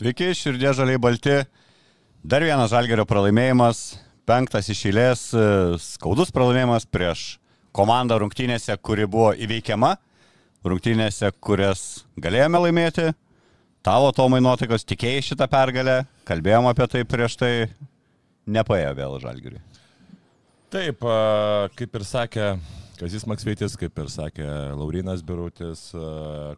Sveiki, 0.00 0.30
širdė 0.32 0.70
žaliai 0.72 0.96
balti. 0.96 1.34
Dar 2.24 2.40
vienas 2.40 2.70
žalgerio 2.72 3.04
pralaimėjimas, 3.04 3.98
penktas 4.24 4.70
iš 4.72 4.78
eilės, 4.88 5.24
e, 5.36 5.42
skaudus 5.76 6.30
pralaimėjimas 6.32 6.86
prieš 6.88 7.24
komandą 7.76 8.16
rungtynėse, 8.22 8.72
kuri 8.80 9.04
buvo 9.04 9.34
įveikiama, 9.36 9.90
rungtynėse, 10.64 11.28
kurias 11.44 11.82
galėjome 12.16 12.62
laimėti. 12.64 13.10
Tavo 13.84 14.08
Tomai 14.16 14.40
nuotaikos 14.40 14.88
tikėjai 14.88 15.26
šitą 15.26 15.50
pergalę, 15.52 15.98
kalbėjom 16.24 16.70
apie 16.72 16.88
tai 16.94 17.04
prieš 17.04 17.36
tai, 17.42 17.52
nepaėjo 18.48 18.96
vėl 19.02 19.18
žalgeriui. 19.26 19.60
Taip, 20.72 21.04
kaip 21.76 22.00
ir 22.00 22.08
sakė 22.08 22.48
Kazis 22.96 23.28
Maksveitis, 23.28 23.76
kaip 23.76 24.00
ir 24.00 24.08
sakė 24.16 24.48
Laurinas 24.80 25.20
Birutis, 25.20 25.90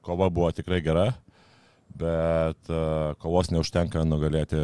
kova 0.06 0.31
buvo 0.31 0.55
tikrai 0.55 0.78
gera, 0.86 1.11
bet 1.98 2.70
a, 2.72 3.12
kovos 3.22 3.52
neužtenka 3.52 4.04
nugalėti 4.08 4.58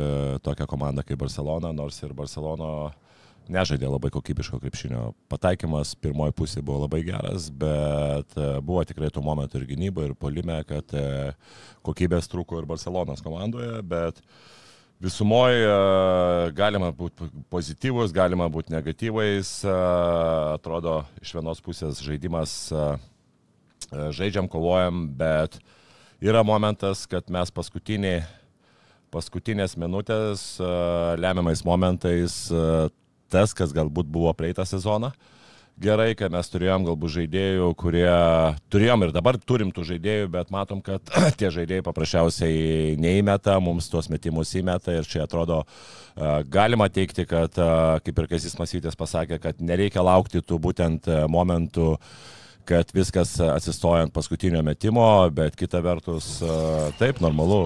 tokią 0.45 0.69
komandą 0.71 1.05
kaip 1.07 1.21
Barcelona, 1.21 1.73
nors 1.77 2.01
ir 2.03 2.15
Barcelona 2.17 2.91
nežaidė 3.49 3.89
labai 3.89 4.11
kokybiško 4.13 4.61
krepšinio. 4.61 5.13
Pataikymas 5.33 5.95
pirmoji 5.97 6.37
pusė 6.37 6.61
buvo 6.61 6.83
labai 6.85 7.01
geras, 7.07 7.49
bet 7.51 8.37
a, 8.37 8.59
buvo 8.61 8.85
tikrai 8.89 9.13
tų 9.15 9.25
momentų 9.25 9.63
ir 9.63 9.71
gynyboje, 9.73 10.13
ir 10.13 10.21
polime, 10.21 10.61
kad 10.69 10.95
a, 10.97 11.33
kokybės 11.87 12.31
trūko 12.33 12.63
ir 12.63 12.71
Barcelonas 12.71 13.25
komandoje, 13.25 13.81
bet 13.89 14.23
Visumoje 14.99 15.67
galima 16.59 16.89
būti 16.91 17.29
pozityvus, 17.53 18.11
galima 18.11 18.49
būti 18.51 18.75
negatyvais. 18.75 19.61
e, 19.63 19.75
Atrodo, 20.57 21.05
iš 21.23 21.37
vienos 21.37 21.63
pusės 21.63 22.01
žaidimas 22.03 22.73
e, 22.73 22.87
e, 23.95 24.09
žaidžiam, 24.11 24.49
kovojam, 24.51 25.07
bet 25.15 25.61
yra 26.21 26.43
momentas, 26.43 27.07
kad 27.07 27.31
mes 27.31 27.51
paskutiniai, 27.55 28.23
paskutinės 29.15 29.77
minutės, 29.81 30.59
e, 30.61 30.71
lemiamais 31.23 31.65
momentais, 31.65 32.47
e, 32.51 32.89
tas, 33.33 33.55
kas 33.55 33.73
galbūt 33.77 34.09
buvo 34.11 34.33
praeitą 34.37 34.67
sezoną, 34.67 35.13
gerai, 35.79 36.11
kad 36.19 36.33
mes 36.35 36.51
turėjom 36.51 36.89
galbūt 36.89 37.15
žaidėjų, 37.15 37.69
kurie 37.79 38.11
turėjom 38.73 39.07
ir 39.07 39.13
dabar 39.15 39.39
turim 39.39 39.71
tų 39.71 39.85
žaidėjų, 39.93 40.31
bet 40.35 40.51
matom, 40.51 40.83
kad 40.83 41.07
tie 41.39 41.53
žaidėjai 41.55 41.87
paprasčiausiai 41.87 42.97
neįmeta, 42.99 43.61
mums 43.63 43.89
tuos 43.93 44.11
metimus 44.11 44.57
įmeta 44.59 44.99
ir 44.99 45.07
čia 45.07 45.23
atrodo 45.29 45.63
a, 45.63 46.43
galima 46.43 46.91
teikti, 46.91 47.29
kad, 47.31 47.55
kaip 48.03 48.19
ir 48.19 48.29
Kazis 48.35 48.59
Masytės 48.59 48.99
pasakė, 48.99 49.39
kad 49.39 49.63
nereikia 49.63 50.03
laukti 50.03 50.43
tų 50.43 50.59
būtent 50.67 51.07
momentų 51.31 51.95
kad 52.69 52.91
viskas 52.95 53.33
atsistoja 53.41 54.05
ant 54.05 54.13
paskutinio 54.13 54.61
metimo, 54.65 55.05
bet 55.33 55.57
kita 55.57 55.81
vertus, 55.85 56.27
a, 56.45 56.89
taip, 57.01 57.23
normalu, 57.25 57.63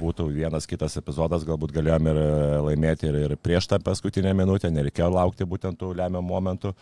būtų 0.00 0.28
vienas 0.32 0.68
kitas 0.68 0.96
epizodas, 1.00 1.44
galbūt 1.48 1.74
galėjom 1.76 2.08
ir 2.12 2.20
a, 2.22 2.30
laimėti 2.68 3.10
ir, 3.10 3.18
ir 3.26 3.36
prieš 3.42 3.68
tą 3.68 3.80
paskutinę 3.84 4.32
minutę, 4.38 4.70
nereikėjo 4.72 5.10
laukti 5.12 5.48
būtent 5.48 5.80
tų 5.80 5.92
lemiamų 5.98 6.24
momentų, 6.30 6.72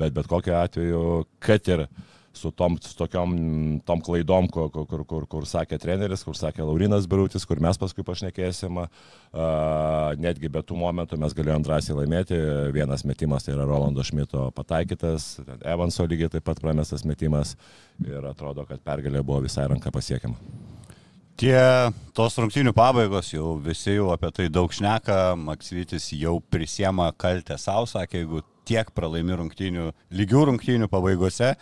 bet 0.00 0.16
bet 0.16 0.30
kokiu 0.30 0.56
atveju, 0.62 1.04
kad 1.44 1.68
ir 1.68 1.84
su 2.32 2.50
tom, 2.50 2.76
su 2.80 2.94
tokiom 2.96 3.34
tom 3.84 4.00
klaidom, 4.00 4.48
kur, 4.48 4.70
kur, 4.70 5.04
kur, 5.04 5.26
kur, 5.26 5.46
sakė 5.48 5.78
treneris, 5.82 6.22
kur 6.24 6.36
sakė 6.38 6.62
Laurinas 6.62 7.08
Birutis, 7.10 7.44
kur 7.48 7.60
mes 7.62 7.78
paskui 7.80 8.04
pašnekėsim, 8.06 8.78
a, 8.80 8.86
netgi 10.20 10.50
be 10.52 10.62
tų 10.66 10.78
momentų 10.80 11.18
mes 11.20 11.34
galėjom 11.36 11.66
drąsiai 11.66 11.98
laimėti. 11.98 12.38
Vienas 12.76 13.04
metimas 13.08 13.46
tai 13.46 13.56
yra 13.56 13.66
Rolando 13.68 14.04
Šmito 14.06 14.46
pataikytas, 14.56 15.32
Evanso 15.60 16.06
lygiai 16.06 16.30
taip 16.30 16.46
pat 16.46 16.62
pramestas 16.62 17.04
metimas 17.08 17.56
ir 18.06 18.24
atrodo, 18.30 18.66
kad 18.68 18.82
pergalė 18.86 19.24
buvo 19.26 19.42
visai 19.48 19.66
ranka 19.70 19.92
pasiekiama. 19.94 20.38
Tie 21.40 21.56
tos 22.12 22.34
rungtynių 22.36 22.74
pabaigos, 22.76 23.30
jau 23.32 23.54
visi 23.64 23.94
jau 23.94 24.10
apie 24.12 24.28
tai 24.36 24.50
daug 24.52 24.72
šneka, 24.76 25.32
Maksvitis 25.40 26.10
jau 26.12 26.34
prisiema 26.52 27.06
kaltę 27.16 27.56
savo, 27.56 27.86
sakė, 27.88 28.20
jeigu 28.20 28.42
tiek 28.68 28.90
pralaimi 28.92 29.38
rungtynių, 29.38 29.86
lygių 30.20 30.42
rungtynių 30.50 30.90
pabaigose, 30.92 31.54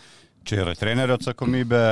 čia 0.46 0.62
yra 0.64 0.76
trenerio 0.78 1.18
atsakomybė. 1.18 1.82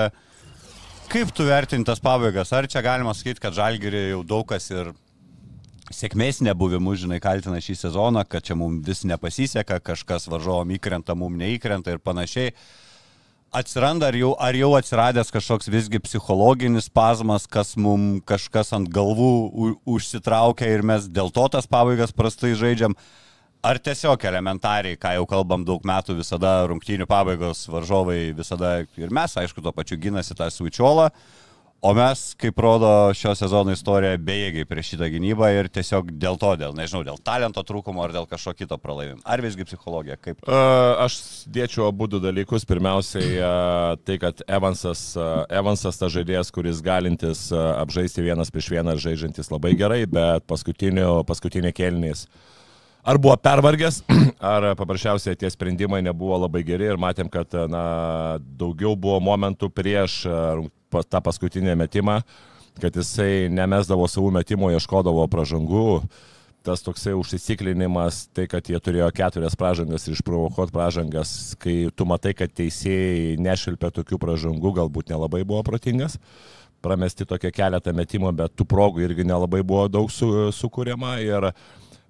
Kaip 1.10 1.30
tu 1.34 1.46
vertintas 1.46 2.02
pabaigas? 2.02 2.50
Ar 2.54 2.66
čia 2.70 2.82
galima 2.82 3.14
sakyti, 3.14 3.42
kad 3.42 3.54
žalgiri 3.54 4.08
jau 4.10 4.22
daug 4.26 4.46
kas 4.50 4.70
ir 4.74 4.90
sėkmės 5.94 6.40
nebuvimu, 6.42 6.96
žinai, 6.98 7.20
kaltina 7.22 7.60
šį 7.62 7.76
sezoną, 7.84 8.24
kad 8.26 8.44
čia 8.46 8.56
mums 8.58 8.82
vis 8.86 9.04
nepasiseka, 9.06 9.78
kažkas 9.84 10.26
varžovom 10.30 10.74
įkrenta, 10.74 11.14
mums 11.14 11.38
neįkrenta 11.38 11.94
ir 11.94 12.02
panašiai. 12.02 12.54
Atsiranda 13.56 14.10
ar 14.10 14.16
jau, 14.18 14.32
ar 14.42 14.56
jau 14.58 14.72
atsiradęs 14.76 15.30
kažkoks 15.32 15.70
visgi 15.70 16.00
psichologinis 16.02 16.90
spazmas, 16.90 17.46
kas 17.46 17.76
mums 17.78 18.24
kažkas 18.26 18.74
ant 18.76 18.90
galvų 18.92 19.76
užsitraukia 19.86 20.72
ir 20.74 20.82
mes 20.84 21.06
dėl 21.06 21.30
to 21.32 21.46
tas 21.54 21.70
pabaigas 21.70 22.12
prastai 22.12 22.56
žaidžiam. 22.58 22.98
Ar 23.66 23.80
tiesiog 23.82 24.22
elementariai, 24.28 24.94
ką 25.00 25.16
jau 25.16 25.24
kalbam 25.26 25.64
daug 25.66 25.82
metų, 25.86 26.14
visada 26.20 26.60
rungtynių 26.70 27.08
pabaigos 27.10 27.64
varžovai 27.66 28.30
visada 28.36 28.76
ir 29.00 29.10
mes, 29.10 29.34
aišku, 29.40 29.64
tuo 29.64 29.72
pačiu 29.74 29.98
gynasi 29.98 30.36
tą 30.38 30.46
suičiolą, 30.54 31.08
o 31.82 31.92
mes, 31.98 32.22
kaip 32.38 32.62
rodo 32.62 32.92
šio 33.18 33.32
sezono 33.34 33.74
istorija, 33.74 34.20
bejėgiai 34.22 34.68
prieš 34.70 34.92
šitą 34.92 35.10
gynybą 35.16 35.50
ir 35.56 35.70
tiesiog 35.74 36.14
dėl 36.14 36.38
to, 36.38 36.52
dėl, 36.62 36.78
nežinau, 36.78 37.02
dėl 37.10 37.18
talento 37.26 37.66
trūkumo 37.66 38.06
ar 38.06 38.14
dėl 38.14 38.30
kažko 38.30 38.54
kito 38.54 38.78
pralaimim. 38.78 39.18
Ar 39.26 39.42
visgi 39.42 39.66
psichologija, 39.66 40.14
kaip? 40.22 40.46
Uh, 40.46 41.02
aš 41.02 41.18
dėčiau 41.50 41.88
abu 41.90 42.06
du 42.06 42.22
dalykus. 42.22 42.68
Pirmiausiai 42.70 43.36
uh, 43.40 43.98
tai, 44.06 44.20
kad 44.22 44.46
Evansas, 44.46 45.08
uh, 45.18 45.42
Evansas 45.50 45.98
ta 45.98 46.06
žaidėjas, 46.06 46.54
kuris 46.54 46.86
galintis 46.86 47.48
uh, 47.50 47.72
apžaisti 47.82 48.30
vienas 48.30 48.54
prieš 48.54 48.70
vieną 48.78 48.94
žaidžiantis 48.94 49.50
labai 49.50 49.74
gerai, 49.74 50.04
bet 50.06 50.46
paskutinė 50.46 51.74
kelnys 51.74 52.28
ar 53.06 53.18
buvo 53.22 53.36
pervargęs, 53.38 54.02
ar 54.54 54.72
paprasčiausiai 54.78 55.38
tie 55.38 55.50
sprendimai 55.52 56.02
nebuvo 56.04 56.40
labai 56.42 56.64
geri 56.66 56.90
ir 56.90 56.98
matėm, 57.00 57.30
kad 57.30 57.54
na, 57.70 57.84
daugiau 58.58 58.96
buvo 58.98 59.20
momentų 59.22 59.70
prieš 59.70 60.24
uh, 60.26 60.66
pa- 60.90 61.04
tą 61.06 61.22
paskutinį 61.22 61.76
metimą, 61.78 62.20
kad 62.82 62.96
jisai 62.98 63.46
nemesdavo 63.52 64.08
savų 64.10 64.32
metimų, 64.40 64.74
ieškodavo 64.76 65.26
pražangų. 65.32 65.86
Tas 66.66 66.82
toksai 66.82 67.12
užsiciklinimas, 67.14 68.24
tai 68.34 68.48
kad 68.50 68.66
jie 68.66 68.78
turėjo 68.82 69.06
keturias 69.14 69.54
pražangas 69.54 70.08
ir 70.08 70.16
išprovokuot 70.16 70.72
pražangas, 70.74 71.54
kai 71.62 71.92
tu 71.94 72.06
matai, 72.10 72.32
kad 72.34 72.50
teisėjai 72.50 73.36
nešilpia 73.38 73.92
tokių 73.94 74.18
pražangų, 74.18 74.72
galbūt 74.80 75.12
nelabai 75.14 75.44
buvo 75.46 75.62
protingas. 75.62 76.18
Pramesti 76.82 77.22
tokią 77.22 77.52
keletą 77.54 77.94
metimų, 77.94 78.34
bet 78.42 78.56
tų 78.58 78.66
progų 78.66 79.06
irgi 79.06 79.28
nelabai 79.30 79.62
buvo 79.62 79.86
daug 79.86 80.10
su, 80.10 80.26
sukūriama. 80.58 81.20
Ir 81.22 81.52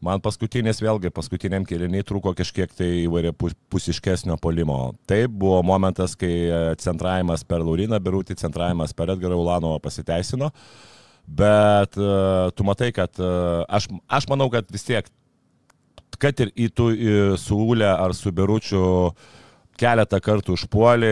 man 0.05 0.21
paskutinis, 0.25 0.81
vėlgi, 0.83 1.11
paskutiniam 1.15 1.65
keliniai 1.69 2.05
trūko 2.07 2.33
kažkiek 2.37 2.73
tai 2.77 2.89
įvairia 3.05 3.33
pusiškesnio 3.73 4.37
polimo. 4.43 4.95
Taip 5.09 5.33
buvo 5.33 5.63
momentas, 5.67 6.17
kai 6.19 6.33
e, 6.33 6.59
centravimas 6.83 7.45
per 7.49 7.65
Lauriną 7.65 8.01
Berūtį, 8.03 8.37
centravimas 8.41 8.95
per 8.97 9.15
Edgarą 9.15 9.39
Ulanovą 9.41 9.81
pasiteisino. 9.85 10.53
Bet 11.27 11.97
uh, 11.99 12.53
tu 12.55 12.63
matai, 12.63 12.93
kad 12.95 13.19
uh, 13.19 13.65
aš, 13.67 13.89
aš 14.07 14.29
manau, 14.31 14.47
kad 14.53 14.69
vis 14.71 14.85
tiek, 14.87 15.09
kad 16.23 16.39
ir 16.39 16.53
į 16.55 16.69
tų 16.71 16.87
į 16.95 17.15
su 17.43 17.59
Ule 17.59 17.89
ar 17.89 18.15
su 18.15 18.31
Beručiu 18.31 19.11
keletą 19.75 20.21
kartų 20.23 20.55
užpuolį, 20.55 21.11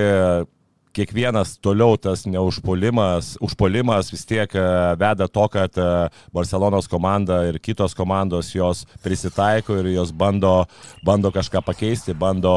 kiekvienas 0.95 1.57
toliau 1.63 1.99
tas 2.01 2.25
neužpuolimas, 2.31 3.35
užpuolimas 3.45 4.13
vis 4.15 4.25
tiek 4.29 4.55
e, 4.57 4.65
veda 5.01 5.29
to, 5.29 5.47
kad 5.53 5.79
e, 5.79 5.91
Barcelonos 6.35 6.89
komanda 6.91 7.43
ir 7.49 7.61
kitos 7.63 7.97
komandos 7.99 8.55
jos 8.55 8.85
prisitaiko 9.05 9.81
ir 9.83 9.95
jos 9.95 10.13
bando, 10.13 10.65
bando 11.05 11.33
kažką 11.35 11.65
pakeisti, 11.67 12.15
bando 12.15 12.55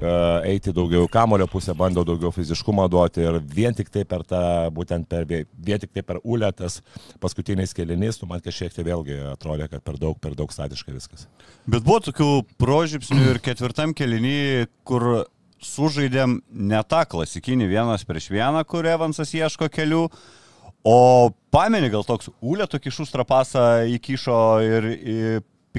eiti 0.00 0.72
daugiau 0.72 1.08
kamulio 1.08 1.46
pusę, 1.50 1.74
bandau 1.76 2.04
daugiau 2.08 2.30
fiziškumo 2.32 2.86
duoti 2.88 3.20
ir 3.20 3.40
vien 3.54 3.74
tik 3.76 3.90
tai 3.92 4.04
per 4.08 4.24
tą, 4.24 4.42
būtent 4.72 5.08
per, 5.08 5.26
vien 5.28 5.82
tik 5.82 5.92
tai 5.92 6.02
per 6.06 6.20
ulę 6.24 6.50
tas 6.56 6.80
paskutiniais 7.20 7.74
kelinys, 7.76 8.18
tu 8.20 8.28
man 8.30 8.40
kažkiek 8.40 8.72
tai 8.74 8.84
vėlgi 8.86 9.18
atrodė, 9.34 9.68
kad 9.70 9.84
per 9.84 9.98
daug, 10.00 10.16
per 10.20 10.36
daug 10.38 10.52
statiškai 10.52 10.94
viskas. 10.96 11.26
Bet 11.68 11.84
buvo 11.84 12.00
tokių 12.08 12.30
prožipsnių 12.60 13.34
ir 13.34 13.42
ketvirtam 13.44 13.92
kelinį, 13.96 14.70
kur 14.88 15.26
sužaidėm 15.64 16.40
ne 16.50 16.82
tą 16.88 17.04
klasikinį 17.08 17.68
vienas 17.70 18.04
prieš 18.08 18.30
vieną, 18.32 18.62
kur 18.68 18.86
Evansas 18.88 19.32
ieško 19.36 19.68
kelių, 19.72 20.06
o 20.84 20.98
pameni 21.52 21.90
gal 21.92 22.04
toks 22.06 22.30
Ulė 22.40 22.66
tokį 22.70 22.92
šustrą 22.94 23.26
pasą 23.28 23.84
įkišo 23.96 24.40
ir 24.64 24.90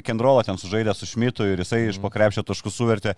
and 0.08 0.20
rollą 0.20 0.44
ten 0.44 0.56
sužaidė 0.56 0.94
su 0.94 1.06
Šmitu 1.06 1.44
ir 1.44 1.58
jisai 1.60 1.88
iš 1.90 1.98
pakrepšio 2.00 2.42
taškų 2.42 2.70
suvertė. 2.70 3.14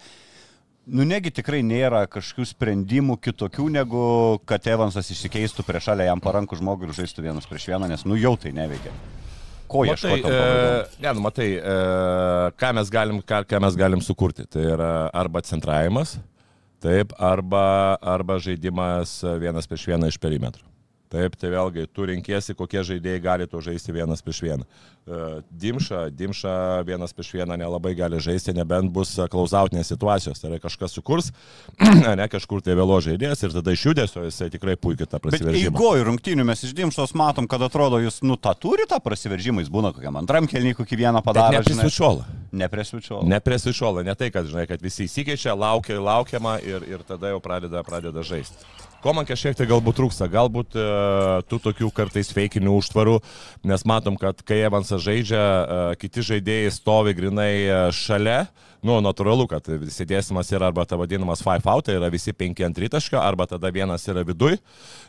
Nu, 0.84 1.04
negi 1.08 1.30
tikrai 1.32 1.62
nėra 1.64 2.04
kažkokių 2.12 2.44
sprendimų 2.50 3.16
kitokių, 3.24 3.70
negu 3.72 4.38
kad 4.44 4.66
Evansas 4.68 5.08
išsikeistų 5.14 5.64
prieš 5.64 5.88
šalia 5.88 6.10
jam 6.10 6.20
parankų 6.20 6.58
žmogų 6.60 6.90
ir 6.90 6.96
žaistų 6.98 7.24
vienas 7.24 7.48
prieš 7.48 7.70
vieną, 7.70 7.88
nes 7.88 8.04
nu 8.04 8.18
jau 8.20 8.34
tai 8.36 8.52
neveikia. 8.52 8.92
Ko 9.70 9.86
ieškoti? 9.88 10.28
e, 10.28 10.82
ne, 11.00 11.14
nu, 11.16 11.22
matai, 11.24 11.48
e, 11.56 11.78
ką, 12.60 12.74
mes 12.76 12.92
galim, 12.92 13.22
ką, 13.24 13.40
ką 13.48 13.62
mes 13.64 13.78
galim 13.80 14.04
sukurti. 14.04 14.44
Tai 14.44 14.66
yra 14.74 14.90
arba 15.16 15.40
centravimas, 15.46 16.18
taip, 16.84 17.16
arba, 17.18 17.96
arba 18.04 18.38
žaidimas 18.42 19.18
vienas 19.40 19.68
prieš 19.70 19.88
vieną 19.94 20.12
iš 20.12 20.20
perimetrų. 20.20 20.73
Taip, 21.14 21.36
tai 21.38 21.52
vėlgi, 21.52 21.84
tu 21.94 22.08
rinkėsi, 22.10 22.56
kokie 22.58 22.82
žaidėjai 22.82 23.20
gali 23.22 23.46
to 23.46 23.60
žaisti 23.62 23.92
vienas 23.94 24.22
prieš 24.24 24.40
vieną. 24.42 24.64
E, 24.66 25.18
Dimša, 25.62 26.08
Dimša 26.10 26.54
vienas 26.88 27.14
prieš 27.14 27.30
vieną 27.36 27.54
nelabai 27.60 27.92
gali 27.94 28.18
žaisti, 28.24 28.54
nebent 28.56 28.90
bus 28.90 29.12
klausautinės 29.30 29.92
situacijos. 29.92 30.40
Tai 30.42 30.50
yra 30.50 30.58
kažkas 30.64 30.96
sukurs, 30.96 31.28
ne 32.18 32.26
kažkur 32.32 32.64
tai 32.66 32.74
vėlo 32.74 32.96
žaidėjas 33.04 33.44
ir 33.46 33.54
tada 33.54 33.74
iš 33.76 33.84
judesio 33.86 34.24
jisai 34.26 34.48
tikrai 34.50 34.74
puikiai 34.74 35.06
tą 35.06 35.20
Bet 35.20 35.28
prasiveržimą. 35.28 35.70
eigojų 35.70 36.08
rungtynių 36.10 36.48
mes 36.50 36.64
iš 36.66 36.74
Dimšos 36.80 37.14
matom, 37.14 37.46
kad 37.50 37.62
atrodo, 37.62 38.00
jūs, 38.02 38.18
nu, 38.26 38.34
tą 38.34 38.56
turi 38.58 38.88
tą 38.90 38.98
prasiveržimą, 39.04 39.62
jis 39.62 39.70
būna 39.70 39.92
kokiam 39.94 40.18
antram 40.18 40.50
kelniui, 40.50 40.74
kokį 40.80 40.98
vieną 41.04 41.22
padaro. 41.22 41.62
žinai. 41.62 41.84
Neprisvičiuola. 41.84 42.26
Nepresvičiuola. 42.64 43.28
Ne 43.30 43.38
prie 43.44 43.58
sušuolo, 43.62 44.02
ne 44.06 44.14
tai, 44.18 44.32
kad, 44.34 44.50
žinai, 44.50 44.66
kad 44.70 44.82
visi 44.82 45.06
įsikeičia, 45.06 45.54
laukia, 45.58 46.00
laukiama 46.02 46.58
ir, 46.64 46.82
ir 46.90 47.06
tada 47.06 47.30
jau 47.34 47.38
pradeda, 47.44 47.84
pradeda 47.86 48.26
žaisti. 48.26 48.66
Ko 49.04 49.12
man 49.12 49.26
kažkiek 49.28 49.52
tai 49.52 49.66
galbūt 49.68 49.98
trūksta, 49.98 50.30
galbūt 50.32 50.78
e, 50.80 50.84
tų 51.50 51.58
tokių 51.66 51.90
kartais 51.92 52.30
feikinių 52.32 52.78
užtvarų, 52.78 53.18
nes 53.68 53.82
matom, 53.84 54.16
kad 54.16 54.38
kai 54.48 54.62
Evansas 54.64 55.02
žaidžia, 55.04 55.42
e, 55.42 55.98
kiti 56.00 56.24
žaidėjai 56.24 56.70
stovi 56.72 57.12
grinai 57.18 57.50
e, 57.66 57.74
šalia, 57.92 58.46
nu, 58.84 58.98
natūralu, 59.04 59.46
kad 59.48 59.68
sėdėsimas 59.92 60.50
yra 60.52 60.68
arba 60.68 60.84
ta 60.88 60.98
vadinamas 61.00 61.42
five 61.44 61.64
out, 61.70 61.86
tai 61.86 61.96
yra 61.96 62.10
visi 62.12 62.34
penki 62.36 62.66
ant 62.66 62.76
tritaškio, 62.76 63.16
arba 63.20 63.46
tada 63.48 63.70
vienas 63.72 64.04
yra 64.10 64.24
viduj 64.26 64.58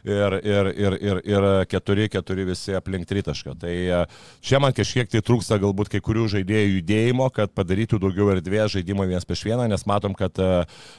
ir, 0.05 0.37
ir, 0.39 0.69
ir, 0.71 0.97
ir, 1.03 1.19
ir 1.27 1.47
keturi, 1.69 2.07
keturi 2.11 2.45
visi 2.47 2.75
aplink 2.77 3.07
tritaškio. 3.09 3.55
Tai 3.59 3.73
e, 3.73 3.99
čia 4.45 4.61
man 4.63 4.75
kažkiek 4.75 5.09
tai 5.11 5.21
trūksta 5.25 5.59
galbūt 5.61 5.91
kai 5.91 6.01
kurių 6.03 6.27
žaidėjų 6.37 6.77
judėjimo, 6.77 7.27
kad 7.35 7.51
padarytų 7.57 7.99
daugiau 8.03 8.29
erdvės 8.35 8.77
žaidimo 8.77 9.07
vienas 9.07 9.27
prieš 9.27 9.43
vieną, 9.49 9.67
nes 9.71 9.85
matom, 9.89 10.15
kad 10.17 10.39
e, 10.39 10.49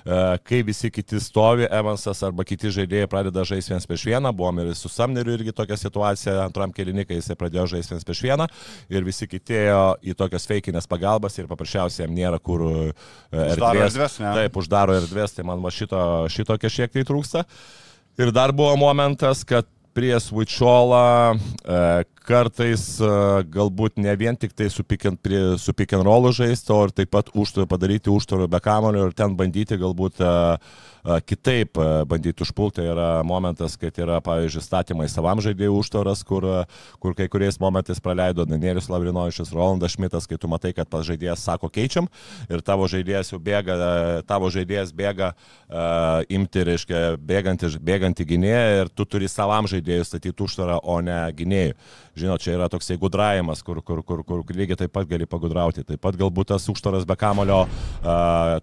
e, 0.04 0.20
kai 0.44 0.60
visi 0.66 0.92
kiti 0.92 1.20
stovi, 1.22 1.66
Evansas 1.66 2.22
arba 2.26 2.44
kiti 2.46 2.72
žaidėjai 2.76 3.08
pradeda 3.10 3.46
žaisti 3.48 3.72
vienas 3.72 3.88
prieš 3.88 4.06
vieną, 4.10 4.34
buvom 4.36 4.62
ir 4.62 4.74
su 4.76 4.92
Samneriu 4.92 5.36
irgi 5.38 5.56
tokia 5.56 5.80
situacija 5.80 6.38
antram 6.44 6.74
kelinikai, 6.76 7.20
jisai 7.20 7.38
pradėjo 7.40 7.66
žaisti 7.76 7.94
vienas 7.94 8.06
prieš 8.06 8.22
vieną 8.28 8.50
ir 8.92 9.06
visi 9.06 9.28
kiti 9.30 9.56
ėjo 9.64 9.82
į 10.04 10.16
tokias 10.18 10.48
feikinės 10.48 10.88
pagalbas 10.90 11.38
ir 11.40 11.48
paprasčiausiai 11.50 12.06
jam 12.06 12.14
nėra 12.16 12.40
kur 12.42 12.65
e, 12.66 12.90
Uždaro 13.32 13.80
erdvės. 13.80 13.94
erdvės, 13.94 14.18
ne? 14.22 14.34
Taip, 14.40 14.60
uždaro 14.62 14.98
erdvės, 15.00 15.36
tai 15.36 15.46
man 15.48 15.64
va 15.64 15.72
šito, 15.74 16.00
šito 16.32 16.58
kažkiek 16.62 16.92
tai 16.92 17.06
trūksta. 17.08 17.46
Ir 18.16 18.32
dar 18.32 18.54
buvo 18.56 18.76
momentas, 18.80 19.44
kad 19.44 19.68
prie 19.96 20.16
switcholą 20.20 21.36
e, 21.36 22.04
kartais 22.28 22.84
e, 23.00 23.08
galbūt 23.52 23.96
ne 24.02 24.12
vien 24.20 24.36
tik 24.36 24.52
tai 24.56 24.68
su 24.72 24.84
pick 24.84 25.08
and, 25.08 25.20
prie, 25.24 25.40
su 25.60 25.72
pick 25.76 25.94
and 25.96 26.04
rollu 26.04 26.34
žaisti, 26.36 26.72
o 26.74 26.82
ir 26.84 26.92
taip 26.96 27.14
pat 27.16 27.30
užtvarą 27.32 27.68
padaryti 27.70 28.12
užtvarą 28.12 28.48
be 28.52 28.60
kamulio 28.60 29.06
ir 29.08 29.16
ten 29.16 29.36
bandyti 29.38 29.78
galbūt 29.80 30.20
e, 30.20 30.34
kitaip 31.26 31.78
bandyti 32.08 32.42
užpulti. 32.42 32.84
Yra 32.86 33.22
momentas, 33.26 33.76
kad 33.80 33.96
yra, 34.00 34.18
pavyzdžiui, 34.24 34.64
statymai 34.64 35.08
savam 35.10 35.40
žaidėjų 35.44 35.78
užtvaras, 35.80 36.22
kur, 36.26 36.46
kur 37.02 37.16
kai 37.18 37.28
kuriais 37.32 37.60
momentais 37.62 38.00
praleido 38.02 38.46
Danielius 38.48 38.90
Lavrinovičius, 38.92 39.52
Rolandas 39.54 39.96
Šmitas, 39.96 40.26
kai 40.28 40.38
tu 40.40 40.50
matai, 40.50 40.72
kad 40.76 40.90
pas 40.90 41.06
žaidėjas 41.06 41.44
sako 41.46 41.70
keičiam 41.72 42.10
ir 42.50 42.62
tavo 42.66 42.88
žaidėjas 42.90 43.32
jau 43.32 43.40
bėga, 43.42 43.76
tavo 44.28 44.50
žaidėjas 44.52 44.92
bėga 44.96 45.32
uh, 45.32 46.24
imti, 46.32 46.64
reiškia, 46.66 47.02
bėgantį, 47.22 47.72
bėgantį 47.86 48.28
gynėją 48.32 48.82
ir 48.82 48.92
tu 48.94 49.06
turi 49.08 49.30
savam 49.30 49.68
žaidėjui 49.70 50.08
statyti 50.08 50.46
užtvarą, 50.46 50.80
o 50.82 50.98
ne 51.04 51.20
gynėjui. 51.36 51.76
Žinot, 52.16 52.40
čia 52.40 52.54
yra 52.56 52.70
toksai 52.72 52.96
gudravimas, 52.96 53.60
kur, 53.60 53.82
kur, 53.84 54.00
kur, 54.00 54.22
kur 54.24 54.40
lygiai 54.56 54.78
taip 54.80 54.92
pat 54.94 55.04
gali 55.10 55.26
pagudrauti. 55.28 55.84
Taip 55.84 56.00
pat 56.00 56.16
galbūt 56.16 56.48
tas 56.54 56.64
užtvaras 56.72 57.04
be 57.04 57.12
kamulio, 57.20 57.66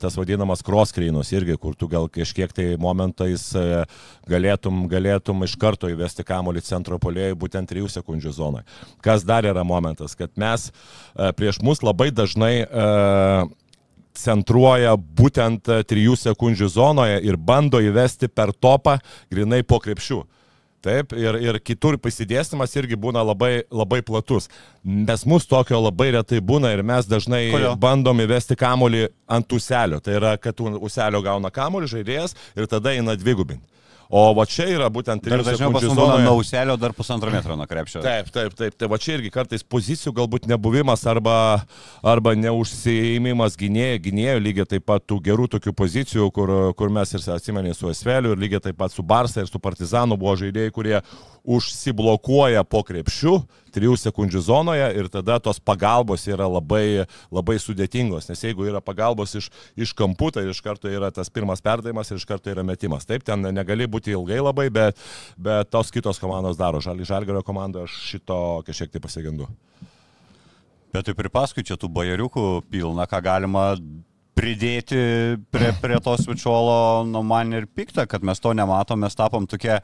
tas 0.01 0.17
vadinamas 0.17 0.65
cross-krynus 0.65 1.29
irgi, 1.35 1.59
kur 1.61 1.77
tu 1.77 1.85
gal 1.91 2.09
kažkiek 2.09 2.49
tai 2.55 2.65
momentais 2.81 3.45
uh, 3.59 3.83
galėtum, 4.29 4.87
galėtum 4.89 5.45
iš 5.45 5.53
karto 5.61 5.91
įvesti 5.93 6.25
kamulį 6.25 6.65
centro 6.65 6.97
polėjui 6.97 7.37
būtent 7.45 7.69
3 7.69 7.93
sekundžių 7.99 8.33
zonoje. 8.33 8.65
Kas 9.05 9.25
dar 9.27 9.45
yra 9.45 9.61
momentas, 9.61 10.17
kad 10.17 10.33
mes 10.33 10.71
uh, 10.71 11.29
prieš 11.37 11.61
mus 11.61 11.85
labai 11.85 12.09
dažnai 12.09 12.55
uh, 12.65 13.45
centruoja 14.17 14.97
būtent 14.97 15.69
3 15.93 16.21
sekundžių 16.25 16.73
zonoje 16.73 17.21
ir 17.21 17.37
bando 17.37 17.81
įvesti 17.81 18.33
per 18.33 18.53
topą 18.53 18.97
grinai 19.29 19.61
po 19.61 19.77
krepšių. 19.77 20.23
Taip, 20.83 21.13
ir, 21.15 21.37
ir 21.39 21.59
kitur 21.63 21.95
pasidėstymas 22.01 22.73
irgi 22.75 22.97
būna 22.99 23.21
labai, 23.23 23.63
labai 23.71 24.01
platus. 24.03 24.49
Nes 24.83 25.21
mus 25.29 25.45
tokio 25.47 25.79
labai 25.79 26.09
retai 26.17 26.41
būna 26.43 26.73
ir 26.75 26.83
mes 26.83 27.07
dažnai 27.07 27.45
Kodėl? 27.53 27.77
bandom 27.79 28.19
įvesti 28.19 28.57
kamolį 28.59 29.05
ant 29.31 29.55
uselio. 29.55 30.01
Tai 30.03 30.17
yra, 30.19 30.33
kad 30.35 30.59
uselio 30.59 31.23
gauna 31.23 31.53
kamolį 31.55 31.87
žaidėjas 31.93 32.35
ir 32.59 32.67
tada 32.67 32.91
eina 32.97 33.15
dvigubinti. 33.15 33.63
O 34.13 34.27
va 34.37 34.43
čia 34.45 34.67
yra 34.69 34.91
būtent 34.93 35.25
Dar 35.25 35.41
3 35.41 35.47
dažniau 35.47 35.71
pas 35.73 35.81
sekundžių 35.81 35.95
zonoje. 35.97 36.25
nauselio 36.27 36.75
dar 36.77 36.93
pusantro 36.93 37.31
metro 37.33 37.55
nuo 37.57 37.65
krepšio. 37.65 38.03
Taip, 38.05 38.27
taip, 38.29 38.53
taip. 38.53 38.75
Tai 38.77 38.89
va 38.91 38.99
čia 39.01 39.15
irgi 39.17 39.31
kartais 39.33 39.65
pozicijų 39.65 40.13
galbūt 40.19 40.45
nebuvimas 40.51 41.01
arba, 41.09 41.37
arba 42.05 42.35
neužsiėmimas 42.37 43.57
gynėjų, 43.57 44.03
gynėjų 44.05 44.43
lygiai 44.45 44.69
taip 44.75 44.85
pat 44.85 45.07
tų 45.09 45.17
gerų 45.25 45.47
tokių 45.55 45.73
pozicijų, 45.81 46.29
kur, 46.35 46.53
kur 46.77 46.93
mes 46.93 47.15
ir 47.17 47.25
atsimenė 47.33 47.73
su 47.73 47.89
Esveliu 47.89 48.35
ir 48.35 48.43
lygiai 48.45 48.61
taip 48.69 48.77
pat 48.77 48.93
su 48.93 49.01
Barsa 49.01 49.41
ir 49.41 49.49
su 49.49 49.57
Partizanu 49.57 50.19
buvo 50.21 50.35
žaidėjai, 50.37 50.75
kurie 50.77 50.99
užsiblokuoja 51.43 52.61
po 52.69 52.83
krepšiu 52.85 53.39
3 53.73 53.97
sekundžių 54.05 54.41
zonoje 54.45 54.87
ir 54.99 55.09
tada 55.11 55.39
tos 55.43 55.59
pagalbos 55.59 56.25
yra 56.29 56.47
labai, 56.49 57.05
labai 57.33 57.57
sudėtingos, 57.61 58.29
nes 58.29 58.45
jeigu 58.45 58.67
yra 58.69 58.81
pagalbos 58.83 59.35
iš, 59.39 59.49
iš 59.75 59.95
kampų, 59.97 60.31
tai 60.37 60.45
iš 60.51 60.61
karto 60.65 60.91
yra 60.91 61.11
tas 61.13 61.31
pirmas 61.33 61.63
perdavimas 61.63 62.11
ir 62.11 62.21
iš 62.21 62.27
karto 62.29 62.53
yra 62.53 62.65
metimas. 62.67 63.07
Taip, 63.09 63.25
ten 63.27 63.45
negali 63.53 63.89
būti 63.89 64.13
ilgai 64.13 64.39
labai, 64.43 64.69
bet, 64.73 65.01
bet 65.37 65.71
tos 65.73 65.91
kitos 65.93 66.21
komandos 66.21 66.59
daro. 66.59 66.81
Žalgerio 66.83 67.43
komandą 67.45 67.87
aš 67.87 67.97
šito 68.13 68.39
kažkiek 68.67 68.93
tai 68.93 69.03
pasigendu. 69.03 69.49
Bet 70.93 71.07
tai 71.07 71.15
pripaskui 71.17 71.65
čia 71.65 71.73
tų 71.79 71.89
bajeriukų 71.89 72.47
pilna, 72.69 73.07
ką 73.09 73.21
galima 73.25 73.71
pridėti 74.37 74.97
prie, 75.53 75.71
prie 75.81 75.99
to 76.03 76.13
svičiolo, 76.21 77.05
nu 77.09 77.23
man 77.25 77.53
ir 77.57 77.65
pikta, 77.65 78.05
kad 78.09 78.25
mes 78.25 78.41
to 78.41 78.53
nematom, 78.53 79.01
mes 79.01 79.17
tapom 79.17 79.47
tokie 79.49 79.79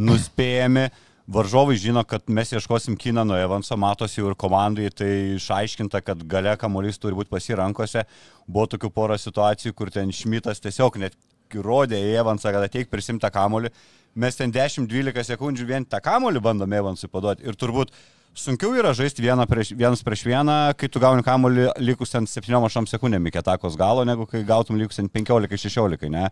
nuspėjami. 0.00 0.88
Varžovai 1.30 1.76
žino, 1.78 2.02
kad 2.02 2.26
mes 2.26 2.50
ieškosim 2.50 2.96
kiną 2.98 3.22
nuo 3.22 3.36
Evanso, 3.38 3.76
matosi 3.78 4.18
ir 4.18 4.34
komandai, 4.34 4.88
tai 4.90 5.10
išaiškinta, 5.36 6.00
kad 6.02 6.22
gale 6.26 6.56
kamuolys 6.58 6.98
turi 6.98 7.14
būti 7.14 7.30
pasirankose. 7.30 8.02
Buvo 8.50 8.66
tokių 8.72 8.90
porą 8.90 9.18
situacijų, 9.20 9.74
kur 9.78 9.92
ten 9.94 10.10
Šmitas 10.10 10.58
tiesiog 10.64 10.98
net 10.98 11.14
rodė 11.54 12.00
į 12.02 12.16
Evansą, 12.24 12.50
kad 12.50 12.66
ateik 12.66 12.90
prisimtą 12.90 13.30
kamuolį. 13.30 13.70
Mes 14.18 14.38
ten 14.38 14.50
10-12 14.50 15.28
sekundžių 15.28 15.66
vien 15.68 15.86
tą 15.86 16.00
kamuolį 16.02 16.42
bandome 16.42 16.80
Evansui 16.82 17.10
paduoti. 17.12 17.46
Ir 17.46 17.54
turbūt 17.58 17.94
sunkiau 18.34 18.74
yra 18.78 18.90
žaisti 18.96 19.22
vieną 19.22 19.46
prieš, 19.50 19.70
vienas 19.78 20.02
prieš 20.06 20.24
vieną, 20.26 20.56
kai 20.78 20.90
tu 20.90 21.02
gauni 21.02 21.22
kamuolį 21.26 21.68
likus 21.78 22.10
ten 22.10 22.26
7-8 22.26 22.90
sekundėm 22.90 23.30
iki 23.30 23.38
atakos 23.38 23.78
galo, 23.78 24.02
negu 24.08 24.26
kai 24.26 24.42
gautum 24.46 24.78
likus 24.82 24.98
ten 24.98 25.06
15-16, 25.06 26.10
ne? 26.10 26.26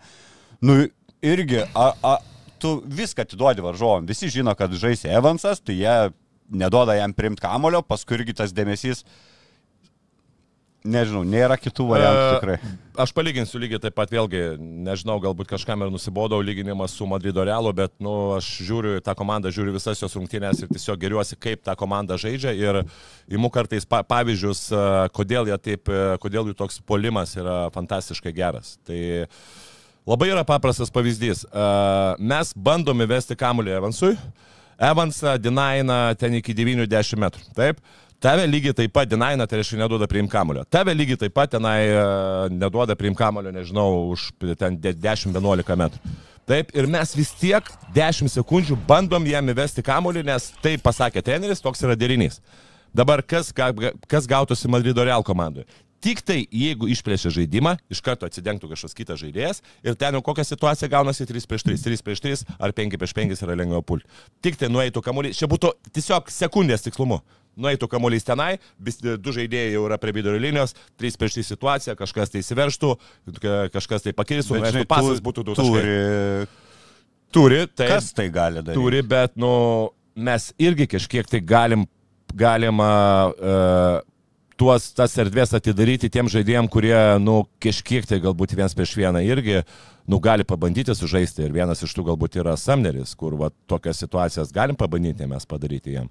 Nu, 0.58 0.80
irgi, 1.22 1.62
a, 1.70 1.92
a, 2.02 2.16
tu 2.60 2.78
viską 2.84 3.24
atiduodi 3.26 3.64
varžovom. 3.64 4.06
Visi 4.08 4.30
žino, 4.32 4.54
kad 4.58 4.74
žaisi 4.74 5.10
Evansas, 5.10 5.62
tai 5.64 5.78
jie 5.80 5.96
neduoda 6.48 6.96
jam 6.98 7.14
primti 7.16 7.44
kamulio, 7.44 7.82
paskui 7.84 8.18
irgi 8.18 8.36
tas 8.40 8.54
dėmesys 8.56 9.04
nežinau, 10.88 11.24
nėra 11.26 11.56
kitų 11.58 11.86
variantų 11.88 12.24
E, 12.24 12.34
tikrai. 12.38 12.56
Aš 13.02 13.12
palyginsiu 13.14 13.60
lygiai 13.60 13.80
taip 13.82 13.94
pat 13.98 14.10
vėlgi, 14.12 14.42
nežinau, 14.58 15.18
galbūt 15.22 15.50
kažkam 15.50 15.84
ir 15.84 15.92
nusibodau 15.92 16.40
lyginimas 16.44 16.94
su 16.96 17.06
Madrido 17.08 17.44
Realu, 17.46 17.72
bet, 17.76 17.92
nu, 18.02 18.14
aš 18.38 18.48
žiūriu 18.66 18.98
tą 19.04 19.14
komandą, 19.18 19.52
žiūriu 19.54 19.74
visas 19.76 20.00
jos 20.02 20.16
rungtynės 20.18 20.62
ir 20.62 20.72
tiesiog 20.72 21.00
geriuosi, 21.02 21.38
kaip 21.40 21.64
ta 21.66 21.76
komanda 21.78 22.18
žaidžia 22.20 22.54
ir 22.56 22.82
imu 23.30 23.50
kartais 23.54 23.86
pa 23.88 24.02
pavyzdžius, 24.06 24.68
e, 24.72 24.84
kodėl, 25.16 25.50
taip, 25.62 25.90
e, 25.90 26.04
kodėl 26.22 26.52
jų 26.52 26.58
toks 26.58 26.80
polimas 26.86 27.36
yra 27.38 27.66
fantastiškai 27.74 28.34
geras. 28.36 28.76
Tai 28.88 29.00
labai 30.08 30.30
yra 30.32 30.44
paprastas 30.48 30.90
pavyzdys. 30.92 31.44
Mes 32.18 32.52
bandom 32.56 33.04
įvesti 33.04 33.36
kamuolį 33.38 33.76
Evansui, 33.76 34.14
Evansą 34.78 35.34
dinaina 35.42 36.14
ten 36.18 36.38
iki 36.38 36.54
90 36.56 37.18
metrų. 37.18 37.48
Taip? 37.56 37.80
Tave 38.18 38.48
lygiai 38.50 38.74
taip 38.74 38.90
pat 38.94 39.06
dinaina, 39.06 39.46
tai 39.46 39.60
reiškia 39.60 39.76
neduoda 39.78 40.08
priim 40.10 40.26
kamulio. 40.30 40.64
Tave 40.66 40.90
lygiai 40.94 41.20
taip 41.20 41.34
pat 41.36 41.52
tenai 41.54 41.84
neduoda 42.50 42.96
priim 42.98 43.14
kamulio, 43.14 43.52
nežinau, 43.54 44.08
už 44.10 44.32
ten 44.58 44.74
de- 44.82 44.94
10-11 44.94 45.76
metrų. 45.78 46.16
Taip, 46.48 46.72
ir 46.74 46.86
mes 46.90 47.12
vis 47.14 47.30
tiek 47.36 47.62
10 47.94 48.32
sekundžių 48.32 48.78
bandom 48.88 49.26
jam 49.28 49.52
įvesti 49.52 49.84
kamulį, 49.84 50.24
nes 50.24 50.48
taip 50.64 50.82
pasakė 50.82 51.22
treneris, 51.22 51.60
toks 51.62 51.84
yra 51.84 51.94
derinys. 51.94 52.40
Dabar 52.96 53.20
kas, 53.22 53.52
kas 54.08 54.26
gautųsi 54.26 54.66
Madrido 54.72 55.04
Real 55.04 55.22
komandoje? 55.22 55.68
Tik 55.98 56.20
tai, 56.22 56.44
jeigu 56.54 56.86
išplėšia 56.92 57.32
žaidimą, 57.34 57.72
iš 57.90 57.98
karto 58.06 58.28
atsidengtų 58.28 58.68
kažkoks 58.70 58.94
kitas 58.94 59.18
žaidėjas 59.18 59.62
ir 59.82 59.96
ten 59.98 60.14
jau 60.14 60.20
kokia 60.22 60.44
situacija 60.46 60.86
gaunasi 60.92 61.26
3 61.26 61.42
prieš 61.50 61.64
3, 61.66 61.80
3 61.88 62.04
prieš 62.06 62.20
3 62.22 62.44
ar 62.62 62.70
5 62.76 62.94
prieš 63.00 63.14
5 63.18 63.42
yra 63.48 63.56
lengviau 63.58 63.82
pulti. 63.82 64.06
Tik 64.40 64.60
tai 64.60 64.68
nueitų 64.70 65.02
kamuolys, 65.02 65.40
čia 65.40 65.48
būtų 65.50 65.72
tiesiog 65.90 66.30
sekundės 66.30 66.86
tikslumu. 66.86 67.18
Nueitų 67.58 67.88
kamuolys 67.90 68.22
tenai, 68.22 68.60
vis, 68.78 69.00
du 69.02 69.32
žaidėjai 69.34 69.72
jau 69.74 69.82
yra 69.88 69.96
prie 69.98 70.12
vidurio 70.14 70.38
linijos, 70.38 70.76
3 71.02 71.18
prieš 71.18 71.40
3 71.40 71.48
situacija, 71.50 71.96
kažkas 71.98 72.30
tai 72.30 72.44
įsiverštų, 72.44 72.90
ka- 73.42 73.66
kažkas 73.74 74.06
tai 74.06 74.12
pakirstų, 74.14 74.60
žinai, 74.62 74.84
pasas 74.86 75.18
būtų 75.18 75.42
du 75.48 75.56
taškai. 75.58 75.82
Turi. 75.82 76.46
Turi, 77.34 77.58
tai 77.74 77.88
Kas 77.90 78.12
tai 78.14 78.28
gali 78.32 78.62
daryti? 78.62 78.78
turi, 78.78 79.02
bet, 79.02 79.34
nu, 79.36 79.50
mes 80.16 80.52
irgi 80.62 80.86
kažkiek 80.94 81.26
tai 81.28 81.40
galim, 81.44 81.82
galima 82.38 82.92
uh, 83.34 83.98
tuos, 84.58 84.90
tas 84.96 85.14
erdvės 85.22 85.54
atidaryti 85.56 86.10
tiem 86.12 86.28
žaidėjim, 86.30 86.68
kurie, 86.72 86.96
nu, 87.22 87.40
kažkiek 87.62 88.06
tai 88.08 88.20
galbūt 88.24 88.56
viens 88.58 88.74
prieš 88.76 88.96
vieną 88.98 89.22
irgi, 89.26 89.62
nu, 90.10 90.20
gali 90.24 90.46
pabandyti 90.48 90.96
sužaisti. 90.96 91.46
Ir 91.46 91.54
vienas 91.54 91.82
iš 91.84 91.94
tų 91.96 92.08
galbūt 92.10 92.40
yra 92.42 92.56
Samneris, 92.58 93.14
kur, 93.18 93.38
va, 93.40 93.52
tokias 93.70 94.02
situacijas 94.02 94.54
galim 94.54 94.78
pabandyti 94.78 95.28
mes 95.30 95.46
padaryti 95.48 95.98
jam. 95.98 96.10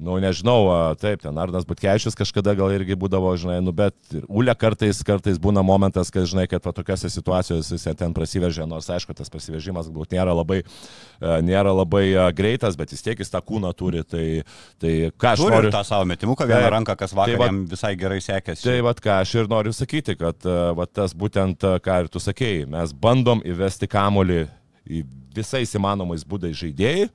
Nu, 0.00 0.16
nežinau, 0.16 0.94
taip, 0.96 1.20
ten 1.20 1.36
Arnas 1.36 1.66
Butkevičius 1.68 2.16
kažkada 2.16 2.54
gal 2.56 2.72
irgi 2.72 2.96
būdavo, 2.96 3.34
žinai, 3.36 3.58
nu, 3.64 3.74
bet 3.76 3.94
Ulė 4.24 4.54
kartais, 4.56 5.02
kartais 5.04 5.36
būna 5.42 5.60
momentas, 5.66 6.08
kad, 6.12 6.24
žinai, 6.30 6.46
kad 6.48 6.64
va, 6.64 6.72
tokiose 6.72 7.10
situacijose 7.12 7.76
jis 7.76 7.98
ten 8.00 8.14
prasiveržia, 8.16 8.64
nors, 8.68 8.88
aišku, 8.88 9.12
tas 9.18 9.28
prasiveržimas 9.32 9.90
galbūt 9.90 10.16
nėra 10.16 10.32
labai, 10.38 10.62
nėra 11.44 11.74
labai 11.76 12.06
greitas, 12.36 12.78
bet 12.80 12.94
vis 12.96 13.04
tiek 13.04 13.20
jis 13.20 13.30
tą 13.34 13.42
kūną 13.44 13.74
turi, 13.76 14.00
tai, 14.08 14.24
tai 14.80 14.94
ką 15.12 15.34
aš 15.34 15.44
Turi 15.44 15.58
noriu... 15.58 15.74
tą 15.76 15.84
savo 15.84 16.08
metimuką 16.08 16.48
vieną 16.48 16.64
Taip. 16.64 16.74
ranką, 16.78 16.96
kas 17.04 17.14
vakar 17.18 17.36
Tai 17.36 17.50
jam 17.52 17.62
visai 17.68 17.92
gerai 18.00 18.20
sekėsi. 18.24 18.64
Tai 18.64 18.80
vad 18.88 19.04
ką 19.04 19.20
aš 19.20 19.36
ir 19.42 19.52
noriu 19.52 19.76
sakyti, 19.76 20.16
kad 20.18 20.50
va, 20.78 20.88
tas 20.88 21.12
būtent, 21.12 21.68
ką 21.84 22.00
ir 22.00 22.12
tu 22.12 22.22
sakėjai, 22.22 22.64
mes 22.72 22.96
bandom 22.96 23.44
įvesti 23.44 23.92
kamolį 23.92 24.46
į 24.88 25.04
visais 25.36 25.76
įmanomais 25.76 26.24
būdais 26.28 26.56
žaidėjai. 26.58 27.08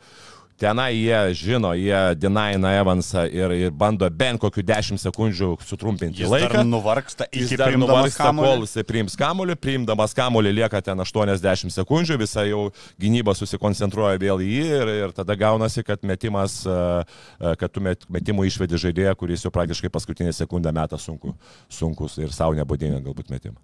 Tenai 0.58 0.96
jie 0.96 1.18
žino, 1.38 1.70
jie 1.78 2.16
dinaina 2.18 2.72
Evansą 2.80 3.28
ir, 3.30 3.52
ir 3.54 3.74
bando 3.78 4.08
bent 4.10 4.42
kokių 4.42 4.64
10 4.66 4.98
sekundžių 5.04 5.52
sutrumpinti 5.62 6.24
Jis 6.24 6.32
laiką. 6.32 6.50
dar 6.56 6.66
nuvargsta 6.66 7.28
Jis 7.30 7.52
iki 7.52 7.60
dar 7.62 7.70
priimdamas 7.70 7.94
nuvargsta, 7.94 8.24
kamuolį. 8.26 8.50
kol 8.50 8.66
jisai 8.66 8.84
priims 8.90 9.18
kamuolį, 9.22 9.56
priimdamas 9.62 10.18
kamuolį 10.18 10.56
lieka 10.58 10.82
ten 10.82 10.98
80 11.06 11.76
sekundžių, 11.78 12.18
visa 12.24 12.48
jau 12.50 12.64
gynyba 12.98 13.38
susikoncentruoja 13.38 14.18
vėl 14.26 14.42
į 14.42 14.50
jį 14.50 14.66
ir, 14.82 14.94
ir 15.06 15.16
tada 15.22 15.38
gaunasi, 15.38 15.86
kad 15.86 16.02
metimas, 16.02 16.64
a, 16.66 17.06
a, 17.38 17.54
kad 17.54 17.70
tu 17.70 17.86
met, 17.86 18.10
metimų 18.10 18.50
išvedi 18.50 18.82
žaidėją, 18.82 19.14
kuris 19.16 19.46
jau 19.46 19.54
praktiškai 19.54 19.94
paskutinę 19.94 20.34
sekundę 20.34 20.74
metą 20.74 20.98
sunku, 20.98 21.38
sunkus 21.70 22.18
ir 22.18 22.34
savo 22.34 22.58
nebūdinga 22.58 23.06
galbūt 23.06 23.30
metimą. 23.30 23.62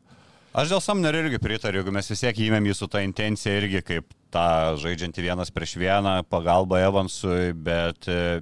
Aš 0.53 0.69
dėl 0.69 0.81
Samnerio 0.85 1.25
irgi 1.25 1.41
pritariu, 1.41 1.81
jeigu 1.81 1.91
mes 1.95 2.05
vis 2.13 2.21
tiek 2.21 2.37
įmėm 2.51 2.69
jį 2.69 2.75
su 2.77 2.85
tą 2.85 3.01
intenciją 3.01 3.57
irgi 3.63 3.81
kaip 3.81 4.13
tą 4.33 4.75
žaidžiantį 4.81 5.27
vienas 5.27 5.51
prieš 5.53 5.77
vieną, 5.81 6.19
pagalbą 6.31 6.79
Evansui, 6.81 7.53
bet 7.53 8.09
e, 8.11 8.41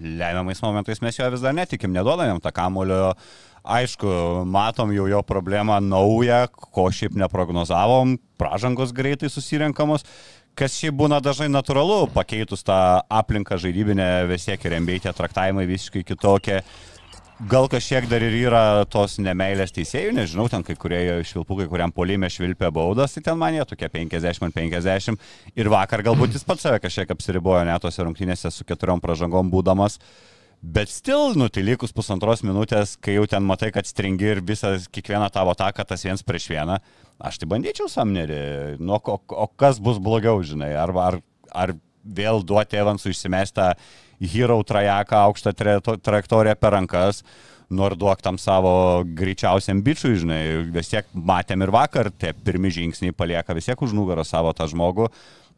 lemiamais 0.00 0.60
momentais 0.64 1.00
mes 1.02 1.18
jo 1.18 1.28
vis 1.32 1.44
dar 1.44 1.56
netikim, 1.56 1.92
neduodam 1.94 2.34
jam 2.34 2.42
tą 2.42 2.52
kamulio. 2.54 3.14
Aišku, 3.60 4.08
matom 4.48 4.92
jau 4.96 5.04
jo 5.10 5.20
problemą 5.28 5.76
naują, 5.84 6.46
ko 6.48 6.86
šiaip 6.88 7.18
neprognozavom, 7.20 8.14
pražangos 8.40 8.94
greitai 8.96 9.28
susirenkamos, 9.28 10.06
kas 10.56 10.78
šiaip 10.80 10.96
būna 10.96 11.18
dažnai 11.20 11.50
natūralu, 11.52 12.06
pakeitus 12.14 12.64
tą 12.64 12.78
aplinką 13.04 13.58
žaidybinę, 13.60 14.08
vis 14.30 14.48
tiek 14.48 14.64
ir 14.64 14.78
MBA 14.80 15.02
tie 15.04 15.12
traktavimai 15.16 15.68
visiškai 15.68 16.06
kitokie. 16.08 16.62
Gal 17.48 17.70
kažkiek 17.72 18.04
dar 18.04 18.20
ir 18.20 18.34
yra 18.36 18.84
tos 18.92 19.14
nemailės 19.16 19.70
teisėjų, 19.72 20.10
nežinau, 20.12 20.44
ten 20.52 20.60
kai 20.60 20.74
kurie 20.76 20.98
švilpukai, 21.24 21.70
kuriam 21.70 21.92
polime 21.96 22.28
švilpia 22.28 22.68
baudas, 22.68 23.14
tai 23.14 23.22
ten 23.24 23.38
man 23.40 23.54
jie 23.56 23.64
tokie 23.64 23.88
50 23.88 24.44
ant 24.44 24.58
50. 24.58 25.16
Ir 25.56 25.70
vakar 25.72 26.02
galbūt 26.04 26.36
jis 26.36 26.44
pats 26.44 26.66
save 26.66 26.82
kažkiek 26.84 27.14
apsiribojo 27.14 27.62
net 27.64 27.80
tose 27.80 28.04
rungtynėse 28.04 28.52
su 28.52 28.66
keturiom 28.68 29.00
pražangom 29.00 29.48
būdamas. 29.54 29.96
Bet 30.60 30.92
stil, 30.92 31.32
nu, 31.40 31.48
tai 31.48 31.64
likus 31.64 31.96
pusantros 31.96 32.44
minutės, 32.44 32.98
kai 33.00 33.16
jau 33.16 33.24
ten 33.24 33.48
matai, 33.48 33.70
kad 33.72 33.88
stringi 33.88 34.28
ir 34.34 34.42
visą 34.44 34.74
kiekvieną 34.92 35.32
tavo 35.32 35.56
taką 35.56 35.88
tas 35.88 36.04
viens 36.04 36.20
prieš 36.20 36.50
vieną, 36.52 36.76
aš 37.24 37.40
tai 37.40 37.48
bandyčiau 37.48 37.88
samnerį. 37.88 38.42
Nu, 38.84 38.98
o, 39.00 39.16
o 39.16 39.48
kas 39.56 39.80
bus 39.80 39.96
blogiau, 39.96 40.44
žinai, 40.44 40.74
ar, 40.76 40.92
ar, 41.08 41.20
ar 41.56 41.72
vėl 42.04 42.44
duoti 42.44 42.76
Evansui 42.84 43.16
išsimestą 43.16 43.72
hero 44.20 44.60
trajeką, 44.66 45.16
aukštą 45.30 45.54
tra- 45.56 45.96
trajektoriją 46.00 46.56
per 46.60 46.74
rankas, 46.76 47.22
nu 47.70 47.84
ar 47.86 47.94
duok 47.96 48.22
tam 48.22 48.38
savo 48.38 49.02
greičiausiam 49.04 49.80
bičiui, 49.86 50.18
žinai, 50.20 50.42
vis 50.74 50.90
tiek 50.90 51.06
matėm 51.14 51.62
ir 51.64 51.72
vakar, 51.74 52.10
tie 52.10 52.32
pirmi 52.34 52.72
žingsniai 52.74 53.14
palieka 53.16 53.54
vis 53.56 53.70
tiek 53.70 53.82
už 53.82 53.94
nugarą 53.96 54.26
savo 54.26 54.52
tą 54.56 54.66
žmogų, 54.70 55.08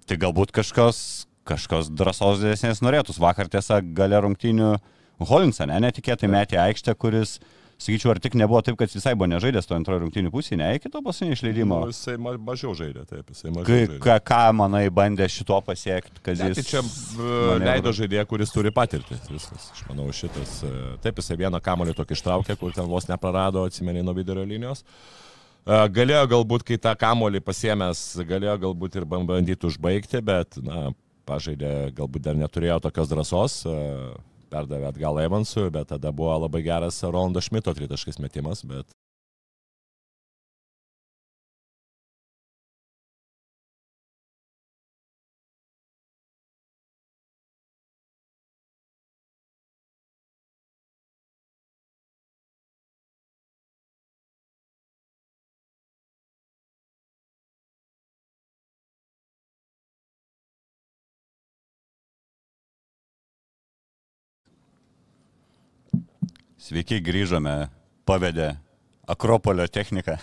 tai 0.06 0.18
galbūt 0.20 0.52
kažkas, 0.54 1.26
kažkas 1.48 1.88
drąsos 1.90 2.42
didesnės 2.42 2.84
norėtus. 2.84 3.20
Vakar 3.22 3.48
tiesa 3.50 3.80
gale 3.80 4.20
rungtynių 4.22 4.76
Holinsą, 5.22 5.68
ne, 5.70 5.78
netikėtai 5.84 6.28
metė 6.30 6.58
aikštę, 6.58 6.94
kuris, 6.98 7.36
sakyčiau, 7.82 8.10
ar 8.14 8.18
tik 8.22 8.34
nebuvo 8.38 8.60
taip, 8.64 8.76
kad 8.80 8.88
jis 8.90 8.96
visai 9.00 9.12
buvo 9.18 9.26
nežaidęs 9.32 9.66
to 9.68 9.74
antrojo 9.76 10.00
rungtynių 10.04 10.30
pusėje, 10.34 10.58
ne, 10.60 10.68
iki 10.78 10.90
to 10.92 11.02
pasinio 11.02 11.34
išleidimo. 11.36 11.80
Nu, 11.84 11.90
jisai 11.92 12.14
ma 12.22 12.32
mažiau 12.38 12.72
žaidė, 12.78 13.02
taip, 13.10 13.28
jisai 13.34 13.50
mažiau 13.52 13.66
Kai, 13.68 13.80
žaidė. 13.86 13.98
ką, 14.06 14.16
ką 14.30 14.40
manai 14.60 14.84
bandė 14.90 15.28
šito 15.32 15.58
pasiekti, 15.66 16.22
kad 16.22 16.38
Ne, 16.38 16.48
jis... 16.52 16.60
tai 16.60 16.64
čia 16.70 16.82
manevrą- 16.86 17.58
leido 17.66 17.92
žaidėją, 18.00 18.24
kuris 18.30 18.54
turi 18.54 18.70
patirtį. 18.74 19.18
Viskas. 19.30 19.68
Aš 19.76 19.84
manau, 19.90 20.08
šitas. 20.14 20.56
e, 20.64 20.72
Taip, 21.04 21.18
jisai 21.22 21.36
vieną 21.42 21.60
kamolį 21.62 21.94
tokį 21.98 22.16
ištraukė, 22.18 22.56
kur 22.60 22.72
ten 22.72 22.86
vos 22.90 23.08
neprarado, 23.10 23.66
atsimeni 23.68 24.02
nuo 24.06 24.14
vidurio 24.14 24.44
linijos. 24.46 24.84
E, 25.66 25.88
Galėjo 25.88 26.24
galbūt, 26.32 26.64
kai 26.66 26.78
tą 26.82 26.96
kamolį 26.98 27.40
pasiemęs, 27.46 28.02
galėjo 28.26 28.58
galbūt 28.66 28.96
ir 28.98 29.04
ban- 29.06 29.26
bandyti 29.26 29.66
užbaigti, 29.68 30.20
bet, 30.22 30.58
na, 30.62 30.90
pažaidė, 31.26 31.92
galbūt 31.94 32.24
dar 32.24 32.34
neturėjo 32.34 32.80
tokios 32.82 33.08
drąsos. 33.12 33.60
e, 33.70 34.31
Perdavė 34.52 34.90
atgal 34.90 35.20
Evansui, 35.22 35.70
bet 35.72 35.88
tada 35.94 36.12
buvo 36.12 36.34
labai 36.44 36.60
geras 36.66 37.00
Rolando 37.06 37.40
Šmito 37.40 37.72
tritaškis 37.76 38.20
metimas, 38.20 38.60
bet 38.68 38.92
Sveiki, 66.62 67.00
grįžome, 67.02 67.52
pavedė 68.06 68.52
Akropolio 69.10 69.64
techniką. 69.66 70.14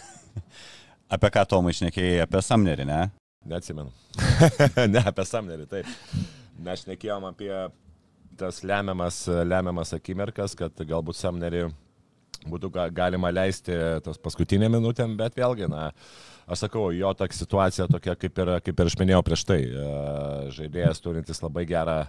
apie 1.15 1.29
ką 1.35 1.41
Tomai 1.51 1.73
išnekėjai, 1.73 2.21
apie 2.23 2.39
Samnerį, 2.47 2.85
ne? 2.87 2.99
Neatsimenu. 3.51 3.91
ne, 4.93 5.01
apie 5.03 5.25
Samnerį, 5.27 5.65
taip. 5.67 5.89
Mes 6.63 6.85
šnekėjom 6.85 7.27
apie 7.27 7.51
tas 8.39 8.61
lemiamas, 8.63 9.19
lemiamas 9.51 9.91
akimirkas, 9.97 10.55
kad 10.55 10.79
galbūt 10.79 11.19
Samnerį 11.19 11.65
būtų 12.47 12.71
ga- 12.71 12.87
galima 13.01 13.33
leisti 13.35 13.75
tos 14.05 14.23
paskutinė 14.23 14.71
minutėm, 14.71 15.19
bet 15.19 15.35
vėlgi, 15.35 15.67
na, 15.67 15.89
aš 16.47 16.69
sakau, 16.69 16.85
jo 16.95 17.11
ta 17.19 17.27
situacija 17.27 17.91
tokia, 17.91 18.15
kaip 18.15 18.39
ir, 18.45 18.53
kaip 18.63 18.79
ir 18.79 18.93
aš 18.93 18.99
minėjau 19.03 19.25
prieš 19.27 19.43
tai. 19.51 19.59
Žaidėjas 20.55 21.03
turintis 21.03 21.43
labai 21.43 21.67
gerą 21.67 22.05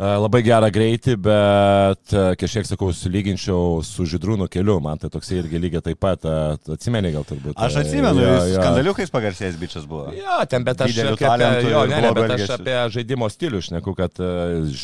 labai 0.00 0.40
gerą 0.44 0.68
greitį, 0.72 1.14
bet 1.20 2.14
e, 2.14 2.22
kažkiek, 2.40 2.64
sakau, 2.68 2.88
sulyginčiau 2.96 3.80
su 3.84 4.06
Židrūnų 4.08 4.46
keliu, 4.52 4.78
man 4.82 5.00
tai 5.00 5.10
toksai 5.12 5.40
irgi 5.42 5.60
lygiai 5.60 5.82
taip 5.84 6.00
pat, 6.00 6.24
e, 6.24 6.56
atsimeni 6.72 7.12
gal 7.12 7.26
turbūt. 7.28 7.56
Aš 7.60 7.80
atsimenu, 7.82 8.22
jo, 8.24 8.30
jis 8.38 8.56
skandaliukais 8.56 9.12
pagarsėjęs 9.12 9.58
bičias 9.60 9.88
buvo. 9.90 10.08
Jo, 10.16 10.38
ten, 10.50 10.64
bet 10.64 10.80
aš 10.86 10.96
apie, 11.04 11.28
jo, 11.68 11.82
ne, 11.90 11.98
ne, 12.06 12.12
bet 12.16 12.34
aš 12.36 12.54
apie 12.56 12.76
žaidimo 12.96 13.28
stilių 13.32 13.60
šneku, 13.68 13.94
kad 13.98 14.22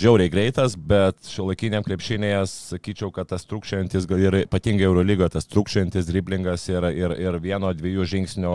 žiauriai 0.00 0.32
greitas, 0.32 0.76
bet 0.76 1.18
šio 1.30 1.48
laikiniam 1.48 1.86
krepšinėje 1.86 2.42
sakyčiau, 2.52 3.12
kad 3.14 3.32
tas 3.32 3.48
trukščiantis, 3.48 4.08
gal 4.10 4.20
ir 4.20 4.40
ypatingai 4.44 4.88
Eurolygoje, 4.90 5.32
tas 5.38 5.48
trukščiantis 5.48 6.10
driblingas 6.10 6.68
ir, 6.68 6.90
ir, 6.92 7.16
ir 7.24 7.40
vieno, 7.40 7.72
dviejų 7.76 8.10
žingsnių 8.12 8.54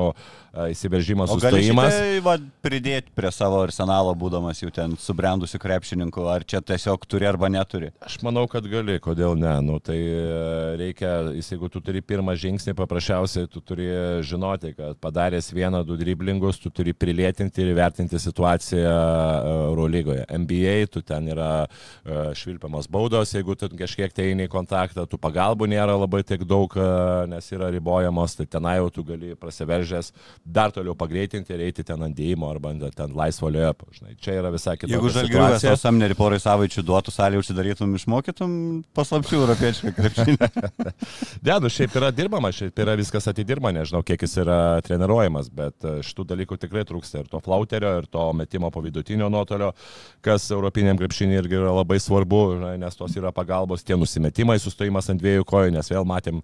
įsiveržimas, 0.72 1.32
sustojimas. 1.32 1.96
Tai 1.96 2.38
pridėti 2.64 3.14
prie 3.16 3.32
savo 3.34 3.62
arsenalo, 3.64 4.12
būdamas 4.20 4.60
jau 4.62 4.72
ten 4.74 4.98
subrendusiu 5.00 5.62
krepšininku, 5.64 6.26
ar 6.28 6.44
čia 6.52 6.62
tiesiog 6.66 7.06
turi 7.08 7.28
arba 7.30 7.50
neturi? 7.52 7.92
Aš 8.04 8.18
manau, 8.26 8.44
kad 8.52 8.66
gali, 8.70 8.98
kodėl 9.04 9.38
ne. 9.40 9.54
Nu, 9.64 9.78
tai 9.84 9.98
e, 9.98 10.24
reikia, 10.80 11.12
jeigu 11.38 11.70
tu 11.72 11.82
turi 11.84 12.02
pirmą 12.04 12.36
žingsnį, 12.40 12.76
paprasčiausiai 12.78 13.50
tu 13.52 13.62
turi 13.64 13.88
žinoti, 14.28 14.74
kad 14.78 15.00
padaręs 15.04 15.52
vieną, 15.56 15.84
du 15.88 15.96
driblingus, 16.00 16.60
tu 16.62 16.72
turi 16.74 16.94
prilėtinti 16.98 17.64
ir 17.64 17.74
vertinti 17.78 18.20
situaciją 18.22 18.82
e, 18.92 19.54
Eurolygoje. 19.70 20.28
NBA, 20.44 20.76
tu 20.92 21.04
ten 21.06 21.30
yra 21.32 21.52
e, 21.64 22.20
švilpiamas 22.38 22.90
baudos, 22.92 23.32
jeigu 23.38 23.56
tu 23.60 23.72
kažkiek 23.80 24.14
tai 24.16 24.32
eini 24.32 24.50
į 24.50 24.52
kontaktą, 24.52 25.08
tu 25.08 25.20
pagalbų 25.22 25.70
nėra 25.72 25.96
labai 25.96 26.24
tiek 26.28 26.44
daug, 26.48 26.76
nes 27.32 27.48
yra 27.54 27.70
ribojamos, 27.72 28.36
tai 28.40 28.48
tenai 28.52 28.78
jau 28.80 28.90
tu 28.94 29.06
gali 29.08 29.36
prasiveržęs 29.40 30.12
dar 30.44 30.74
toliau 30.76 30.96
pagreitinti 30.98 31.54
ir 31.56 31.66
eiti 31.68 31.86
ten 31.88 32.02
ant 32.04 32.16
dėjimo 32.18 32.50
arba 32.52 32.74
ten 32.96 33.16
laisvo 33.16 33.50
lėpo. 33.52 33.90
Čia 34.22 34.40
yra 34.42 34.52
visai 34.54 34.76
kitaip. 34.78 34.96
Jeigu 34.96 35.12
žalgiuojas 35.14 35.66
to 35.66 35.76
samnerį 35.80 36.18
porai 36.20 36.41
savaičių 36.42 36.84
duotų 36.86 37.14
salį 37.14 37.40
užsidarytum, 37.42 37.94
išmokytum 37.98 38.56
paslapčių 38.98 39.38
europiečių 39.40 39.94
krepšinį. 39.98 40.50
ne, 41.48 41.56
nu 41.64 41.72
šiaip 41.72 41.96
yra 42.02 42.12
dirbama, 42.16 42.52
šiaip 42.56 42.82
yra 42.84 42.98
viskas 43.00 43.30
atidirba, 43.32 43.72
nežinau, 43.76 44.04
kiek 44.08 44.26
jis 44.26 44.38
yra 44.44 44.60
treniruojamas, 44.86 45.52
bet 45.56 45.88
e, 45.88 45.96
šitų 46.06 46.28
dalykų 46.34 46.60
tikrai 46.66 46.86
trūksta 46.90 47.24
ir 47.24 47.32
to 47.32 47.42
flauterio, 47.46 47.94
ir 48.02 48.10
to 48.12 48.28
metimo 48.38 48.72
po 48.74 48.84
vidutinio 48.84 49.30
nuotolio, 49.34 49.72
kas 50.26 50.50
europiniam 50.52 51.00
krepšinį 51.00 51.40
irgi 51.44 51.60
yra 51.62 51.74
labai 51.80 52.02
svarbu, 52.02 52.44
nes 52.82 53.00
tos 53.00 53.18
yra 53.20 53.34
pagalbos, 53.36 53.86
tie 53.88 53.98
nusimetimai, 54.00 54.60
sustojimas 54.62 55.12
ant 55.14 55.22
dviejų 55.22 55.48
kojų, 55.48 55.76
nes 55.78 55.94
vėl 55.94 56.08
matėm 56.08 56.42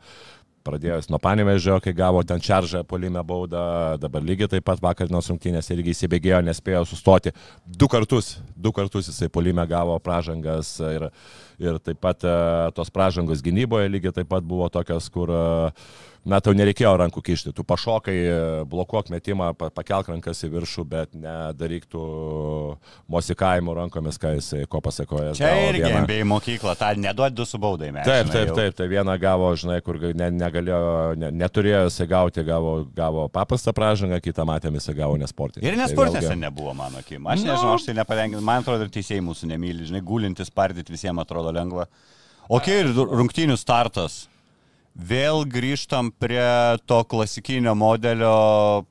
pradėjęs 0.67 1.09
nuo 1.11 1.19
panevežio, 1.23 1.79
kai 1.83 1.93
gavo 1.97 2.21
ten 2.27 2.43
čaržą 2.43 2.83
polime 2.87 3.23
baudą, 3.27 3.61
dabar 4.01 4.25
lygiai 4.25 4.51
taip 4.51 4.67
pat 4.67 4.83
vakarinos 4.83 5.31
rungtynės 5.31 5.71
irgi 5.73 5.95
įsibėgėjo, 5.95 6.41
nespėjo 6.47 6.83
sustoti. 6.89 7.33
Du 7.65 7.89
kartus, 7.91 8.35
du 8.55 8.73
kartus 8.75 9.09
jisai 9.11 9.31
polime 9.33 9.65
gavo 9.69 9.97
pražangas 10.03 10.75
ir, 10.91 11.07
ir 11.63 11.79
taip 11.83 12.01
pat 12.03 12.27
e, 12.27 12.35
tos 12.77 12.91
pražangos 12.93 13.43
gynyboje 13.45 13.89
lygiai 13.95 14.19
taip 14.19 14.29
pat 14.31 14.45
buvo 14.47 14.69
tokios, 14.73 15.09
kur 15.13 15.31
uh, 15.33 15.89
na, 16.27 16.39
tau 16.43 16.53
nereikėjo 16.57 16.91
rankų 17.01 17.21
kišti, 17.23 17.53
tu 17.55 17.63
pašokai, 17.67 18.15
blokuok 18.69 19.11
metimą, 19.13 19.51
pakelk 19.55 20.09
rankas 20.11 20.43
į 20.43 20.49
viršų, 20.53 20.83
bet 20.89 21.15
nedaryk 21.17 21.87
tų 21.91 22.03
mosikavimų 23.11 23.75
rankomis, 23.79 24.19
ką 24.21 24.33
jisai 24.35 24.65
ko 24.69 24.81
pasakoja. 24.83 25.33
Čia 25.37 25.51
irgi 25.69 25.85
vieną... 25.85 26.03
MBA 26.03 26.27
mokykla, 26.27 26.75
tą 26.79 26.91
neduod 26.99 27.37
du 27.37 27.47
su 27.47 27.59
baudai 27.61 27.93
mes. 27.95 28.07
Taip, 28.07 28.31
taip, 28.33 28.51
taip, 28.57 28.75
tai 28.77 28.89
vieną 28.91 29.15
gavo, 29.21 29.53
žinai, 29.59 29.79
kur 29.85 29.99
ne, 30.03 30.29
negalėjo, 30.35 30.83
ne, 31.21 31.31
neturėjo 31.43 31.85
jisai 31.87 32.09
gauti, 32.11 32.45
gavo, 32.47 32.77
gavo 32.97 33.27
paprastą 33.33 33.73
pražangą, 33.77 34.19
kitą 34.23 34.47
matėme 34.47 34.81
jisai 34.81 34.97
gavo 34.99 35.17
nesportinį. 35.21 35.65
Ir 35.65 35.79
nesportinėse 35.79 36.27
tai 36.27 36.35
vėlgi... 36.35 36.45
nebuvo 36.45 36.75
mano 36.77 37.03
akim. 37.03 37.27
Aš 37.27 37.43
no. 37.43 37.53
nežinau, 37.53 37.75
aš 37.79 37.89
tai 37.89 37.97
nepatenkinau, 38.01 38.45
man 38.45 38.65
atrodo, 38.65 38.87
ir 38.87 38.93
teisėjai 38.93 39.23
mūsų 39.25 39.51
nemyli, 39.55 39.87
žinai, 39.89 40.03
gulintis, 40.05 40.51
pardyti 40.53 40.95
visiems 40.95 41.23
atrodo 41.23 41.55
lengva. 41.55 41.87
Ok, 42.47 42.71
ir 42.71 42.91
rungtynių 42.95 43.57
startas 43.59 44.25
vėl 44.97 45.45
grįžtam 45.45 46.11
prie 46.11 46.77
to 46.89 47.03
klasikinio 47.05 47.75
modelio. 47.77 48.85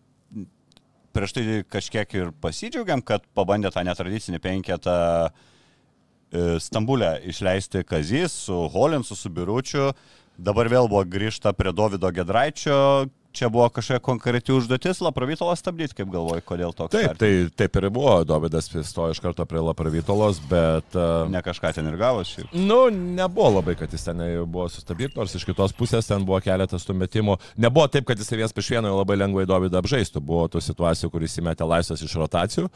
Prieš 1.16 1.32
tai 1.32 1.44
kažkiek 1.64 2.14
ir 2.14 2.32
pasidžiaugiam, 2.44 3.02
kad 3.02 3.24
pabandė 3.34 3.72
tą 3.72 3.82
netradicinį 3.88 4.40
penketą 4.44 4.96
e, 5.26 6.58
Stambulę 6.60 7.16
išleisti 7.24 7.82
Kazys 7.88 8.36
su 8.46 8.66
Holinsu, 8.72 9.16
su 9.16 9.32
Biručiu. 9.32 9.90
Dabar 10.36 10.68
vėl 10.68 10.90
buvo 10.92 11.00
grįžta 11.08 11.54
prie 11.56 11.72
Davido 11.72 12.10
Gedraičio, 12.12 13.08
čia 13.36 13.48
buvo 13.52 13.68
kažkokia 13.68 14.02
konkreti 14.04 14.54
užduotis 14.54 15.00
Lapravytolas 15.04 15.60
stabdyti, 15.60 15.94
kaip 15.98 16.10
galvoji, 16.12 16.44
kodėl 16.46 16.74
toks? 16.76 16.94
Taip, 16.94 17.18
tai 17.20 17.30
taip 17.56 17.78
ir 17.80 17.88
buvo, 17.92 18.14
Davidas 18.28 18.68
stojo 18.88 19.14
iš 19.14 19.20
karto 19.22 19.44
prie 19.48 19.60
Lapravytolos, 19.62 20.40
bet... 20.50 20.96
Uh, 20.96 21.28
ne 21.32 21.42
kažką 21.44 21.74
ten 21.76 21.90
ir 21.90 21.98
gavosi 22.00 22.38
šiaip. 22.38 22.54
Nu, 22.56 22.78
nebuvo 22.90 23.50
labai, 23.58 23.76
kad 23.78 23.92
jis 23.92 24.06
ten 24.08 24.22
buvo 24.44 24.68
sustabdyti, 24.72 25.16
nors 25.18 25.34
iš 25.36 25.46
kitos 25.48 25.74
pusės 25.76 26.08
ten 26.08 26.24
buvo 26.26 26.40
keletas 26.44 26.86
tų 26.88 26.96
metimų. 27.02 27.38
Nebuvo 27.60 27.88
taip, 27.92 28.08
kad 28.08 28.20
jis 28.20 28.32
vienas 28.32 28.56
prieš 28.56 28.72
vieną 28.76 28.94
labai 28.96 29.18
lengvai 29.20 29.46
Davidą 29.48 29.82
apžaistų. 29.82 30.22
Buvo 30.24 30.46
tų 30.52 30.62
situacijų, 30.64 31.12
kur 31.12 31.26
jis 31.26 31.40
įmetė 31.42 31.68
laisvas 31.68 32.04
iš 32.04 32.16
rotacijų 32.20 32.70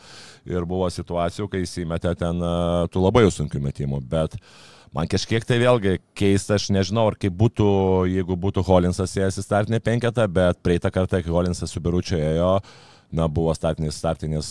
ir 0.50 0.68
buvo 0.68 0.90
situacijų, 0.92 1.48
kai 1.50 1.64
jis 1.64 1.78
įmetė 1.84 2.16
ten 2.20 2.44
uh, 2.44 2.84
tų 2.92 3.06
labai 3.06 3.26
sunkių 3.32 3.62
metimų. 3.64 4.02
Bet 4.10 4.36
uh, 4.36 4.70
Man 4.96 5.06
kažkiek 5.06 5.44
tai 5.46 5.60
vėlgi 5.62 6.00
keista, 6.18 6.56
aš 6.58 6.72
nežinau, 6.74 7.06
ar 7.12 7.16
kaip 7.20 7.34
būtų, 7.38 7.66
jeigu 8.10 8.34
būtų 8.42 8.64
Holinsas 8.66 9.14
ėjęs 9.14 9.38
į 9.38 9.44
startinį 9.46 9.78
penketą, 9.86 10.26
bet 10.26 10.58
praeitą 10.66 10.90
kartą, 10.90 11.20
kai 11.22 11.30
Holinsas 11.30 11.70
su 11.70 11.82
Biručiu 11.84 12.18
ėjo, 12.18 12.56
na, 13.14 13.28
buvo 13.30 13.54
startinis, 13.54 13.94
startinis, 14.02 14.50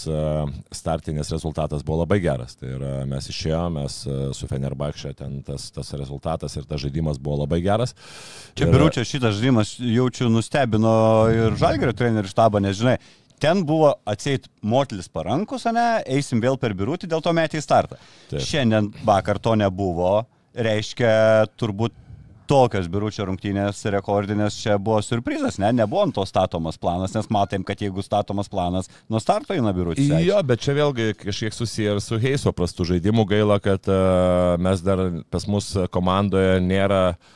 startinis 0.75 1.31
rezultatas 1.35 1.83
buvo 1.83 2.05
labai 2.05 2.21
geras. 2.23 2.55
Tai 2.59 2.71
yra, 2.71 2.93
mes 3.11 3.27
išėjome, 3.33 3.83
mes 3.83 3.99
su 4.39 4.47
Fenerbakšė, 4.47 5.13
ten 5.19 5.41
tas, 5.47 5.69
tas 5.75 5.91
rezultatas 5.99 6.55
ir 6.55 6.67
tas 6.71 6.85
žaidimas 6.85 7.19
buvo 7.19 7.41
labai 7.43 7.59
geras. 7.65 7.95
Čia 8.55 8.69
ir... 8.69 8.75
Biručio 8.77 9.03
šitas 9.07 9.35
žaidimas 9.35 9.75
jaučiu 9.83 10.31
nustebino 10.31 10.93
ir 11.35 11.59
Žalgerio 11.59 11.95
trenerių 11.99 12.31
štabą, 12.31 12.63
nes 12.63 12.79
žinai, 12.79 12.95
ten 13.41 13.63
buvo 13.67 13.93
atseit 14.09 14.49
motlis 14.61 15.09
parankus, 15.11 15.67
ne, 15.75 15.87
eisim 16.09 16.41
vėl 16.43 16.59
per 16.59 16.75
birutį, 16.77 17.09
dėl 17.11 17.23
to 17.23 17.33
metį 17.35 17.61
į 17.61 17.65
startą. 17.65 17.97
Taip. 18.31 18.43
Šiandien 18.45 18.91
vakar 19.07 19.39
to 19.41 19.55
nebuvo, 19.59 20.19
reiškia 20.55 21.49
turbūt 21.59 21.95
tokios 22.49 22.87
biručio 22.89 23.27
rungtynės 23.27 23.83
rekordinės 23.93 24.57
čia 24.57 24.79
buvo 24.81 25.03
surprizas, 25.05 25.59
ne, 25.61 25.69
nebuvo 25.77 26.01
ant 26.07 26.15
to 26.17 26.25
statomas 26.25 26.79
planas, 26.81 27.13
nes 27.13 27.29
matėm, 27.29 27.61
kad 27.65 27.81
jeigu 27.81 28.01
statomas 28.01 28.49
planas, 28.49 28.89
nuo 29.09 29.21
starto 29.21 29.53
eina 29.53 29.73
biručio. 29.75 30.07
Jo, 30.25 30.39
bet 30.45 30.63
čia 30.65 30.73
vėlgi 30.77 31.11
kažkiek 31.21 31.53
susiję 31.53 31.97
ir 31.97 32.01
su 32.01 32.17
Heiso 32.21 32.53
prastų 32.55 32.89
žaidimų 32.95 33.27
gaila, 33.29 33.59
kad 33.61 33.85
uh, 33.91 34.55
mes 34.61 34.81
dar 34.81 35.03
pas 35.29 35.45
mus 35.51 35.75
komandoje 35.93 36.57
nėra 36.65 37.03
uh, 37.13 37.35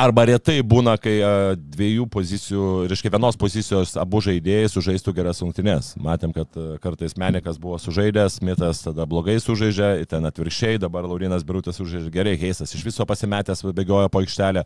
Arba 0.00 0.22
retai 0.24 0.62
būna, 0.64 0.94
kai 0.96 1.18
dviejų 1.60 2.06
pozicijų, 2.08 2.66
reiškia 2.88 3.10
vienos 3.12 3.36
pozicijos 3.40 3.90
abu 4.00 4.22
žaidėjai 4.24 4.70
sužaistų 4.72 5.12
geras 5.18 5.42
rungtynes. 5.44 5.90
Matėm, 6.00 6.32
kad 6.32 6.56
kartais 6.80 7.18
Menikas 7.20 7.58
buvo 7.60 7.76
sužaidęs, 7.82 8.38
Mitas 8.46 8.80
tada 8.86 9.04
blogai 9.10 9.36
sužaidžia, 9.44 9.90
ten 10.08 10.24
atvirkščiai, 10.30 10.80
dabar 10.80 11.04
Laurinas 11.04 11.44
Birutas 11.44 11.76
sužaidžia 11.76 12.14
gerai, 12.14 12.38
Heisas 12.40 12.72
iš 12.72 12.86
viso 12.86 13.04
pasimetęs 13.04 13.60
bėgiojo 13.76 14.08
po 14.08 14.24
aikštelę. 14.24 14.64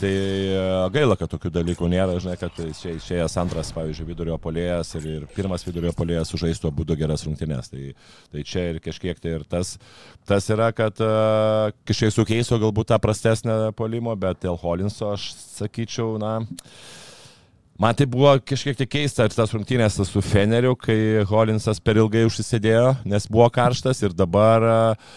Tai 0.00 0.08
e, 0.08 0.60
gaila, 0.94 1.12
kad 1.20 1.28
tokių 1.28 1.50
dalykų 1.52 1.88
nėra, 1.92 2.14
žinai, 2.22 2.38
kad 2.40 2.56
čia 2.56 2.94
išėjęs 2.96 3.34
antras, 3.42 3.72
pavyzdžiui, 3.76 4.06
vidurio 4.08 4.38
polėjas 4.40 4.94
ir, 4.96 5.08
ir 5.18 5.26
pirmas 5.34 5.66
vidurio 5.66 5.92
polėjas 5.96 6.30
sužaistų 6.32 6.70
abu 6.70 6.86
du 6.88 6.96
geras 6.96 7.26
rungtynes. 7.26 7.68
Tai, 7.68 7.90
tai 8.32 8.44
čia 8.48 8.64
ir 8.70 8.78
kažkiek 8.80 9.20
tai 9.20 9.34
ir 9.36 9.44
tas, 9.50 9.74
tas 10.28 10.48
yra, 10.52 10.70
kad 10.76 11.02
uh, 11.04 11.68
kažkiek 11.88 12.14
su 12.14 12.24
Keiso 12.30 12.56
galbūt 12.62 12.88
tą 12.94 13.00
prastesnę 13.02 13.58
polimo, 13.76 14.14
bet 14.16 14.40
dėl 14.46 14.56
Holinso 14.62 15.12
aš 15.12 15.34
sakyčiau, 15.60 16.16
na... 16.22 16.38
Man 17.80 17.96
tai 17.96 18.04
buvo 18.12 18.34
kažkiek 18.44 18.76
tai 18.76 18.84
keista 18.92 19.24
ir 19.24 19.32
tas 19.32 19.52
rungtynės 19.56 19.94
su 20.04 20.20
Feneriu, 20.20 20.74
kai 20.76 21.26
Holinsas 21.28 21.80
per 21.80 21.96
ilgai 21.96 22.26
užsisėdėjo, 22.28 22.90
nes 23.08 23.28
buvo 23.32 23.46
karštas 23.52 24.02
ir 24.04 24.16
dabar 24.16 24.66
uh, 24.68 25.12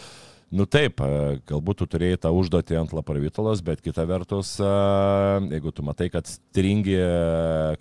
Nu 0.54 0.68
taip, 0.70 1.02
galbūt 1.50 1.80
tu 1.82 1.86
turėjai 1.90 2.20
tą 2.28 2.30
užduotį 2.38 2.76
ant 2.78 2.92
laparvitolos, 2.94 3.64
bet 3.66 3.80
kita 3.82 4.04
vertus, 4.06 4.52
jeigu 4.62 5.72
tu 5.74 5.86
matai, 5.86 6.12
kad 6.14 6.30
stringi 6.30 7.00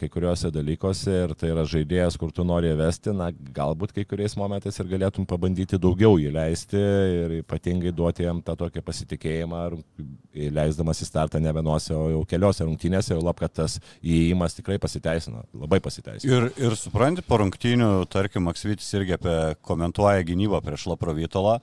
kai 0.00 0.08
kuriuose 0.12 0.48
dalykuose 0.54 1.16
ir 1.26 1.35
tai 1.37 1.50
yra 1.52 1.66
žaidėjas, 1.68 2.16
kur 2.20 2.32
tu 2.32 2.46
nori 2.48 2.70
vesti, 2.78 3.12
na 3.16 3.28
galbūt 3.28 3.92
kai 3.92 4.06
kuriais 4.08 4.38
momentais 4.40 4.80
ir 4.80 4.88
galėtum 4.88 5.28
pabandyti 5.28 5.76
daugiau 5.82 6.16
įleisti 6.22 6.80
ir 7.18 7.37
ypatingai 7.42 7.92
duoti 7.92 8.24
jam 8.24 8.40
tą 8.40 8.56
tokį 8.64 8.87
pasitikėjimą, 8.88 9.62
leisdamas 10.56 11.04
į 11.04 11.11
startą 11.11 11.44
ne 11.44 11.52
vienose, 11.52 11.92
o 11.92 12.08
jau 12.14 12.24
keliose 12.32 12.64
rungtynėse, 12.64 13.12
jau 13.12 13.20
lab, 13.20 13.37
kad 13.42 13.52
tas 13.61 13.78
įėjimas 14.00 14.56
tikrai 14.56 14.80
pasiteisino, 14.80 15.44
labai 15.61 15.85
pasiteisino. 15.85 16.40
Ir, 16.40 16.50
ir 16.56 16.80
supranti, 16.80 17.20
po 17.26 17.44
rungtynių, 17.44 17.94
tarkim, 18.08 18.48
Maksvitis 18.48 18.88
irgi 18.96 19.18
apie 19.20 19.38
komentuoja 19.61 20.24
gynybą 20.24 20.64
prieš 20.64 20.88
laparvitolą 20.94 21.61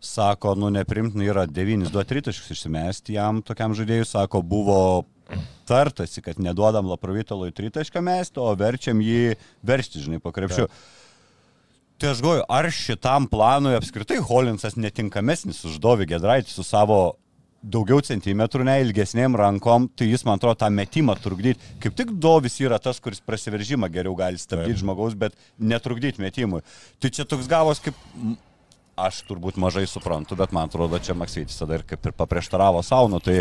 sako, 0.00 0.54
nu 0.54 0.70
neprimtina 0.70 1.26
yra 1.26 1.46
9-2 1.50 2.04
tritaškus 2.06 2.52
išsimesti 2.54 3.16
jam 3.18 3.42
tokiam 3.42 3.74
žaidėjui, 3.74 4.06
sako, 4.06 4.42
buvo 4.46 4.80
tartasi, 5.68 6.22
kad 6.24 6.38
neduodam 6.40 6.88
Laprovitolui 6.88 7.52
tritašką 7.52 8.00
mesti, 8.04 8.40
o 8.40 8.54
verčiam 8.56 9.02
jį 9.04 9.36
veršti, 9.66 10.04
žinai, 10.06 10.22
po 10.22 10.32
krepšiu. 10.32 10.68
Tai 11.98 12.12
aš 12.12 12.20
galvoju, 12.22 12.44
ar 12.54 12.68
šitam 12.72 13.26
planui 13.28 13.74
apskritai 13.76 14.20
Holinsas 14.22 14.78
netinkamesnis 14.78 15.64
už 15.66 15.80
Dovį 15.82 16.06
Gedraitį 16.14 16.54
su 16.54 16.62
savo 16.62 17.18
daugiau 17.58 17.98
centimetrų, 18.06 18.62
ne 18.68 18.76
ilgesnėm 18.84 19.34
rankom, 19.36 19.88
tai 19.98 20.06
jis, 20.12 20.22
man 20.26 20.38
atrodo, 20.38 20.60
tą 20.62 20.68
metimą 20.70 21.16
trukdyti. 21.18 21.72
Kaip 21.82 21.96
tik 21.98 22.12
Dovis 22.22 22.60
yra 22.62 22.78
tas, 22.82 23.00
kuris 23.02 23.18
prasiveržimą 23.26 23.90
geriau 23.90 24.14
gali 24.18 24.38
stabdyti 24.38 24.78
žmogaus, 24.84 25.18
bet 25.18 25.34
netrukdyti 25.58 26.22
metimui. 26.22 26.62
Tai 27.02 27.10
čia 27.10 27.26
toks 27.28 27.50
gavos 27.50 27.82
kaip... 27.82 27.98
Aš 28.98 29.22
turbūt 29.28 29.58
mažai 29.62 29.86
suprantu, 29.86 30.34
bet 30.38 30.50
man 30.54 30.66
atrodo, 30.66 30.98
čia 30.98 31.14
Maksytis 31.14 31.58
tada 31.60 31.78
ir 31.78 31.84
kaip 31.86 32.06
ir 32.08 32.14
paprieštaravo 32.18 32.82
saunu. 32.82 33.20
Tai 33.22 33.36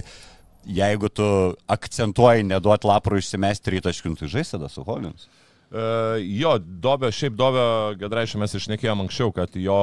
jeigu 0.67 1.10
tu 1.10 1.28
akcentuoji 1.72 2.46
neduot 2.46 2.86
laprų 2.86 3.22
išsimesti 3.22 3.78
rytaškių, 3.78 4.13
tai 4.20 4.30
žais 4.32 4.54
tada 4.54 4.70
su 4.70 4.86
Holins. 4.86 5.26
Uh, 5.67 5.80
jo, 6.23 6.58
Dobio, 6.60 7.10
šiaip 7.12 7.34
Dobio 7.36 7.93
Gedraišio 7.99 8.39
mes 8.39 8.53
išnekėjom 8.56 9.01
anksčiau, 9.03 9.34
kad 9.36 9.51
jo 9.60 9.75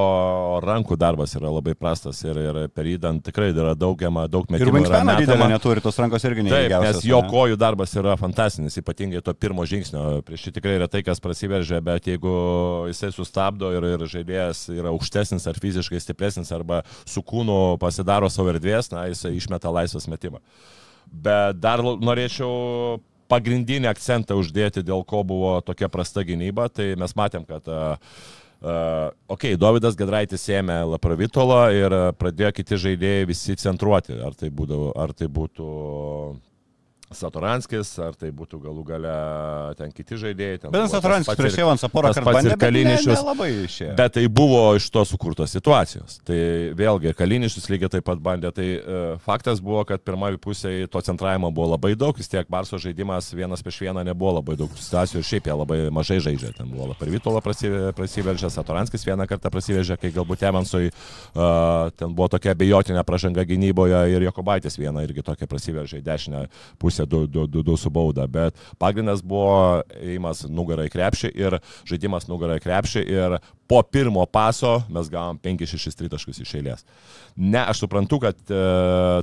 rankų 0.64 0.96
darbas 0.96 1.34
yra 1.36 1.50
labai 1.52 1.74
prastas 1.76 2.22
ir, 2.24 2.40
ir 2.40 2.58
per 2.72 2.88
įdant 2.88 3.20
tikrai 3.26 3.50
yra 3.52 3.74
daugiama, 3.76 4.24
daug 4.32 4.48
metimų. 4.48 4.70
Ir 4.70 4.78
Wingspaną 4.78 5.18
didelę 5.20 5.50
neturi, 5.52 5.84
tos 5.84 6.00
rankos 6.00 6.24
irgi 6.24 6.46
neįgiausios. 6.48 7.02
Nes 7.02 7.04
jo 7.10 7.20
ne? 7.20 7.28
kojų 7.28 7.60
darbas 7.60 7.92
yra 8.00 8.16
fantastinis, 8.16 8.80
ypatingai 8.80 9.20
to 9.28 9.36
pirmo 9.36 9.68
žingsnio. 9.68 10.22
Prieš 10.24 10.48
jį 10.48 10.56
tikrai 10.56 10.78
yra 10.80 10.88
tai, 10.88 11.04
kas 11.04 11.20
prasiveržia, 11.20 11.84
bet 11.84 12.08
jeigu 12.14 12.32
jisai 12.88 13.12
sustabdo 13.12 13.76
ir, 13.76 13.90
ir 13.92 14.08
žaidėjas 14.08 14.70
yra 14.72 14.88
aukštesnis 14.94 15.44
ar 15.52 15.60
fiziškai 15.60 16.00
stipresnis 16.00 16.56
arba 16.56 16.80
su 17.04 17.20
kūnu 17.20 17.76
pasidaro 17.82 18.32
savo 18.32 18.56
erdvės, 18.56 18.88
na, 18.94 19.04
jisai 19.12 19.36
išmeta 19.36 19.68
laisvas 19.68 20.08
metimą. 20.08 20.40
Bet 21.12 21.60
dar 21.60 21.84
norėčiau 21.84 23.02
pagrindinį 23.34 23.90
akcentą 23.90 24.38
uždėti, 24.38 24.86
dėl 24.86 25.04
ko 25.04 25.20
buvo 25.26 25.58
tokia 25.66 25.90
prasta 25.92 26.24
gynyba, 26.24 26.70
tai 26.70 26.94
mes 27.00 27.18
matėm, 27.18 27.44
kad 27.50 27.68
uh, 27.68 28.16
Uh, 28.64 29.10
ok, 29.28 29.42
Davidas 29.60 29.92
Gadraitis 29.92 30.46
ėmė 30.48 30.78
Lapravitolo 30.88 31.58
ir 31.76 31.94
pradėjo 32.16 32.48
kiti 32.56 32.78
žaidėjai 32.80 33.26
visi 33.28 33.56
centruoti. 33.60 34.16
Ar 34.24 34.32
tai, 34.40 34.48
būdavo, 34.48 34.86
ar 34.96 35.12
tai 35.12 35.28
būtų 35.28 35.66
Satoranskis, 37.12 37.90
ar 38.00 38.14
tai 38.16 38.30
būtų 38.32 38.58
galų 38.62 38.82
gale 38.88 39.12
ten 39.76 39.90
kiti 39.92 40.16
žaidėjai. 40.18 40.70
Bet 40.72 40.88
Satoranskis 40.88 41.36
prieš 41.36 41.58
Evansą 41.60 41.90
porą 41.92 42.14
kartų 42.16 42.32
bandė, 42.32 42.54
Kalinišius. 42.58 43.20
Labai 43.26 43.48
išėjo. 43.66 43.96
Bet 43.98 44.14
tai 44.16 44.24
buvo 44.32 44.62
iš 44.78 44.86
to 44.92 45.04
sukurtos 45.08 45.52
situacijos. 45.52 46.16
Tai 46.24 46.38
vėlgi, 46.78 47.12
Kalinišius 47.18 47.68
lygiai 47.68 47.92
taip 47.92 48.06
pat 48.08 48.22
bandė. 48.24 48.50
Tai 48.56 48.66
uh, 48.66 49.02
faktas 49.22 49.60
buvo, 49.64 49.82
kad 49.88 50.00
pirmoji 50.00 50.40
pusė 50.42 50.72
to 50.90 51.02
centravimo 51.04 51.52
buvo 51.54 51.74
labai 51.74 51.92
daug, 51.98 52.16
vis 52.16 52.30
tiek 52.32 52.48
Barso 52.50 52.80
žaidimas 52.80 53.28
vienas 53.36 53.62
prieš 53.64 53.82
vieną 53.84 54.06
nebuvo 54.08 54.38
labai 54.38 54.56
daug 54.58 54.72
situacijų 54.72 55.20
ir 55.20 55.28
šiaip 55.28 55.50
jie 55.50 55.58
labai 55.60 55.78
mažai 55.94 56.18
žaidžia. 56.24 56.54
Ten 56.56 56.72
buvo 56.72 56.96
per 56.98 57.12
Vytolą 57.12 57.44
prasiveržę, 57.44 58.48
Satoranskis 58.54 59.04
vieną 59.04 59.28
kartą 59.28 59.52
prasiveržė, 59.52 60.00
kai 60.00 60.12
galbūt 60.16 60.48
Evansui 60.48 60.88
uh, 60.88 61.92
ten 62.00 62.16
buvo 62.16 62.32
tokia 62.32 62.56
abejotinė 62.56 63.04
pražanga 63.04 63.44
gynyboje 63.44 64.02
ir 64.16 64.28
Jokobaitis 64.30 64.80
vieną 64.80 65.04
irgi 65.04 65.26
tokia 65.26 65.50
prasiveržė 65.50 66.00
į 66.00 66.06
dešinę 66.08 66.44
pusę 66.80 66.93
du, 67.02 67.62
du 67.62 67.76
su 67.76 67.90
bauda, 67.90 68.26
bet 68.30 68.58
pagrindas 68.78 69.22
buvo 69.24 69.82
įimas 69.98 70.44
nugarai 70.48 70.88
krepšį 70.92 71.32
ir 71.34 71.58
žaidimas 71.88 72.28
nugarai 72.30 72.60
krepšį 72.62 73.04
ir 73.10 73.38
po 73.70 73.82
pirmo 73.82 74.24
paso 74.26 74.76
mes 74.92 75.10
gavom 75.10 75.38
5-6 75.42 75.98
tritaškus 75.98 76.42
iš 76.44 76.54
eilės. 76.60 76.86
Ne, 77.36 77.62
aš 77.64 77.84
suprantu, 77.84 78.20
kad 78.22 78.38
e, 78.46 78.62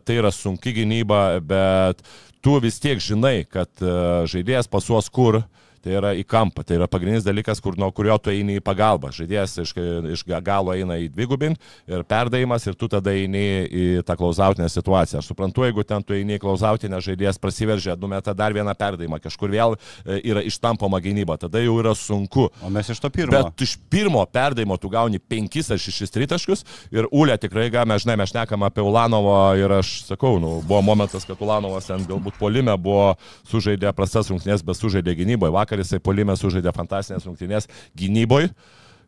tai 0.06 0.20
yra 0.20 0.34
sunki 0.36 0.74
gynyba, 0.76 1.40
bet 1.40 2.02
tu 2.44 2.58
vis 2.64 2.80
tiek 2.82 3.00
žinai, 3.00 3.46
kad 3.50 3.70
e, 3.80 3.96
žaidėjas 4.32 4.70
pasuos 4.72 5.10
kur, 5.14 5.40
e, 5.40 5.61
Tai 5.82 5.96
yra 5.98 6.12
į 6.18 6.26
kampą. 6.30 6.64
Tai 6.68 6.78
yra 6.78 6.88
pagrindinis 6.92 7.26
dalykas, 7.26 7.62
kur, 7.64 7.78
nuo 7.80 7.90
kurio 7.96 8.18
tu 8.22 8.30
eini 8.34 8.60
į 8.60 8.64
pagalbą. 8.66 9.10
Žaidėjas 9.16 9.58
iš, 9.64 9.74
iš 10.14 10.24
galo 10.46 10.76
eina 10.78 11.00
į 11.02 11.10
dvigubin 11.14 11.56
ir 11.90 12.04
perdavimas 12.08 12.68
ir 12.70 12.78
tu 12.78 12.90
tada 12.92 13.14
eini 13.18 13.44
į 13.66 13.86
tą 14.06 14.16
klausautinę 14.20 14.70
situaciją. 14.70 15.22
Aš 15.22 15.32
suprantu, 15.32 15.66
jeigu 15.66 15.86
ten 15.88 16.06
tu 16.06 16.14
eini 16.18 16.38
į 16.38 16.44
klausautinę, 16.44 17.02
žaidėjas 17.02 17.42
prasiveržia, 17.42 17.98
numeta 18.00 18.36
dar 18.38 18.54
vieną 18.54 18.76
perdavimą, 18.78 19.20
kažkur 19.24 19.52
vėl 19.54 19.78
e, 19.78 20.20
yra 20.32 20.44
ištampoma 20.46 21.02
gynyba, 21.02 21.40
tada 21.42 21.62
jau 21.64 21.78
yra 21.82 21.96
sunku. 21.98 22.48
O 22.62 22.70
mes 22.74 22.92
iš 22.94 23.02
to 23.02 23.10
pirmo. 23.14 23.34
Bet 23.34 23.66
iš 23.66 23.76
pirmo 23.92 24.22
perdavimo 24.30 24.78
tu 24.82 24.92
gauni 24.92 25.20
penkis 25.20 25.72
ar 25.74 25.82
šešis 25.82 26.14
tritaškus 26.14 26.66
ir 26.94 27.10
Ulė 27.12 27.38
tikrai, 27.42 27.70
mes 27.88 28.06
žinai, 28.06 28.18
mes 28.22 28.32
šnekam 28.32 28.66
apie 28.68 28.84
Ulanovą 28.86 29.40
ir 29.60 29.74
aš 29.80 29.94
sakau, 30.12 30.38
nu, 30.42 30.60
buvo 30.68 30.82
momentas, 30.86 31.26
kad 31.28 31.42
Ulanovas 31.42 31.90
ten 31.90 32.06
galbūt 32.08 32.38
polime 32.40 32.76
buvo 32.78 33.16
sužaidė 33.50 33.94
prastas 33.98 34.30
rungtynės, 34.32 34.64
bet 34.66 34.80
sužaidė 34.80 35.16
gynyboje. 35.20 35.54
Vakar 35.56 35.71
vakar 35.72 35.82
jisai 35.82 36.04
polime 36.04 36.36
sužaidė 36.36 36.74
fantasinės 36.76 37.26
rungtynės 37.28 37.70
gynyboje. 37.96 38.52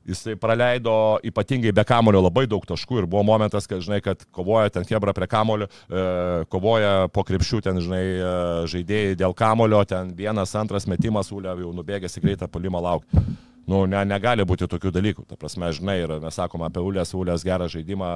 Jisai 0.04 0.34
praleido 0.36 1.18
ypatingai 1.24 1.72
be 1.72 1.84
kamulio 1.88 2.20
labai 2.26 2.44
daug 2.52 2.66
taškų 2.68 2.98
ir 3.00 3.06
buvo 3.08 3.22
momentas, 3.24 3.70
kad, 3.72 3.80
žinai, 3.80 4.02
kad 4.04 4.26
kovoja 4.36 4.68
ten 4.70 4.84
Hebra 4.84 5.14
prie 5.16 5.30
kamulio, 5.32 5.70
e, 5.88 6.44
kovoja 6.52 7.08
po 7.08 7.24
krepšių 7.24 7.62
ten, 7.64 7.80
žinai, 7.80 8.04
e, 8.04 8.34
žaidėjai 8.68 9.16
dėl 9.22 9.32
kamulio, 9.32 9.80
ten 9.88 10.12
vienas, 10.18 10.52
antras 10.60 10.90
metimas, 10.92 11.32
Ulė 11.32 11.56
jau 11.56 11.72
nubėgęs 11.72 12.20
į 12.20 12.26
greitą 12.26 12.52
polimą 12.52 12.84
laukti. 12.84 13.24
Nu, 13.70 13.86
ne, 13.88 14.02
negali 14.08 14.44
būti 14.48 14.68
tokių 14.68 14.92
dalykų. 14.92 15.24
Ta 15.30 15.38
prasme, 15.40 15.70
žinai, 15.76 15.96
ir 16.04 16.12
mes 16.20 16.36
sakome 16.36 16.66
apie 16.68 16.82
Ulės, 16.84 17.14
Ulės 17.16 17.46
gerą 17.48 17.70
žaidimą, 17.72 18.10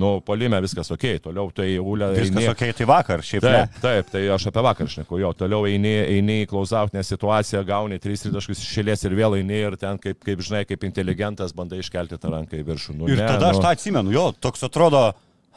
nu, 0.00 0.12
polime 0.24 0.60
viskas 0.64 0.88
ok, 0.94 1.04
toliau 1.26 1.50
tai 1.52 1.68
Ulė. 1.76 2.14
Viskas 2.16 2.40
eini... 2.40 2.48
ok, 2.54 2.62
tai 2.78 2.86
vakar, 2.88 3.24
šiaip 3.26 3.44
taip, 3.44 3.56
ne. 3.58 3.82
Taip, 3.82 4.08
tai 4.14 4.22
aš 4.32 4.48
apie 4.48 4.64
vakar 4.64 4.88
šneku, 4.94 5.18
jo, 5.20 5.32
toliau 5.36 5.68
eini, 5.68 5.92
eini 6.16 6.38
į 6.44 6.48
klausautinę 6.48 7.04
situaciją, 7.04 7.60
gauni 7.68 8.00
3 8.00 8.32
taškus 8.32 8.64
išėlės 8.64 9.04
ir 9.04 9.18
vėl 9.18 9.36
eini 9.42 9.60
ir 9.66 9.76
ten, 9.80 10.00
kaip, 10.00 10.22
kaip 10.24 10.40
žinai, 10.48 10.64
kaip 10.68 10.88
inteligentas 10.88 11.52
bandai 11.56 11.82
iškelti 11.84 12.16
tą 12.22 12.32
ranką 12.32 12.56
į 12.56 12.64
viršų. 12.70 12.96
Nu, 12.96 13.10
ir 13.12 13.20
ne, 13.20 13.28
tada 13.28 13.50
nu... 13.50 13.52
aš 13.52 13.60
tą 13.60 13.74
atsimenu, 13.76 14.14
jo, 14.16 14.30
toks 14.40 14.64
atrodo, 14.64 15.10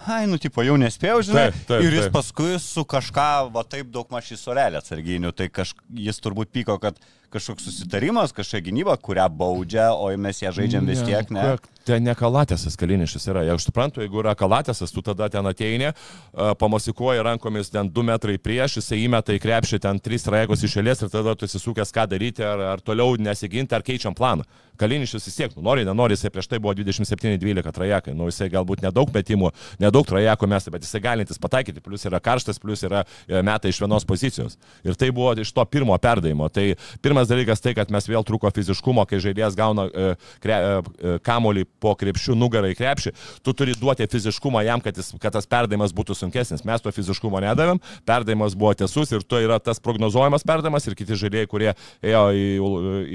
ai, 0.04 0.25
nu, 0.28 0.36
tipo, 0.41 0.65
jau 0.67 0.75
nespėjau, 0.80 1.21
žinai. 1.30 1.45
Taip, 1.54 1.63
taip, 1.71 1.86
ir 1.88 1.95
jis 1.95 2.10
taip. 2.10 2.17
paskui 2.17 2.60
su 2.63 2.84
kažką, 2.91 3.30
va 3.56 3.63
taip 3.63 3.88
daug 3.95 4.12
maž 4.12 4.34
į 4.36 4.39
sorelę 4.41 4.84
atsarginių, 4.84 5.32
tai 5.32 5.47
kaž... 5.47 5.71
jis 5.95 6.19
turbūt 6.23 6.52
pyko, 6.56 6.75
kad 6.84 6.99
kažkoks 7.33 7.67
susitarimas, 7.69 8.33
kažkokia 8.35 8.65
gynyba, 8.65 8.95
kurią 8.97 9.27
baudžia, 9.29 9.89
o 9.93 10.09
mes 10.17 10.41
ją 10.41 10.53
žaidžiam 10.55 10.87
vis 10.89 11.01
tiek, 11.05 11.29
ne? 11.33 11.57
Ten 11.87 12.03
ne 12.05 12.13
kalatėsas 12.13 12.75
kalinišis 12.77 13.23
yra. 13.31 13.45
Aš 13.55 13.69
suprantu, 13.69 14.03
jeigu 14.03 14.21
yra 14.21 14.35
kalatėsas, 14.37 14.91
tu 14.93 15.01
tada 15.05 15.29
ten 15.33 15.45
ateini, 15.49 15.89
pamasikuoji 16.33 17.23
rankomis 17.25 17.71
ten 17.73 17.89
2 17.89 18.05
metrai 18.11 18.37
prieš, 18.37 18.79
jisai 18.81 19.01
įmeta 19.07 19.33
į 19.33 19.41
krepšį 19.41 19.81
ten 19.85 20.01
3 20.05 20.25
trajekos 20.27 20.65
išėlės 20.67 21.05
ir 21.05 21.13
tada 21.13 21.33
tu 21.33 21.49
įsisukęs 21.49 21.93
ką 21.95 22.05
daryti, 22.11 22.45
ar, 22.45 22.65
ar 22.75 22.83
toliau 22.85 23.17
nesiginti, 23.17 23.77
ar 23.77 23.85
keičiam 23.85 24.17
planą. 24.17 24.45
Kalinišis 24.79 25.25
vis 25.27 25.35
tiek, 25.35 25.55
nu, 25.57 25.63
nori, 25.65 25.83
nenori, 25.83 26.15
jisai 26.15 26.29
prieš 26.31 26.47
tai 26.47 26.59
buvo 26.63 26.71
27-12 26.77 27.73
trajekai, 27.75 28.13
nu, 28.15 28.29
jisai 28.29 28.47
galbūt 28.53 28.85
nedaug 28.85 29.09
metimų, 29.11 29.49
nedaug 29.83 30.07
trajekų 30.07 30.47
mes, 30.53 30.69
bet 30.71 30.85
jisai 30.87 31.01
galintis 31.03 31.41
pataikyti, 31.41 31.83
plus 31.83 32.07
yra 32.07 32.21
karštas, 32.23 32.61
plus 32.63 32.85
yra 32.87 33.01
e, 33.03 33.41
metai 33.43 33.73
iš 33.73 33.81
vienos 33.83 34.07
pozicijos. 34.07 34.55
Ir 34.87 34.95
tai 34.95 35.09
buvo 35.11 35.33
iš 35.35 35.51
to 35.51 35.65
pirmo 35.67 35.97
perdavimo. 35.99 36.47
Tai 36.47 36.63
pirmas 37.03 37.18
dalykas 37.27 37.60
tai, 37.60 37.73
kad 37.75 37.91
mes 37.91 38.08
vėl 38.08 38.23
trūko 38.23 38.51
fiziškumo, 38.55 39.03
kai 39.10 39.19
žaidėjas 39.19 39.58
gauna 39.60 39.88
e, 39.89 40.08
kre, 40.39 40.55
e, 40.55 41.17
kamolį 41.25 41.65
po 41.84 41.91
krepšių 41.99 42.38
nugarą 42.39 42.71
į 42.71 42.77
krepšį, 42.79 43.13
tu 43.43 43.53
turi 43.58 43.75
duoti 43.75 44.08
fiziškumą 44.10 44.63
jam, 44.63 44.79
kad, 44.84 44.95
jis, 44.95 45.12
kad 45.19 45.36
tas 45.36 45.49
perdavimas 45.49 45.91
būtų 45.95 46.15
sunkesnis. 46.15 46.63
Mes 46.67 46.86
to 46.86 46.93
fiziškumo 46.95 47.41
nedavėm, 47.43 47.82
perdavimas 48.08 48.55
buvo 48.55 48.71
tiesus 48.79 49.12
ir 49.12 49.25
to 49.27 49.41
yra 49.43 49.60
tas 49.60 49.82
prognozuojamas 49.84 50.45
perdavimas 50.47 50.88
ir 50.88 50.95
kiti 50.95 51.17
žaidėjai, 51.19 51.49
kurie 51.49 51.69
ėjo 52.05 52.23
į, 52.32 52.47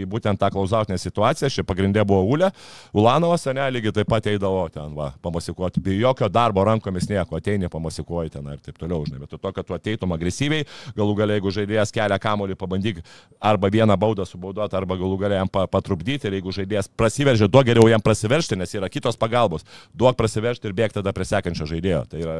į 0.03 0.07
būtent 0.11 0.41
tą 0.41 0.51
klausautinę 0.53 0.99
situaciją, 1.01 1.53
čia 1.53 1.65
pagrindė 1.67 2.05
buvo 2.09 2.25
Ulė, 2.35 2.51
Ulanovas, 2.97 3.47
ne, 3.55 3.65
lygiai 3.75 3.95
taip 4.01 4.11
pat 4.11 4.29
eidavo 4.31 4.67
ten, 4.73 4.93
va, 4.97 5.13
pamasikuoti, 5.25 5.83
be 5.85 5.97
jokio 5.99 6.29
darbo 6.33 6.65
rankomis 6.67 7.09
nieko, 7.11 7.39
ateini 7.39 7.71
pamasikuoti 7.73 8.37
ten 8.37 8.53
ir 8.55 8.61
taip 8.65 8.79
toliau, 8.81 9.05
žinai, 9.07 9.23
bet 9.25 9.35
to, 9.37 9.53
kad 9.55 9.67
tu 9.67 9.77
ateitum 9.77 10.15
agresyviai, 10.17 10.67
galų 10.97 11.17
galiai, 11.21 11.41
jeigu 11.41 11.55
žaidėjas 11.55 11.95
kelia 11.95 12.19
kamolį, 12.21 12.59
pabandyk 12.59 13.03
arba 13.45 13.71
vieną 13.73 13.94
baudą 14.01 14.27
subaudoti, 14.29 14.77
arba 14.79 14.97
galų 15.01 15.19
galiai 15.25 15.41
jam 15.43 15.51
patrupdyti 15.51 16.29
ir 16.29 16.39
jeigu 16.39 16.55
žaidėjas 16.55 16.91
prasiveržia, 16.99 17.49
duok 17.51 17.69
geriau 17.69 17.89
jam 17.91 18.03
prasiveršti, 18.05 18.59
nes 18.61 18.75
yra 18.77 18.91
kitos 18.93 19.19
pagalbos, 19.21 19.67
duok 19.95 20.19
prasiveržti 20.19 20.69
ir 20.69 20.77
bėgti 20.77 21.01
tada 21.01 21.15
prie 21.17 21.27
sekančio 21.29 21.69
žaidėjo. 21.71 22.03
Tai 22.11 22.23
yra 22.23 22.37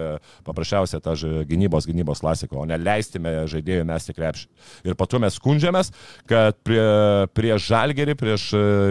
paprasčiausia 0.47 1.01
ta 1.05 1.15
gynybos, 1.15 1.89
gynybos 1.89 2.23
klasika, 2.25 2.59
o 2.61 2.67
ne 2.69 2.79
leistime 2.81 3.45
žaidėjų 3.51 3.87
mesti 3.89 4.15
krepšį. 4.17 4.49
Ir 4.89 4.99
po 4.99 5.09
to 5.11 5.21
mes 5.23 5.39
skundžiamės, 5.39 5.93
kad 6.31 6.59
prie, 6.67 6.83
prieš 7.37 7.69
žalgerį, 7.71 8.17
prieš 8.19 8.49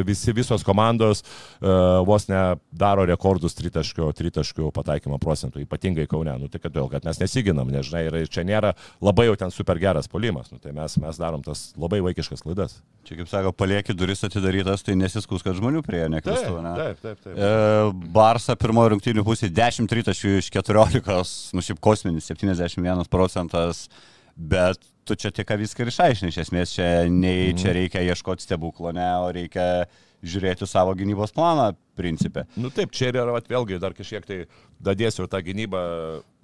visi 0.07 0.33
visos 0.35 0.65
komandos 0.65 1.23
uh, 1.23 2.01
vos 2.07 2.27
ne 2.29 2.43
daro 2.71 3.05
rekordus 3.07 3.55
tritaškių, 3.57 4.09
tritaškių 4.17 4.71
pataikymo 4.75 5.19
procentų, 5.21 5.63
ypatingai 5.65 6.07
Kaune. 6.09 6.35
Nu, 6.39 6.49
tai 6.51 6.61
kodėl, 6.63 6.89
kad 6.91 7.05
mes 7.07 7.19
nesiginam, 7.21 7.69
nežinai, 7.73 8.05
ir 8.23 8.31
čia 8.31 8.45
nėra 8.47 8.73
labai 9.03 9.27
jau 9.29 9.37
ten 9.39 9.53
super 9.53 9.79
geras 9.81 10.09
polimas. 10.11 10.51
Nu, 10.53 10.61
tai 10.63 10.73
mes, 10.75 10.97
mes 11.01 11.19
darom 11.19 11.43
tas 11.45 11.71
labai 11.79 12.01
vaikiškas 12.05 12.43
klaidas. 12.43 12.52
Čia 13.03 13.17
kaip 13.19 13.27
sako, 13.27 13.51
palieki 13.59 13.91
duris 13.99 14.23
atidarytas, 14.23 14.83
tai 14.87 14.95
nesiskus, 14.95 15.43
kad 15.43 15.57
žmonių 15.57 15.81
prie 15.83 16.05
nekristų, 16.13 16.53
ne? 16.63 16.71
Taip, 16.77 17.01
taip, 17.03 17.19
taip. 17.25 17.35
E, 17.35 17.49
Barsa 18.15 18.55
pirmojo 18.55 18.93
rungtynių 18.93 19.25
pusė 19.27 19.49
10 19.51 19.91
tritaškių 19.91 20.37
iš 20.39 20.47
14, 20.55 21.51
nu 21.51 21.63
šiaip 21.67 21.81
kosminis 21.83 22.31
71 22.31 23.09
procentas, 23.11 23.89
bet 24.39 24.79
tu 25.03 25.17
čia 25.19 25.33
tik 25.35 25.51
viską 25.59 25.83
ir 25.83 25.91
išaiškini, 25.91 26.31
iš 26.31 26.39
esmės 26.45 26.75
čia 26.77 26.87
nei 27.11 27.51
čia 27.51 27.73
mhm. 27.73 27.77
reikia 27.79 28.05
ieškoti 28.07 28.47
stebuklo, 28.47 28.93
ne, 28.95 29.09
o 29.19 29.27
reikia 29.35 29.67
žiūrėti 30.23 30.67
savo 30.69 30.93
gynybos 30.95 31.35
planą 31.35 31.73
principė. 31.99 32.45
Nu 32.55 32.71
taip, 32.73 32.93
čia 32.95 33.11
yra 33.11 33.27
vėlgi 33.35 33.81
dar 33.83 33.95
kažkiek 33.97 34.23
tai 34.27 34.39
dadėsiu 34.83 35.27
tą 35.27 35.43
gynybą. 35.43 35.81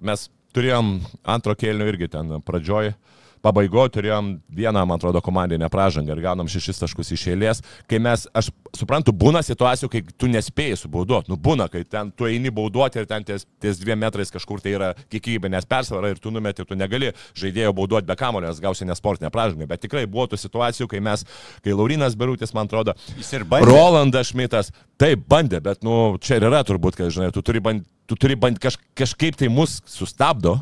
Mes 0.04 0.28
turėjom 0.52 0.98
antro 1.24 1.56
kėlinio 1.56 1.88
irgi 1.88 2.10
ten 2.12 2.36
pradžioj. 2.44 2.92
Pabaigoje 3.40 3.94
turėjom 3.94 4.34
vieną, 4.52 4.82
man 4.84 4.98
atrodo, 4.98 5.22
komandinę 5.24 5.70
pražangą 5.72 6.12
ir 6.12 6.20
gaunam 6.24 6.48
šešis 6.50 6.82
taškus 6.82 7.12
iš 7.16 7.22
eilės. 7.32 7.62
Kai 7.88 8.00
mes, 8.02 8.26
aš 8.36 8.50
suprantu, 8.76 9.14
būna 9.16 9.40
situacijų, 9.44 9.88
kai 9.92 10.02
tu 10.12 10.28
nespėjai 10.28 10.76
subauduoti. 10.82 11.32
Nu, 11.32 11.38
būna, 11.40 11.70
kai 11.72 11.80
ten 11.88 12.10
tu 12.12 12.28
eini 12.28 12.52
bauduoti 12.52 13.00
ir 13.00 13.08
ten 13.08 13.24
ties, 13.24 13.46
ties 13.62 13.80
dviem 13.80 14.02
metrais 14.04 14.32
kažkur 14.34 14.60
tai 14.60 14.74
yra 14.76 14.90
kiekybinės 15.12 15.68
persvara 15.70 16.12
ir 16.12 16.20
tu 16.20 16.32
numeti, 16.34 16.66
tu 16.68 16.76
negali 16.76 17.14
žaidėjo 17.38 17.72
bauduoti 17.80 18.10
be 18.10 18.18
kamulio, 18.20 18.50
nes 18.50 18.60
gausi 18.60 18.88
nesportinę 18.88 19.32
pražangą. 19.32 19.68
Bet 19.70 19.86
tikrai 19.86 20.04
buvo 20.04 20.28
tų 20.28 20.40
situacijų, 20.44 20.90
kai 20.92 21.00
mes, 21.04 21.24
kai 21.64 21.72
Laurinas 21.72 22.18
Berutis, 22.20 22.52
man 22.56 22.68
atrodo, 22.68 22.96
Jis 23.16 23.32
ir 23.38 23.48
bandė. 23.48 23.72
Rolandas 23.72 24.34
Šmitas, 24.34 24.68
taip 25.00 25.24
bandė, 25.30 25.62
bet, 25.64 25.80
nu, 25.86 26.18
čia 26.20 26.36
ir 26.36 26.48
yra 26.50 26.60
turbūt, 26.66 27.00
kad, 27.00 27.08
žinai, 27.14 27.32
tu 27.32 27.40
turi 27.46 27.64
bandyti, 27.64 27.88
tu 28.10 28.20
turi 28.20 28.36
bandyti 28.36 28.68
kaž, 28.68 28.76
kažkaip 29.00 29.40
tai 29.40 29.48
mus 29.52 29.80
sustabdo, 29.88 30.58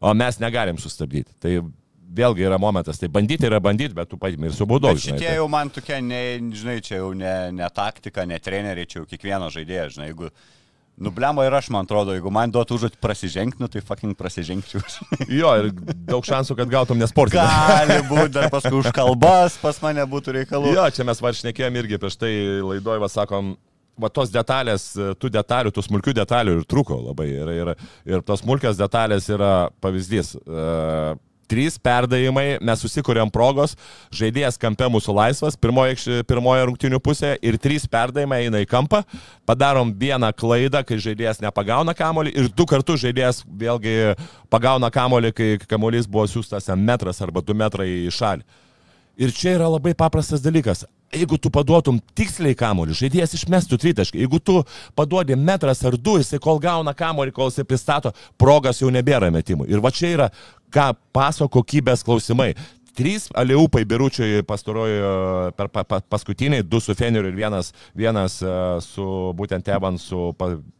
o 0.00 0.12
mes 0.16 0.40
negalim 0.40 0.78
sustabdyti. 0.80 1.32
Tai 1.40 1.58
vėlgi 2.16 2.46
yra 2.46 2.58
momentas, 2.60 2.98
tai 3.00 3.10
bandyti 3.12 3.48
yra 3.48 3.60
bandyti, 3.62 3.94
bet 3.96 4.10
tu 4.10 4.18
paimi 4.20 4.50
ir 4.50 4.56
subaudoji. 4.56 4.98
Bet 4.98 5.06
šitie 5.06 5.34
jau 5.36 5.48
man 5.50 5.70
tokia, 5.72 6.00
ne, 6.04 6.22
žinai, 6.56 6.80
čia 6.84 7.00
jau 7.00 7.12
ne, 7.16 7.34
ne 7.54 7.68
taktika, 7.74 8.26
ne 8.28 8.40
treneriai, 8.42 8.88
čia 8.88 9.00
jau 9.00 9.10
kiekvieno 9.10 9.50
žaidėjo, 9.54 9.86
žinai, 9.96 10.10
jeigu 10.10 10.30
nublemo 11.00 11.44
ir 11.46 11.54
aš, 11.56 11.70
man 11.72 11.86
atrodo, 11.86 12.12
jeigu 12.16 12.32
man 12.34 12.52
duotų 12.52 12.76
užduoti 12.76 13.00
prasižengti, 13.00 13.62
nu, 13.62 13.70
tai 13.72 13.80
fucking 13.84 14.16
prasižengčiau. 14.18 14.82
Jo, 15.40 15.54
ir 15.62 15.70
daug 16.10 16.26
šansų, 16.26 16.58
kad 16.58 16.72
gautum 16.72 17.00
nesportinį. 17.00 17.46
Gali 17.70 17.96
būti, 18.10 18.34
dar 18.36 18.50
paskui 18.52 18.76
už 18.82 18.90
kalbas 18.96 19.56
pas 19.62 19.80
mane 19.84 20.04
būtų 20.10 20.36
reikalų. 20.40 20.74
Jo, 20.76 20.84
čia 20.92 21.06
mes 21.08 21.22
varšnekėjom 21.24 21.80
irgi 21.80 22.00
prieš 22.02 22.20
tai 22.20 22.34
laidoj, 22.60 23.00
va 23.00 23.08
sakom, 23.12 23.54
va 24.00 24.12
tos 24.12 24.32
detalės, 24.34 24.90
tų 24.92 25.32
detalių, 25.38 25.72
tų 25.72 25.86
smulkių 25.88 26.16
detalių 26.20 26.58
ir 26.58 26.68
trūko 26.68 27.00
labai. 27.08 27.30
Ir, 27.32 27.54
ir, 27.56 27.72
ir 28.10 28.26
tos 28.26 28.44
smulkios 28.44 28.76
detalės 28.80 29.30
yra 29.32 29.54
pavyzdys. 29.80 30.36
Uh, 30.44 31.16
trys 31.50 31.78
perdavimai, 31.82 32.60
mes 32.64 32.84
susikūrėm 32.84 33.32
progos, 33.34 33.74
žaidėjas 34.14 34.58
kampe 34.60 34.88
mūsų 34.92 35.14
laisvas, 35.16 35.58
pirmoje, 35.60 36.22
pirmoje 36.28 36.68
rungtinių 36.70 37.00
pusėje 37.02 37.40
ir 37.46 37.58
trys 37.62 37.88
perdavimai 37.90 38.44
eina 38.46 38.62
į 38.62 38.68
kampą, 38.70 39.02
padarom 39.48 39.92
vieną 39.98 40.32
klaidą, 40.36 40.84
kai 40.86 41.00
žaidėjas 41.02 41.42
nepagauna 41.42 41.96
kamolį 41.98 42.34
ir 42.38 42.52
du 42.54 42.68
kartus 42.70 43.02
žaidėjas 43.02 43.42
vėlgi 43.46 44.14
pagauna 44.52 44.92
kamolį, 44.94 45.34
kai 45.34 45.50
kamolys 45.66 46.08
buvo 46.10 46.28
siūstas 46.30 46.70
metras 46.78 47.20
arba 47.24 47.42
du 47.42 47.56
metrai 47.56 47.88
į 48.06 48.14
šalį. 48.14 48.46
Ir 49.20 49.34
čia 49.36 49.58
yra 49.58 49.68
labai 49.68 49.92
paprastas 49.98 50.40
dalykas. 50.40 50.86
Jeigu 51.10 51.40
tu 51.42 51.50
paduotum 51.50 51.96
tiksliai 52.14 52.54
kamolį, 52.54 52.94
žaidėjas 52.94 53.32
išmestų 53.34 53.80
tritaškį. 53.82 54.20
Jeigu 54.22 54.38
tu 54.38 54.60
paduodi 54.94 55.34
metras 55.34 55.82
ar 55.82 55.96
du, 55.98 56.20
jisai 56.20 56.38
kol 56.42 56.60
gauna 56.62 56.94
kamolį, 56.94 57.34
kol 57.34 57.50
jisai 57.50 57.64
pristato, 57.66 58.12
progas 58.38 58.78
jau 58.78 58.92
nebėra 58.94 59.32
metimų. 59.34 59.66
Ir 59.66 59.82
va 59.82 59.90
čia 59.90 60.12
yra 60.14 60.28
ką 60.70 60.92
paso 61.10 61.48
kokybės 61.50 62.06
klausimai. 62.06 62.52
Trys 62.96 63.28
aliupai 63.38 63.84
biručiai 63.88 64.42
pastarojo 64.46 65.52
per 65.56 65.68
pa, 65.72 65.84
pa, 65.84 66.00
paskutiniai, 66.00 66.64
du 66.66 66.80
su 66.82 66.94
Feneriu 66.98 67.30
ir 67.30 67.36
vienas, 67.36 67.72
vienas 67.96 68.40
uh, 68.42 68.78
su 68.82 69.04
būtent 69.38 69.68
Evansu 69.70 70.32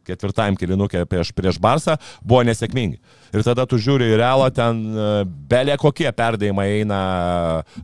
ketvirtajam 0.07 0.57
kilinukė 0.59 1.05
prieš, 1.09 1.31
prieš 1.37 1.59
Barsą 1.61 1.95
buvo 2.21 2.43
nesėkmingi. 2.47 2.99
Ir 3.31 3.45
tada 3.47 3.65
tu 3.69 3.79
žiūri 3.81 4.11
į 4.11 4.19
realą, 4.19 4.49
ten 4.55 4.83
uh, 4.91 5.21
belė 5.25 5.77
kokie 5.81 6.09
perdėjimai 6.11 6.67
eina 6.81 7.01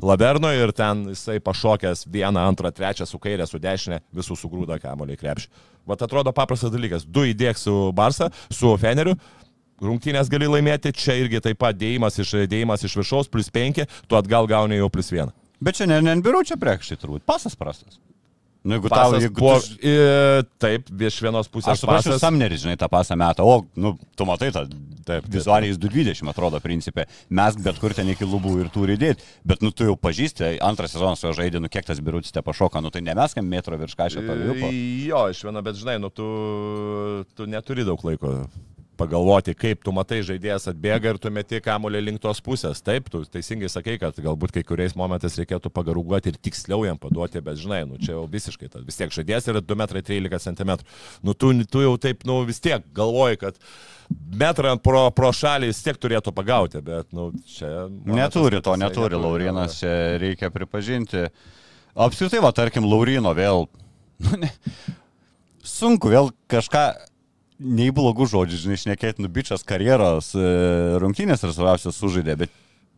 Laverno 0.02 0.52
ir 0.56 0.76
ten 0.76 1.08
jisai 1.14 1.40
pašokęs 1.44 2.06
vieną, 2.12 2.44
antrą, 2.52 2.74
trečią 2.76 3.08
su 3.08 3.22
kairė, 3.24 3.48
su 3.48 3.62
dešinė, 3.64 4.02
visų 4.16 4.38
sugrūda 4.40 4.82
kamoliai 4.84 5.20
krepšį. 5.20 5.50
Vat 5.88 6.02
atrodo 6.04 6.34
paprastas 6.36 6.74
dalykas. 6.74 7.06
Du 7.08 7.24
įdėk 7.24 7.56
su 7.56 7.74
Barsa, 7.96 8.28
su 8.52 8.74
Feneriu, 8.82 9.16
rungtynės 9.84 10.32
gali 10.32 10.50
laimėti, 10.50 10.94
čia 10.96 11.18
irgi 11.22 11.42
taip 11.44 11.62
pat 11.62 11.78
dėjimas 11.78 12.20
iš, 12.24 12.34
dėjimas 12.50 12.86
iš 12.88 12.98
viršaus, 13.00 13.32
plus 13.32 13.52
5, 13.54 13.86
tu 14.08 14.20
atgal 14.20 14.50
gauni 14.50 14.80
jau 14.80 14.90
plus 14.94 15.12
1. 15.14 15.34
Bet 15.64 15.80
čia 15.80 15.88
ne, 15.90 16.02
ne 16.06 16.18
biurų 16.22 16.44
čia 16.52 16.60
priekštai 16.62 17.00
turbūt, 17.02 17.26
pasas 17.28 17.58
prastas. 17.58 17.98
Nu, 18.68 18.76
jeigu 18.76 18.90
tau, 18.90 18.98
Pasas 18.98 19.24
jeigu 19.24 19.40
buvo, 19.40 19.60
tu... 19.64 19.78
e, 19.88 20.44
taip, 20.60 20.90
iš 21.08 21.22
vienos 21.24 21.48
pusės 21.48 21.78
Aš 21.78 21.84
pasas. 21.88 22.18
Samneris, 22.20 22.66
žinai, 22.66 22.76
tą 22.80 22.90
pasą 22.92 23.16
metą. 23.16 23.46
O, 23.48 23.62
nu, 23.80 23.94
tu 24.18 24.28
matai, 24.28 24.50
tą, 24.52 24.66
taip, 25.08 25.30
vizualiai 25.32 25.72
jis 25.72 25.80
220 25.80 26.28
atrodo 26.34 26.60
principė. 26.60 27.06
Mes 27.32 27.56
bet 27.64 27.80
kur 27.80 27.96
ten 27.96 28.12
iki 28.12 28.28
lubų 28.28 28.58
ir 28.66 28.72
turi 28.74 28.98
dėti. 29.00 29.24
Bet, 29.48 29.64
nu, 29.64 29.72
tu 29.72 29.88
jau 29.88 29.96
pažįsti, 29.96 30.58
antras 30.68 30.92
sezonas 30.98 31.24
jo 31.24 31.32
žaidė, 31.38 31.62
nu, 31.64 31.72
kiek 31.72 31.88
tas 31.88 32.02
biurutis 32.04 32.36
te 32.36 32.44
pašoka, 32.44 32.84
nu, 32.84 32.92
tai 32.92 33.06
ne 33.08 33.16
mes 33.16 33.38
kam 33.38 33.48
metro 33.48 33.80
virš 33.80 33.96
kažką 34.02 34.26
to 34.28 34.36
liupo. 34.42 34.74
Jo, 35.08 35.28
iš 35.32 35.46
vieno, 35.48 35.64
bet 35.64 35.80
žinai, 35.80 35.96
nu, 36.04 36.12
tu, 36.12 36.28
tu 37.40 37.48
neturi 37.48 37.88
daug 37.88 38.04
laiko 38.10 38.42
pagalvoti, 38.98 39.54
kaip 39.58 39.84
tu 39.86 39.94
matai 39.96 40.20
žaidėjas 40.26 40.68
atbėga 40.72 41.14
ir 41.14 41.20
tu 41.22 41.32
meti 41.34 41.60
kamuolį 41.64 42.02
link 42.04 42.22
tos 42.24 42.42
pusės. 42.44 42.82
Taip, 42.86 43.12
tu 43.14 43.24
teisingai 43.30 43.70
sakai, 43.72 43.98
kad 44.02 44.18
galbūt 44.24 44.56
kai 44.56 44.64
kuriais 44.68 44.96
momentais 45.00 45.38
reikėtų 45.40 45.72
pagarūguoti 45.74 46.34
ir 46.34 46.40
tiksliau 46.48 46.86
jam 46.88 47.00
paduoti, 47.02 47.42
bet 47.46 47.60
žinai, 47.62 47.84
nu 47.90 48.00
čia 48.02 48.16
jau 48.16 48.26
visiškai, 48.32 48.70
tas, 48.74 48.86
vis 48.88 49.00
tiek 49.00 49.14
žaidėjas 49.14 49.50
yra 49.54 49.64
2,13 49.64 50.66
m. 50.66 50.76
Nu 51.26 51.38
tu, 51.38 51.54
tu 51.70 51.84
jau 51.86 51.96
taip, 52.02 52.26
nu 52.28 52.42
vis 52.48 52.62
tiek 52.64 52.86
galvoji, 52.98 53.42
kad 53.46 53.60
metrą 54.42 54.76
pro, 54.82 55.08
pro 55.16 55.34
šalį 55.36 55.72
vis 55.72 55.84
tiek 55.86 56.00
turėtų 56.02 56.34
pagauti, 56.36 56.82
bet, 56.86 57.10
nu, 57.16 57.30
čia... 57.50 57.88
Neturi 58.08 58.64
to, 58.66 58.78
neturi 58.80 59.20
Laurinas, 59.20 59.80
čia 59.82 59.92
reikia 60.22 60.52
pripažinti. 60.54 61.28
Apskritai, 61.98 62.42
va, 62.44 62.54
tarkim, 62.56 62.88
Laurino 62.88 63.34
vėl. 63.38 63.68
Nu, 64.38 64.48
sunku 65.68 66.10
vėl 66.12 66.32
kažką 66.50 66.84
nei 67.58 67.90
blogų 67.96 68.28
žodžių, 68.30 68.62
žinai, 68.64 68.78
išnekėti, 68.78 69.24
nubičias 69.24 69.66
karjeros 69.68 70.34
e, 70.38 70.48
rungtynės 71.02 71.44
ir 71.44 71.54
svarbiausia 71.56 71.94
sužaidė, 71.96 72.38
bet 72.44 72.56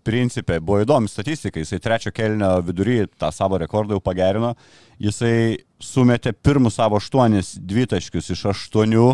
principė 0.07 0.59
buvo 0.63 0.81
įdomi 0.83 1.11
statistika, 1.11 1.61
jisai 1.61 1.79
trečio 1.83 2.13
kelnio 2.15 2.51
vidury 2.65 3.03
tą 3.19 3.31
savo 3.35 3.59
rekordą 3.61 3.97
jau 3.97 4.03
pagerino, 4.03 4.53
jisai 5.01 5.59
sumetė 5.83 6.33
pirmus 6.33 6.79
savo 6.79 6.99
aštuonis 6.99 7.55
dvitaškius 7.59 8.31
iš 8.35 8.45
aštuonių, 8.53 9.09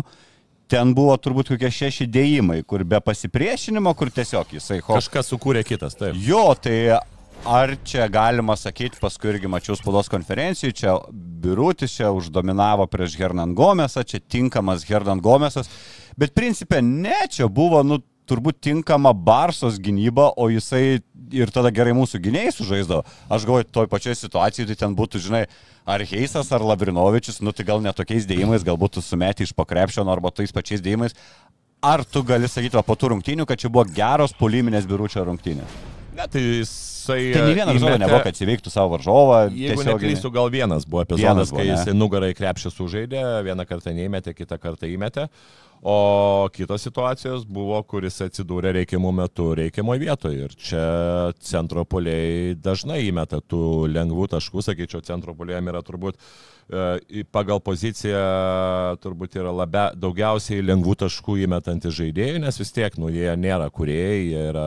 ten 0.70 0.94
buvo 0.98 1.14
turbūt 1.22 1.52
kokie 1.54 1.70
šeši 1.70 2.08
dėjimai, 2.10 2.60
kur 2.66 2.82
be 2.88 3.00
pasipriešinimo, 3.02 3.92
kur 3.98 4.10
tiesiog 4.14 4.56
jisai 4.56 4.80
ho. 4.80 4.96
Kažkas 4.96 5.30
sukūrė 5.30 5.62
kitas, 5.66 5.98
taip. 5.98 6.18
Jo, 6.18 6.48
tai 6.58 6.98
ar 7.44 7.74
čia 7.84 8.08
galima 8.12 8.56
sakyti, 8.56 9.00
paskui 9.02 9.32
irgi 9.34 9.50
mačiau 9.50 9.76
spaudos 9.78 10.10
konferencijų, 10.12 10.74
čia 10.76 10.96
Birutis 11.12 11.94
čia 11.98 12.10
uždominavo 12.16 12.88
prieš 12.90 13.18
Hernan 13.20 13.54
Gomesą, 13.58 14.02
čia 14.06 14.18
tinkamas 14.20 14.86
Hernan 14.88 15.20
Gomesas, 15.22 15.70
bet 16.18 16.34
principė 16.34 16.80
ne, 16.82 17.18
čia 17.30 17.50
buvo, 17.52 17.82
nu, 17.86 18.00
turbūt 18.26 18.58
tinkama 18.66 19.12
Barsos 19.14 19.78
gynyba, 19.82 20.32
o 20.34 20.48
jisai 20.50 20.98
ir 21.34 21.52
tada 21.54 21.70
gerai 21.74 21.94
mūsų 21.96 22.20
gynėjai 22.24 22.54
sužaisdavo. 22.56 23.04
Aš 23.30 23.46
galvoju, 23.46 23.68
toj 23.74 23.88
pačioj 23.90 24.16
situacijoje 24.18 24.72
tai 24.72 24.78
ten 24.82 24.96
būtų, 24.98 25.22
žinai, 25.22 25.44
ar 25.86 26.02
Heisas, 26.06 26.50
ar 26.54 26.64
Lavrinovičius, 26.66 27.40
nu 27.44 27.54
tai 27.54 27.66
gal 27.68 27.82
netokiais 27.84 28.26
dėjimais, 28.26 28.66
galbūt 28.66 29.00
sumetį 29.02 29.46
iš 29.46 29.54
pakrepšio, 29.58 30.04
nu, 30.06 30.14
arba 30.14 30.34
tais 30.34 30.54
pačiais 30.54 30.82
dėjimais. 30.82 31.14
Ar 31.86 32.02
tu 32.08 32.24
gali 32.26 32.48
sakyti 32.50 32.78
va, 32.78 32.82
po 32.86 32.96
tų 32.98 33.12
rungtynių, 33.14 33.46
kad 33.46 33.60
čia 33.62 33.70
buvo 33.70 33.84
geros 33.94 34.34
poliminės 34.34 34.88
biručio 34.90 35.22
rungtynės? 35.28 35.78
Ne, 36.16 36.26
tai 36.32 36.42
jisai... 37.06 37.32
Tai 37.36 37.44
ne 37.46 37.54
vienas 37.54 37.74
žodis 37.76 37.86
įmetė- 37.86 38.00
nebuvo, 38.02 38.20
kad 38.26 38.40
įveiktų 38.46 38.72
savo 38.74 38.90
varžovą. 38.96 39.38
Jeigu 39.52 39.78
tiesiogiai. 39.82 39.94
neklystu, 39.94 40.30
gal 40.34 40.50
vienas 40.50 40.84
buvo 40.88 41.04
epizodas, 41.06 41.22
Vienas 41.22 41.52
buvo, 41.54 41.60
kai 41.62 41.68
jisai 41.70 41.94
nugarai 41.94 42.32
krepšį 42.34 42.72
sužaidė, 42.74 43.22
vieną 43.46 43.66
kartą 43.70 43.94
neįmetė, 43.94 44.34
kitą 44.34 44.58
kartą 44.58 44.90
įmetė. 44.90 45.28
O 45.86 46.48
kitos 46.56 46.82
situacijos 46.82 47.44
buvo, 47.46 47.76
kuris 47.86 48.16
atsidūrė 48.24 48.72
reikiamų 48.80 49.10
metų 49.20 49.50
reikiamoje 49.60 50.00
vietoje. 50.02 50.46
Ir 50.48 50.54
čia 50.56 50.84
centro 51.38 51.84
poliai 51.84 52.54
dažnai 52.58 53.02
įmeta 53.06 53.42
tų 53.44 53.86
lengvų 53.92 54.26
taškų, 54.32 54.64
sakyčiau, 54.66 55.04
centro 55.04 55.34
poliam 55.36 55.68
yra 55.68 55.82
turbūt 55.86 56.16
e, 56.16 56.22
į- 56.24 56.55
pagal 57.30 57.60
poziciją 57.62 58.18
turbūt 58.98 59.36
yra 59.38 59.52
labia, 59.54 59.84
daugiausiai 59.94 60.64
lengvų 60.66 60.96
taškų 61.04 61.36
įmetantys 61.44 61.94
žaidėjai, 61.94 62.40
nes 62.42 62.58
vis 62.58 62.74
tiek, 62.74 62.96
nu, 62.98 63.06
jie 63.12 63.28
nėra 63.38 63.68
kuriejai, 63.70 64.18
jie 64.26 64.42
yra 64.50 64.66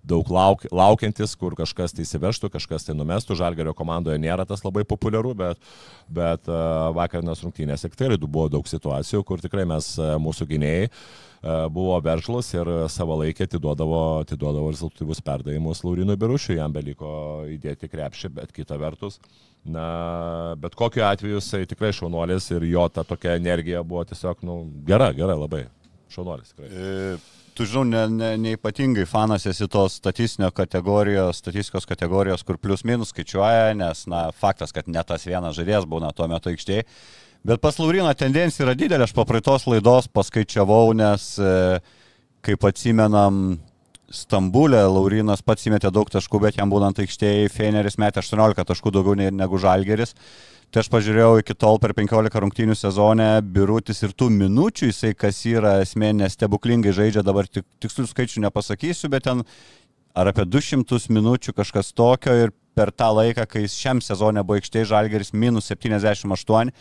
daug 0.00 0.30
lauk, 0.32 0.64
laukiantis, 0.72 1.36
kur 1.36 1.56
kažkas 1.58 1.92
tai 1.92 2.06
įsivežtų, 2.06 2.48
kažkas 2.54 2.88
tai 2.88 2.96
numestų. 2.96 3.36
Žalgerio 3.36 3.76
komandoje 3.76 4.16
nėra 4.22 4.48
tas 4.48 4.64
labai 4.64 4.86
populiaru, 4.88 5.34
bet, 5.36 5.60
bet 6.08 6.48
e, 6.48 6.58
vakarinės 6.96 7.44
rungtynėse 7.44 7.92
tikrai 7.92 8.24
buvo 8.24 8.48
daug 8.56 8.68
situacijų, 8.68 9.24
kur 9.28 9.44
tikrai 9.44 9.68
mes, 9.68 9.94
e, 10.00 10.10
mūsų 10.24 10.48
gynėjai, 10.48 10.88
e, 10.88 11.56
buvo 11.76 12.00
veržlus 12.04 12.54
ir 12.56 12.70
savo 12.88 13.20
laikę 13.20 13.44
atiduodavo, 13.50 14.04
atiduodavo 14.24 14.72
rezultatyvus 14.72 15.20
perdavimus 15.24 15.84
Laurinui 15.84 16.16
Birušiui, 16.16 16.56
jam 16.62 16.72
beliko 16.72 17.44
įdėti 17.52 17.92
krepšį, 17.92 18.32
bet 18.40 18.56
kita 18.56 18.80
vertus, 18.80 19.20
na, 19.64 19.86
bet 20.60 20.74
kokiu 20.76 21.04
atveju 21.08 21.40
jisai 21.40 21.64
tikrai 21.68 21.92
šaunuolis 21.96 22.50
ir 22.52 22.66
jo 22.68 22.88
ta 22.92 23.04
tokia 23.04 23.38
energija 23.38 23.82
buvo 23.82 24.04
tiesiog, 24.04 24.42
nu, 24.44 24.60
gera, 24.86 25.12
gera 25.16 25.36
labai. 25.38 25.64
šaunuolis 26.14 26.52
tikrai. 26.52 26.68
E, 26.70 27.16
Tu 27.54 27.68
žinau, 27.70 27.84
ne, 27.86 28.00
ne, 28.10 28.28
neipatingai 28.42 29.04
fanas 29.06 29.44
esi 29.46 29.68
tos 29.70 30.00
statistinio 30.00 30.48
kategorijos, 30.50 31.38
statistikos 31.38 31.86
kategorijos, 31.86 32.42
kur 32.42 32.58
plius 32.58 32.82
minus 32.82 33.12
skaičiuoja, 33.14 33.68
nes, 33.78 34.00
na, 34.10 34.24
faktas, 34.34 34.72
kad 34.74 34.88
ne 34.90 35.04
tas 35.06 35.22
vienas 35.28 35.54
žaidėjas 35.54 35.86
būna 35.86 36.10
tuo 36.18 36.26
metu 36.30 36.50
aikštėje. 36.50 36.82
Bet 37.46 37.62
pas 37.62 37.78
Lauriną 37.78 38.10
tendencija 38.18 38.66
yra 38.66 38.74
didelė, 38.74 39.06
aš 39.06 39.14
po 39.14 39.22
praeitos 39.28 39.68
laidos 39.70 40.10
paskaičiavau, 40.10 40.96
nes, 40.98 41.28
e, 41.38 41.78
kaip 42.42 42.66
atsimenam, 42.66 43.60
Stambulė 44.12 44.82
Laurinas 44.84 45.40
pats 45.42 45.64
įmetė 45.68 45.90
daug 45.94 46.10
taškų, 46.12 46.40
bet 46.44 46.58
jam 46.58 46.72
būnant 46.72 46.98
aikštėje 47.00 47.48
Feineris 47.52 47.96
metė 47.98 48.20
18 48.20 48.66
taškų 48.68 48.92
daugiau 48.92 49.16
negu 49.16 49.60
Žalgeris. 49.60 50.12
Tai 50.74 50.82
aš 50.82 50.90
pažiūrėjau 50.90 51.38
iki 51.38 51.54
tol 51.54 51.78
per 51.78 51.94
15 51.94 52.40
rungtynių 52.42 52.74
sezone, 52.76 53.28
birutis 53.46 54.02
ir 54.02 54.12
tų 54.12 54.28
minučių 54.34 54.90
jisai, 54.90 55.12
kas 55.14 55.38
yra 55.46 55.76
esmė, 55.84 56.10
nes 56.18 56.34
stebuklingai 56.34 56.92
žaidžia, 56.96 57.22
dabar 57.22 57.46
tik, 57.46 57.66
tikslių 57.84 58.08
skaičių 58.10 58.42
nepasakysiu, 58.42 59.10
bet 59.12 59.28
ten 59.28 59.44
ar 60.18 60.32
apie 60.32 60.44
200 60.50 60.98
minučių 61.14 61.54
kažkas 61.54 61.92
tokio 61.94 62.34
ir 62.42 62.54
per 62.74 62.90
tą 62.92 63.10
laiką, 63.16 63.46
kai 63.50 63.64
šiam 63.70 64.00
sezone 64.04 64.42
buvo 64.44 64.58
aikštėje 64.58 64.90
Žalgeris 64.90 65.32
minus 65.32 65.70
78, 65.70 66.72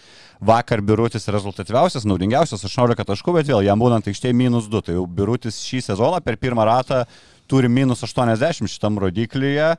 vakar 0.44 0.82
birutis 0.86 1.30
rezultatyviausias, 1.32 2.08
naudingiausias 2.10 2.66
18 2.68 3.06
taškų, 3.10 3.38
bet 3.38 3.52
vėl 3.52 3.64
jam 3.66 3.82
būnant 3.82 4.10
aikštėje 4.10 4.36
minus 4.38 4.70
2, 4.72 4.84
tai 4.88 4.98
jau 4.98 5.06
birutis 5.06 5.62
šį 5.64 5.84
sezoną 5.92 6.24
per 6.26 6.40
pirmą 6.42 6.66
ratą 6.70 7.04
turi 7.48 7.70
minus 7.70 8.04
80 8.04 8.68
šitam 8.72 8.98
rodiklyje. 9.00 9.76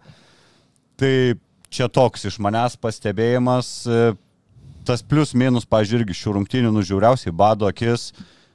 Tai 1.01 1.15
čia 1.75 1.89
toks 1.91 2.29
iš 2.31 2.39
manęs 2.43 2.77
pastebėjimas, 2.79 3.73
tas 4.87 5.03
plius 5.03 5.35
minus, 5.35 5.67
pažiūrėk, 5.67 6.13
šių 6.15 6.39
rungtynių 6.39 6.71
nužiūriausiai 6.77 7.35
bado 7.35 7.67
akis. 7.67 8.13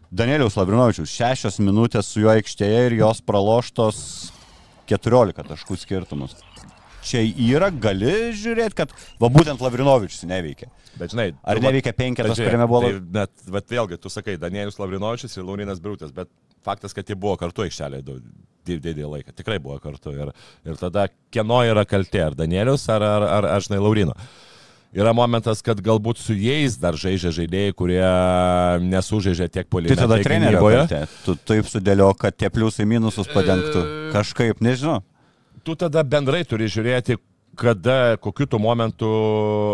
Danieliaus 0.10 0.56
Lavrinovičius, 0.58 1.12
šešios 1.12 1.60
minutės 1.62 2.08
su 2.10 2.24
juo 2.24 2.32
aikštėje 2.34 2.86
ir 2.88 2.96
jos 3.04 3.20
praloštos 3.22 4.00
14 4.90 5.46
taškų 5.52 5.78
skirtumus. 5.78 6.34
Čia 7.06 7.24
yra, 7.24 7.70
gali 7.72 8.34
žiūrėti, 8.36 8.76
kad 8.76 8.92
va 9.22 9.30
būtent 9.32 9.62
Lavrinovičius 9.64 10.26
neveikia. 10.30 10.68
Bet 11.00 11.14
žinai, 11.14 11.30
Ar 11.48 11.62
neveikia 11.64 11.94
penketas, 11.96 12.36
Bet 12.36 12.50
kuriame 12.50 12.68
buvo... 12.68 12.84
Tai, 12.84 13.00
bet, 13.20 13.32
bet 13.56 13.72
vėlgi, 13.72 14.00
tu 14.04 14.12
sakai, 14.12 14.36
Danielius 14.42 14.80
Lavrinovičius 14.82 15.38
ir 15.38 15.48
Laurinas 15.48 15.80
Briutas, 15.84 16.12
bet 16.16 16.32
faktas, 16.66 16.96
kad 16.96 17.08
jie 17.08 17.16
buvo 17.16 17.38
kartu 17.40 17.64
aikštelėje 17.64 18.20
didelį 18.68 19.08
laiką. 19.16 19.34
Tikrai 19.38 19.58
buvo 19.64 19.80
kartu. 19.82 20.14
Ir, 20.14 20.34
ir 20.68 20.78
tada 20.80 21.08
kieno 21.34 21.62
yra 21.66 21.86
kaltė, 21.88 22.26
ar 22.28 22.38
Danielius, 22.38 22.86
ar, 22.92 23.06
ar, 23.06 23.28
ar, 23.40 23.50
ar 23.56 23.66
žinai, 23.66 23.82
Laurino. 23.82 24.18
Yra 24.90 25.12
momentas, 25.14 25.60
kad 25.62 25.78
galbūt 25.86 26.18
su 26.18 26.34
jais 26.34 26.74
dar 26.82 26.96
žaidžia 26.98 27.30
žaidėjai, 27.36 27.74
kurie 27.78 28.06
nesužaidžia 28.82 29.46
tiek 29.46 29.68
Tai 29.68 29.74
politinėje 29.76 30.02
tada 30.02 30.18
trenerio. 30.26 31.04
Tu 31.28 31.36
taip 31.46 31.70
sudėlio, 31.70 32.10
kad 32.18 32.34
tie 32.34 32.50
pliusai 32.50 32.88
minusus 32.90 33.30
padengtų. 33.30 33.84
Kažkaip, 34.16 34.64
nežinau. 34.66 35.04
Tu 35.70 35.78
tada 35.86 36.02
bendrai 36.06 36.42
turi 36.48 36.66
žiūrėti, 36.72 37.20
kada, 37.60 38.16
kokiu 38.24 38.48
tu 38.48 38.60
momentu 38.62 39.08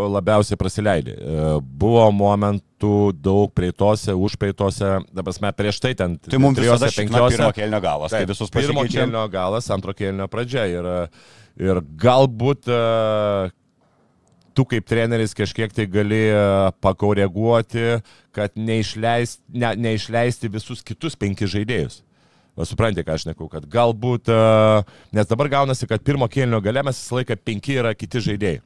labiausiai 0.09 0.57
prasileidai. 0.59 1.15
E, 1.15 1.43
Buvo 1.61 2.05
momentų 2.15 3.11
daug 3.23 3.51
prieitose, 3.55 4.15
užprieitose, 4.15 4.95
dabar 5.15 5.35
mes 5.43 5.57
prieš 5.57 5.81
tai 5.83 5.93
ten. 5.97 6.15
Tai 6.17 6.39
mums 6.41 6.59
visada 6.59 6.89
šikna 6.91 7.27
pirmo 7.29 7.51
kelnio 7.55 7.81
galas, 7.83 8.15
Taip, 8.15 8.31
visus 8.31 8.49
Pirmo 8.53 8.81
pasikeičiam. 8.81 9.05
kelnio 9.05 9.27
galas, 9.33 9.69
antro 9.73 9.93
kelnio 9.97 10.27
pradžia. 10.31 10.65
Ir, 10.71 10.89
ir 11.61 11.81
galbūt 12.01 12.71
e, 12.73 12.79
tu 14.57 14.65
kaip 14.71 14.87
treneris 14.89 15.35
kažkiek 15.37 15.73
tai 15.75 15.85
gali 15.91 16.23
e, 16.31 16.41
pakoreguoti, 16.81 17.99
kad 18.35 18.57
neišleisti, 18.57 19.43
ne, 19.61 19.75
neišleisti 19.91 20.49
visus 20.51 20.81
kitus 20.83 21.15
penkis 21.19 21.53
žaidėjus. 21.53 22.01
Va, 22.55 22.63
Suprantate, 22.63 23.03
ką 23.03 23.17
aš 23.17 23.25
neku, 23.27 23.49
kad 23.51 23.65
galbūt, 23.67 24.29
e, 24.31 24.83
nes 25.17 25.27
dabar 25.27 25.49
gaunasi, 25.51 25.87
kad 25.91 26.03
pirmo 26.07 26.29
kėlinio 26.31 26.61
gale 26.63 26.85
mes 26.87 27.01
visą 27.01 27.19
laiką 27.19 27.35
penki 27.43 27.75
yra 27.81 27.91
kiti 27.97 28.21
žaidėjai. 28.29 28.61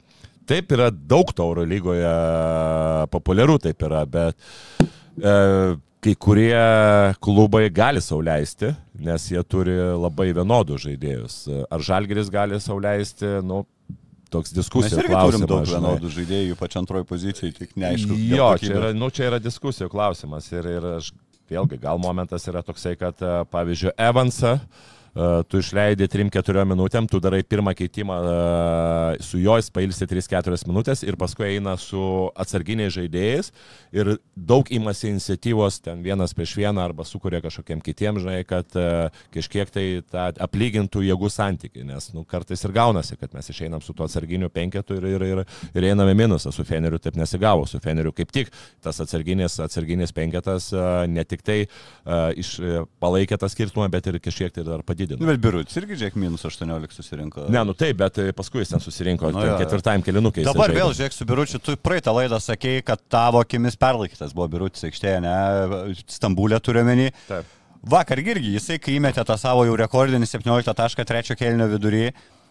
Taip 0.50 0.72
yra 0.74 0.88
daug 0.90 1.30
tauro 1.36 1.62
lygoje, 1.68 2.10
populiaru 3.12 3.58
taip 3.62 3.82
yra, 3.86 4.04
bet 4.10 4.34
e, 5.18 5.34
kai 6.00 6.14
kurie 6.16 6.62
klubai 7.22 7.66
gali 7.74 8.00
sauliaisti, 8.02 8.70
nes 9.04 9.26
jie 9.30 9.42
turi 9.46 9.74
labai 10.00 10.30
vienodus 10.36 10.86
žaidėjus. 10.86 11.36
Ar 11.70 11.84
Žalgeris 11.84 12.30
gali 12.32 12.58
sauliaisti, 12.62 13.36
nu, 13.46 13.62
toks 14.30 14.52
Mes 14.54 14.60
diskusijų 14.62 15.02
irgi 15.02 15.14
turim 15.14 15.42
daug 15.44 15.48
klausimas. 15.50 15.70
žinai. 15.70 15.80
vienodų 15.82 16.12
žaidėjų, 16.16 16.54
ypač 16.56 16.78
antroji 16.80 17.06
pozicijai, 17.10 17.52
tik 17.56 17.74
neaišku. 17.78 18.18
Jo, 18.30 18.52
čia 18.62 18.72
yra, 18.78 18.92
nu, 18.96 19.10
čia 19.10 19.26
yra 19.30 19.42
diskusijų 19.42 19.90
klausimas 19.92 20.46
ir, 20.54 20.70
ir 20.78 20.88
aš 20.96 21.10
vėlgi 21.50 21.80
gal 21.82 22.00
momentas 22.02 22.46
yra 22.50 22.62
toksai, 22.66 22.96
kad 23.00 23.20
e, 23.22 23.34
pavyzdžiui 23.50 23.96
Evansą 23.98 24.56
e, 24.56 24.99
tu 25.50 25.58
išleidai 25.58 26.06
3-4 26.10 26.64
minutėm, 26.70 27.08
tu 27.10 27.18
darai 27.22 27.42
pirmą 27.42 27.72
keitimą 27.74 28.16
e, 28.20 29.22
su 29.26 29.40
juo, 29.42 29.56
jis 29.58 29.70
pailsi 29.74 30.06
3-4 30.06 30.68
minutės 30.70 31.02
ir 31.02 31.18
paskui 31.18 31.48
eina 31.56 31.74
su 31.80 32.02
atsarginiais 32.38 32.94
žaidėjais 32.94 33.50
ir 33.96 34.12
daug 34.36 34.70
imasi 34.70 35.10
iniciatyvos 35.10 35.80
ten 35.82 36.04
vienas 36.04 36.34
prieš 36.36 36.54
vieną 36.60 36.84
arba 36.84 37.06
sukuria 37.08 37.42
kažkokiem 37.42 37.82
kitiem, 37.82 38.20
žinai, 38.22 38.44
kad 38.46 38.70
e, 38.78 39.10
kažkiek 39.34 39.72
tai 39.74 39.86
tą 40.06 40.28
aplygintų 40.46 41.02
jėgų 41.08 41.32
santyki, 41.32 41.82
nes 41.86 42.10
nu, 42.14 42.24
kartais 42.28 42.62
ir 42.64 42.74
gaunasi, 42.76 43.18
kad 43.20 43.34
mes 43.34 43.50
išeinam 43.50 43.82
su 43.82 43.96
tuo 43.96 44.06
atsarginiu 44.06 44.50
penketu 44.52 45.00
ir, 45.00 45.08
ir, 45.16 45.26
ir, 45.26 45.42
ir 45.74 45.88
einame 45.90 46.14
minusą, 46.18 46.54
su 46.54 46.64
Feneriu 46.66 47.02
taip 47.02 47.18
nesigavo, 47.18 47.66
su 47.66 47.82
Feneriu 47.82 48.14
kaip 48.14 48.30
tik 48.34 48.54
tas 48.84 49.02
atsarginis, 49.02 49.58
atsarginis 49.64 50.14
penketas 50.14 50.70
e, 50.70 50.86
ne 51.10 51.26
tik 51.26 51.42
tai 51.46 51.60
iš, 52.38 52.54
e, 52.62 52.84
palaikė 53.02 53.38
tą 53.40 53.48
skirtumą, 53.50 53.88
bet 53.92 54.06
ir 54.10 54.18
kažkiek 54.22 54.54
tai 54.54 54.64
dar 54.66 54.84
padidino. 55.00 55.24
Nu, 55.24 55.30
bet 55.30 55.40
biurutis 55.42 55.76
irgi, 55.80 55.96
žiūrėk, 56.00 56.16
minus 56.20 56.44
18 56.46 56.96
susirinko. 56.96 57.46
Ne, 57.52 57.62
nu 57.66 57.74
taip, 57.78 57.96
bet 58.00 58.18
e, 58.20 58.32
paskui 58.36 58.62
jis 58.62 58.74
ten 58.74 58.82
susirinko, 58.82 59.30
Nu 59.34 59.44
ketvirtajam 59.60 60.02
kelinukai. 60.06 60.44
jisai 60.44 60.54
Dabar 60.54 60.74
vėl, 60.74 60.92
žiūrėk, 60.96 61.16
su 61.16 61.26
biuručiu, 61.28 61.60
tu 61.62 61.76
praeitą 61.80 62.14
laidą 62.16 62.40
sakėjai, 62.42 62.82
kad 62.86 63.02
tavo 63.12 63.40
akimis 63.44 63.78
perlaikytas 63.80 64.34
buvo 64.36 64.48
biurutis 64.52 64.84
aikštėje, 64.90 65.22
ne, 65.24 65.94
Stambulė 66.10 66.60
turiu 66.60 66.84
menį. 66.86 67.10
Taip. 67.28 67.56
Vakar 67.90 68.20
irgi 68.20 68.56
jisai, 68.58 68.76
kai 68.82 68.98
įmetė 68.98 69.24
tą 69.24 69.38
savo 69.40 69.64
jau 69.64 69.76
rekordinį 69.80 70.28
17.3 70.28 71.36
kelnio 71.40 71.68
vidurį, 71.70 72.10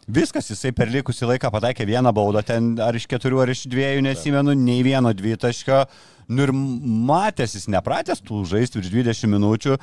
viskas 0.09 0.49
jisai 0.49 0.71
per 0.73 0.89
likusį 0.89 1.27
laiką 1.35 1.51
pataikė 1.53 1.85
vieną 1.85 2.13
baudą, 2.17 2.41
ten 2.45 2.71
ar 2.81 2.97
iš 2.97 3.05
keturių, 3.11 3.43
ar 3.43 3.51
iš 3.53 3.67
dviejų, 3.69 4.01
nesimenu, 4.07 4.55
nei 4.57 4.81
vieno 4.85 5.13
dvitaškio. 5.13 5.83
Nu 6.29 6.45
ir 6.45 6.53
matęs 6.53 7.55
jis 7.57 7.69
nepratęs 7.73 8.21
tų 8.25 8.43
žaisti 8.49 8.81
virš 8.81 8.91
20 8.93 9.31
minučių. 9.33 9.77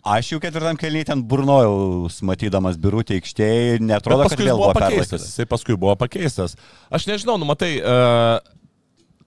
Aš 0.00 0.30
jau 0.32 0.38
ketvirtam 0.40 0.78
kelniui 0.80 1.04
ten 1.04 1.20
burnojau, 1.28 2.08
matydamas 2.24 2.78
birutį 2.80 3.18
aikštėje 3.18 3.80
netrodo, 3.84 4.30
kad 4.32 4.40
vėl 4.40 4.56
buvo 4.56 4.72
pakeistas. 4.72 5.26
Jisai 5.28 5.44
paskui 5.50 5.76
buvo 5.76 5.92
pakeistas. 6.00 6.56
Aš 6.88 7.04
nežinau, 7.10 7.36
nu 7.40 7.48
matai, 7.48 7.74
uh, 7.84 8.40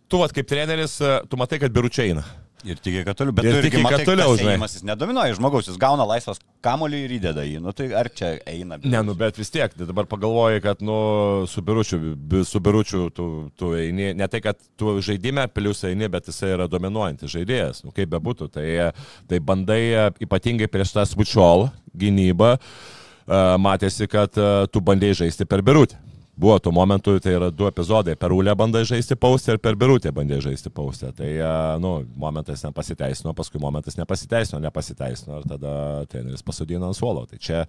tu 0.09 0.17
vat 0.17 0.33
kaip 0.33 0.49
treneris, 0.49 0.97
uh, 1.03 1.19
tu 1.29 1.37
matai, 1.37 1.61
kad 1.61 1.75
biručiai 1.75 2.15
eina. 2.15 2.25
Ir 2.63 2.77
tiki, 2.79 3.01
kad 3.03 3.17
toliau, 3.19 3.33
bet 3.35 3.43
Ir 3.43 3.51
tu 3.51 3.57
irgi 3.59 3.69
tiki, 3.73 3.81
kad 3.83 3.91
matai, 3.91 4.05
toliau, 4.07 4.35
žinai. 4.39 4.53
jis 4.71 4.83
nedominuoja 4.87 5.35
žmogaus, 5.35 5.67
jis 5.67 5.75
gauna 5.81 6.05
laisvas 6.07 6.39
kamolį 6.63 7.01
ir 7.05 7.13
įdeda 7.17 7.43
jį. 7.43 7.57
Nu 7.59 7.73
tai 7.75 7.89
ar 7.99 8.07
čia 8.15 8.29
eina? 8.47 8.77
Ne, 8.83 9.01
nu 9.03 9.15
bet 9.19 9.35
vis 9.41 9.51
tiek, 9.51 9.73
tai 9.75 9.87
dabar 9.89 10.07
pagalvoji, 10.07 10.61
kad 10.63 10.79
nu, 10.81 10.95
su 11.51 11.59
biručiu, 11.61 11.99
bi- 12.15 12.45
su 12.47 12.61
biručiu 12.63 13.09
tu, 13.11 13.27
tu 13.59 13.73
eini, 13.75 14.13
ne 14.15 14.27
tai, 14.31 14.39
kad 14.45 14.55
tu 14.79 14.95
žaidime 15.03 15.43
plius 15.51 15.83
eini, 15.89 16.07
bet 16.07 16.31
jisai 16.31 16.53
yra 16.55 16.69
dominuojantis 16.71 17.35
žaidėjas, 17.35 17.83
nu 17.83 17.91
kaip 17.91 18.07
bebūtų, 18.15 18.47
tai, 18.55 18.67
tai 19.27 19.39
bandai 19.43 19.81
ypatingai 20.23 20.71
prieš 20.71 20.95
tą 20.95 21.03
spučiol 21.09 21.67
gynybą, 21.99 22.55
e, 23.27 23.43
matėsi, 23.59 24.07
kad 24.07 24.39
e, 24.39 24.49
tu 24.71 24.79
bandėjai 24.79 25.25
žaisti 25.25 25.45
per 25.45 25.61
birutį. 25.67 25.99
Buvo 26.33 26.55
tų 26.57 26.71
momentų, 26.73 27.19
tai 27.21 27.35
yra 27.35 27.51
du 27.53 27.67
epizodai. 27.69 28.15
Per 28.17 28.33
Ulę 28.33 28.55
bandai 28.57 28.81
žaisti 28.89 29.13
paustę 29.19 29.53
ir 29.53 29.59
per 29.61 29.75
Birutę 29.77 30.09
bandai 30.15 30.39
žaisti 30.41 30.71
paustę. 30.73 31.11
Tai, 31.13 31.27
e, 31.29 31.51
nu, 31.83 31.91
momentas 32.17 32.63
nepasiteisino, 32.65 33.35
paskui 33.37 33.61
momentas 33.61 33.99
nepasiteisino, 33.99 34.57
nepasiteisino 34.63 35.37
ir 35.39 35.45
tada 35.51 35.75
treneris 36.09 36.41
pasodino 36.45 36.89
ant 36.89 36.97
suolo. 36.97 37.27
Tai 37.29 37.37
čia 37.37 37.63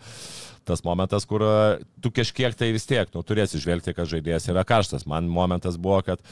tas 0.64 0.81
momentas, 0.87 1.29
kur 1.29 1.44
e, 1.44 1.55
tu 2.00 2.12
kažkiek 2.14 2.57
tai 2.57 2.72
vis 2.72 2.88
tiek, 2.88 3.12
nu, 3.12 3.20
turėsi 3.20 3.61
žvelgti, 3.61 3.92
kad 3.98 4.09
žaidėjas 4.09 4.48
yra 4.48 4.64
karštas. 4.64 5.05
Man 5.05 5.29
momentas 5.29 5.77
buvo, 5.77 6.00
kad 6.07 6.24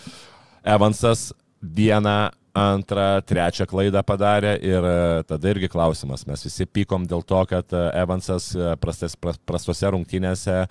Evansas 0.64 1.34
vieną, 1.60 2.32
antrą, 2.54 3.20
trečią 3.24 3.66
klaidą 3.68 4.02
padarė 4.06 4.56
ir 4.60 4.84
e, 4.84 4.96
tada 5.28 5.52
irgi 5.52 5.70
klausimas. 5.72 6.26
Mes 6.28 6.44
visi 6.44 6.66
pykom 6.68 7.06
dėl 7.08 7.24
to, 7.24 7.40
kad 7.48 7.72
e, 7.72 7.84
Evansas 8.02 8.52
e, 8.54 8.72
prastes, 8.80 9.16
pras- 9.16 9.40
prastose 9.48 9.92
rungtynėse 9.92 10.64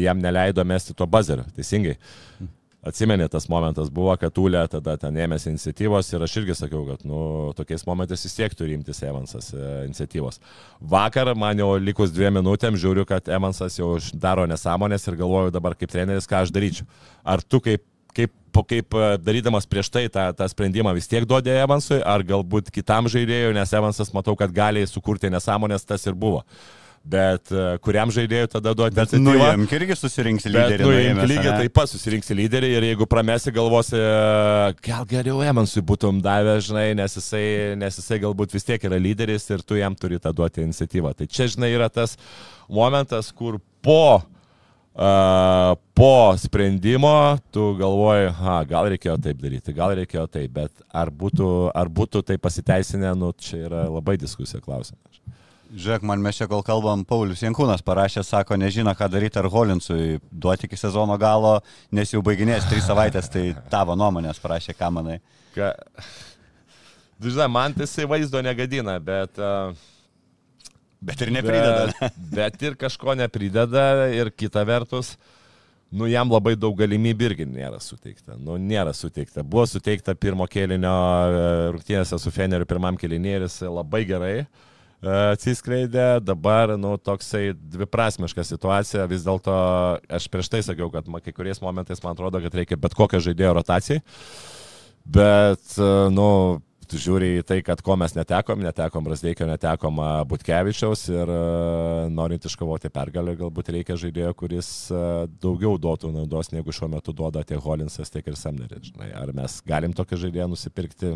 jam 0.00 0.22
neleido 0.22 0.64
mesti 0.66 0.96
to 0.96 1.06
bazerio. 1.06 1.46
Teisingai. 1.56 1.96
Atsimenė, 2.80 3.26
tas 3.28 3.44
momentas 3.52 3.90
buvo, 3.92 4.14
kad 4.16 4.38
Ulė 4.40 4.62
tada 4.72 4.94
ten 4.96 5.18
ėmėsi 5.20 5.50
iniciatyvos 5.50 6.08
ir 6.14 6.22
aš 6.24 6.36
irgi 6.40 6.54
sakiau, 6.56 6.86
kad 6.88 7.02
nu, 7.04 7.18
tokiais 7.58 7.84
momentais 7.84 8.24
vis 8.24 8.36
tiek 8.38 8.54
turi 8.56 8.72
imtis 8.72 9.02
Evansas 9.04 9.50
iniciatyvos. 9.52 10.40
Vakar 10.80 11.34
man 11.36 11.60
jau 11.60 11.74
likus 11.76 12.14
dviem 12.16 12.38
minutėm 12.38 12.80
žiūriu, 12.80 13.04
kad 13.04 13.28
Evansas 13.28 13.76
jau 13.76 13.90
daro 14.16 14.48
nesąmonės 14.48 15.04
ir 15.10 15.20
galvoju 15.20 15.52
dabar 15.52 15.76
kaip 15.76 15.92
treneris, 15.92 16.24
ką 16.30 16.40
aš 16.40 16.54
daryčiau. 16.56 16.88
Ar 17.20 17.44
tu 17.44 17.60
kaip, 17.60 17.84
kaip 18.66 18.90
po 18.90 18.98
kaip 18.98 18.98
e, 18.98 19.18
darydamas 19.22 19.66
prieš 19.66 19.90
tai 19.90 20.08
tą, 20.08 20.30
tą 20.36 20.48
sprendimą 20.48 20.94
vis 20.96 21.08
tiek 21.08 21.24
duodė 21.24 21.60
Evansui, 21.62 22.00
ar 22.02 22.22
galbūt 22.26 22.70
kitam 22.70 23.08
žaidėjui, 23.08 23.54
nes 23.54 23.72
Evansas 23.72 24.12
matau, 24.12 24.36
kad 24.36 24.52
gali 24.52 24.86
sukurti 24.86 25.30
nesąmonės, 25.30 25.86
tas 25.86 26.06
ir 26.06 26.14
buvo. 26.14 26.44
Bet 27.00 27.48
uh, 27.48 27.78
kuriam 27.80 28.10
žaidėjui 28.12 28.50
tada 28.52 28.74
duoti 28.76 28.98
iniciatyvą? 28.98 29.46
nuimk 29.56 29.70
irgi 29.72 29.94
susirinksi 29.96 30.50
lyderį. 30.52 30.84
Nu, 30.84 30.90
nuėmęs, 30.90 31.30
lygiai 31.30 31.54
taip 31.62 31.72
pat 31.78 31.88
susirinksi 31.88 32.34
lyderį 32.36 32.68
ir 32.74 32.86
jeigu 32.90 33.06
pramesi 33.08 33.54
galvosi, 33.56 33.96
gal 34.84 35.06
geriau 35.08 35.40
Emansui 35.40 35.80
būtum 35.80 36.18
davę, 36.20 36.58
žinai, 36.60 36.90
nes 36.98 37.16
jisai, 37.16 37.46
nes 37.80 37.96
jisai 37.96 38.20
galbūt 38.20 38.52
vis 38.52 38.68
tiek 38.68 38.84
yra 38.84 39.00
lyderis 39.00 39.48
ir 39.48 39.64
tu 39.64 39.80
jam 39.80 39.96
turi 39.96 40.20
tą 40.20 40.34
duoti 40.36 40.60
iniciatyvą. 40.66 41.14
Tai 41.16 41.30
čia, 41.32 41.48
žinai, 41.48 41.72
yra 41.72 41.88
tas 41.88 42.18
momentas, 42.68 43.32
kur 43.32 43.62
po, 43.80 44.20
uh, 44.20 44.39
po 45.00 46.36
sprendimo 46.36 47.38
tu 47.50 47.70
galvoji, 47.78 48.28
ha, 48.36 48.58
gal 48.68 48.88
reikėjo 48.92 49.14
taip 49.24 49.38
daryti, 49.40 49.72
gal 49.72 49.94
reikėjo 49.96 50.26
taip, 50.28 50.52
bet 50.52 50.82
ar 50.92 51.08
būtų, 51.08 51.46
ar 51.72 51.88
būtų 51.88 52.20
tai 52.28 52.36
pasiteisinę, 52.36 53.14
nu, 53.16 53.30
čia 53.32 53.64
yra 53.64 53.86
labai 53.88 54.18
diskusija 54.20 54.60
klausimas. 54.60 55.22
Žiūrėk, 55.70 56.02
man 56.04 56.20
mes 56.20 56.36
čia 56.36 56.48
kol 56.50 56.64
kalbam, 56.66 57.04
Paulius 57.06 57.40
Jankūnas 57.44 57.84
parašė, 57.86 58.24
sako, 58.26 58.58
nežino, 58.58 58.92
ką 58.98 59.06
daryti 59.08 59.38
ar 59.38 59.46
Holinsui 59.48 60.18
duoti 60.30 60.66
iki 60.66 60.76
sezono 60.76 61.16
galo, 61.16 61.60
nes 61.94 62.10
jau 62.12 62.20
baiginės 62.26 62.66
trys 62.68 62.88
savaitės, 62.90 63.30
tai 63.30 63.44
tavo 63.70 63.94
nuomonės 63.96 64.42
parašė, 64.42 64.74
ką 64.76 64.90
manai. 64.98 65.20
Ka... 65.54 65.70
Žinai, 67.22 67.46
man 67.52 67.76
tai 67.76 67.86
jisai 67.86 68.08
vaizdo 68.10 68.42
negadina, 68.44 68.98
bet... 69.00 69.40
Uh, 69.40 69.88
Bet 71.00 71.22
ir 71.24 71.32
neprideda. 71.32 71.90
Bet, 71.96 72.16
bet 72.36 72.64
ir 72.64 72.76
kažko 72.80 73.14
neprideda 73.16 73.84
ir 74.12 74.28
kita 74.36 74.62
vertus, 74.68 75.14
nu 75.90 76.06
jam 76.10 76.28
labai 76.30 76.54
daug 76.60 76.76
galimybių 76.78 77.30
irgi 77.30 77.46
nėra 77.48 77.80
suteikta. 77.82 78.36
Nu, 78.36 78.58
nėra 78.60 78.92
suteikta. 78.94 79.42
Buvo 79.42 79.64
suteikta 79.66 80.14
pirmo 80.14 80.46
kėlinio 80.50 80.92
e, 80.92 81.46
rungtynėse 81.76 82.20
su 82.20 82.32
Feneriu 82.34 82.68
pirmam 82.68 83.00
kėlinėris 83.00 83.62
labai 83.64 84.04
gerai 84.12 84.34
e, 84.42 84.46
atsiskleidė, 85.08 86.20
dabar, 86.20 86.76
nu, 86.76 86.94
toksai 87.00 87.50
dviprasmiška 87.56 88.44
situacija, 88.44 89.08
vis 89.10 89.24
dėlto 89.24 89.56
aš 90.20 90.28
prieš 90.30 90.52
tai 90.52 90.62
sakiau, 90.68 90.92
kad 90.92 91.08
kai 91.24 91.34
kuriais 91.34 91.64
momentais 91.64 92.04
man 92.04 92.12
atrodo, 92.12 92.44
kad 92.44 92.60
reikia 92.60 92.78
bet 92.80 92.94
kokią 92.98 93.24
žaidėjo 93.30 93.56
rotacijai, 93.56 94.04
bet, 95.08 95.64
e, 95.80 95.94
nu, 96.12 96.28
tu 96.90 96.98
žiūri 97.00 97.28
į 97.38 97.42
tai, 97.46 97.58
kad 97.66 97.80
ko 97.86 97.94
mes 98.00 98.12
netekom, 98.16 98.60
netekom 98.66 99.06
Rasdeikio, 99.10 99.46
netekom 99.48 100.00
Butkevičiaus 100.30 101.04
ir 101.12 101.30
norint 102.10 102.44
iškovoti 102.48 102.90
pergalę, 102.92 103.36
galbūt 103.38 103.70
reikia 103.76 103.96
žaidėjo, 104.00 104.32
kuris 104.38 104.70
daugiau 105.42 105.76
duotų 105.80 106.10
naudos, 106.14 106.50
negu 106.54 106.74
šiuo 106.74 106.88
metu 106.96 107.14
duoda 107.16 107.44
tiek 107.46 107.60
Holinsas, 107.62 108.10
tiek 108.10 108.26
ir 108.32 108.38
Samneris. 108.38 108.90
Ar 109.14 109.30
mes 109.36 109.60
galim 109.68 109.94
tokią 109.96 110.18
žaidėją 110.24 110.48
nusipirkti, 110.50 111.12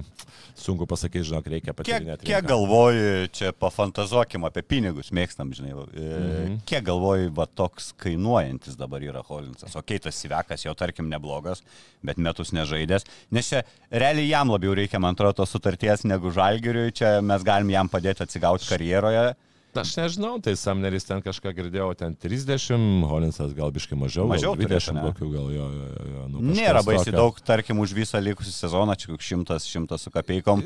sunku 0.59 0.87
pasakyti, 0.91 1.25
žinok, 1.31 1.51
reikia 1.57 1.72
Kiek, 1.72 1.79
patyrinėti. 1.83 2.29
kiek 2.31 2.47
galvoji, 2.49 3.29
čia 3.35 3.53
pafantazuokim 3.59 4.47
apie 4.47 4.62
pinigus, 4.62 5.11
mėgstam, 5.14 5.51
žinai, 5.57 5.75
e, 5.75 6.05
Mhm. 6.05 6.59
kiek 6.70 6.85
galvoji, 6.87 7.33
va 7.35 7.47
toks 7.47 7.93
kainuojantis 7.99 8.77
dabar 8.79 9.01
yra 9.03 9.22
Holinsas. 9.27 9.75
O 9.77 9.83
keitas 9.83 10.14
Sivekas 10.14 10.62
jau 10.64 10.75
tarkim 10.79 11.09
neblogas, 11.11 11.62
bet 12.05 12.16
metus 12.16 12.53
nežaidęs, 12.53 13.05
nes 13.33 13.49
čia 13.49 13.62
realiai 13.91 14.29
jam 14.29 14.49
labiau 14.49 14.75
reikia, 14.77 15.01
man 15.01 15.14
atrodo, 15.14 15.35
tos 15.43 15.51
sutarties 15.65 16.05
negu 16.05 16.31
Žalgiriui, 16.31 16.93
čia 16.93 17.19
mes 17.25 17.43
galim 17.45 17.73
jam 17.73 17.89
padėti 17.89 18.25
atsigauti 18.25 18.69
karjeroje. 18.69 19.33
Aš 19.75 19.97
nežinau, 19.99 20.37
tai 20.39 20.53
Samneris 20.55 21.03
ten 21.03 21.19
kažką 21.19 21.51
girdėjau, 21.57 21.89
ten 21.99 22.12
30, 22.15 22.69
Holinsas 23.11 23.57
gal 23.57 23.73
biškai 23.75 23.97
mažiau, 23.99 24.29
Mažiau 24.31 24.53
gal 24.55 24.69
20 24.69 24.71
turėtų, 24.71 24.95
ne? 24.95 25.03
kokių 25.09 25.31
gal 25.33 25.49
jo. 25.51 25.65
jo, 25.75 26.05
jo 26.12 26.27
nu, 26.31 26.43
Nėra 26.55 26.85
baisiai 26.87 27.09
tokio. 27.09 27.17
daug, 27.17 27.41
tarkim, 27.43 27.81
už 27.83 27.97
visą 27.97 28.21
likusį 28.23 28.55
sezoną, 28.55 28.95
čia 28.95 29.11
koks 29.11 29.33
šimtas, 29.33 29.67
šimtas 29.67 30.07
su 30.07 30.15
kapeikom. 30.15 30.62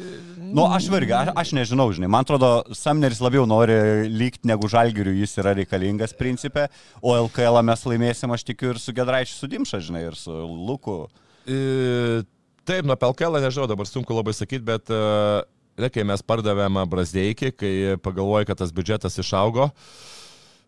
Nu, 0.53 0.66
aš 0.68 0.90
irgi, 0.92 1.16
aš, 1.16 1.32
aš 1.40 1.55
nežinau, 1.57 1.88
žinai, 1.96 2.12
man 2.12 2.28
atrodo, 2.28 2.53
Samneris 2.76 3.22
labiau 3.24 3.49
nori 3.49 3.78
lygti 4.12 4.51
negu 4.51 4.68
Žalgiriui, 4.68 5.22
jis 5.22 5.38
yra 5.40 5.57
reikalingas 5.57 6.12
principė, 6.18 6.68
o 7.01 7.16
LKL 7.16 7.62
mes 7.64 7.88
laimėsim, 7.88 8.36
aš 8.36 8.44
tikiu, 8.51 8.74
ir 8.74 8.82
su 8.82 8.92
Gedraičiu 8.92 9.38
sudimša, 9.40 9.86
žinai, 9.88 10.05
ir 10.11 10.20
su 10.20 10.36
Luku. 10.36 11.07
E, 11.49 12.26
Taip, 12.68 12.84
nuo 12.88 12.96
Pelkelą 13.00 13.40
nežinau, 13.40 13.68
dabar 13.70 13.88
sunku 13.88 14.12
labai 14.12 14.34
sakyti, 14.36 14.60
bet 14.66 14.90
e, 14.92 15.88
kai 15.94 16.04
mes 16.04 16.24
pardavėm 16.26 16.82
Brasdeikį, 16.90 17.52
kai 17.56 17.72
pagalvojai, 18.04 18.48
kad 18.50 18.60
tas 18.60 18.74
biudžetas 18.76 19.16
išaugo, 19.22 19.70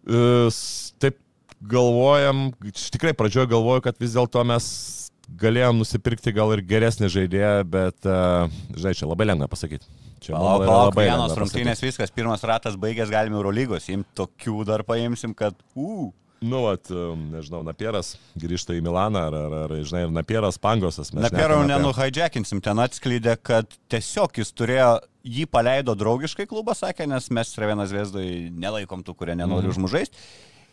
e, 0.09 0.22
taip 1.03 1.20
galvojam, 1.61 2.48
tikrai 2.94 3.12
pradžioje 3.16 3.51
galvoju, 3.53 3.84
kad 3.84 4.01
vis 4.01 4.16
dėlto 4.16 4.44
mes 4.48 4.70
galėjom 5.40 5.82
nusipirkti 5.82 6.32
gal 6.34 6.55
ir 6.55 6.62
geresnį 6.66 7.11
žaidėją, 7.12 7.53
bet, 7.68 7.98
e, 8.09 8.78
žinai, 8.78 8.94
čia 8.96 9.11
labai 9.11 9.28
lengva 9.28 9.51
pasakyti. 9.51 9.86
Čia 10.20 10.34
Palauk, 10.34 10.64
palauk, 10.66 10.90
labai 10.90 11.07
vienos 11.09 11.36
rungtynės 11.36 11.80
viskas, 11.80 12.12
pirmas 12.12 12.42
ratas 12.44 12.74
baigęs, 12.80 13.12
galime 13.12 13.38
Eurolygos, 13.38 13.86
imti 13.92 14.18
tokių 14.20 14.64
dar 14.68 14.84
paimsim, 14.88 15.36
kad, 15.36 15.57
u. 15.76 16.11
Nu, 16.41 16.62
um, 16.72 17.24
nežinau, 17.34 17.61
Napieras 17.66 18.14
grįžta 18.41 18.72
į 18.72 18.80
Milaną, 18.84 19.26
ar, 19.28 19.34
ar, 19.36 19.57
ar 19.66 19.74
žinai, 19.84 20.07
ir 20.07 20.12
Napieras 20.14 20.57
Pangosas. 20.57 21.12
mes 21.12 21.26
Na, 21.26 21.28
Pero 21.28 21.59
šnekam 21.59 21.66
apie- 21.66 21.72
nenuhaidžekinsim, 21.74 22.62
ten 22.64 22.80
atskleidė, 22.80 23.36
kad 23.36 23.68
tiesiog 23.93 24.41
jis 24.41 24.53
turėjo, 24.57 24.93
jį 25.20 25.45
paleido 25.53 25.93
draugiškai 25.93 26.47
klubą, 26.49 26.72
sakė, 26.72 27.05
nes 27.11 27.28
mes 27.28 27.53
Trevenas 27.53 27.93
Vesdai 27.93 28.49
nelaikom 28.49 29.05
tų, 29.05 29.18
kurie 29.20 29.36
nenori 29.36 29.68
mm. 29.68 29.74
užmužaisti. 29.74 30.16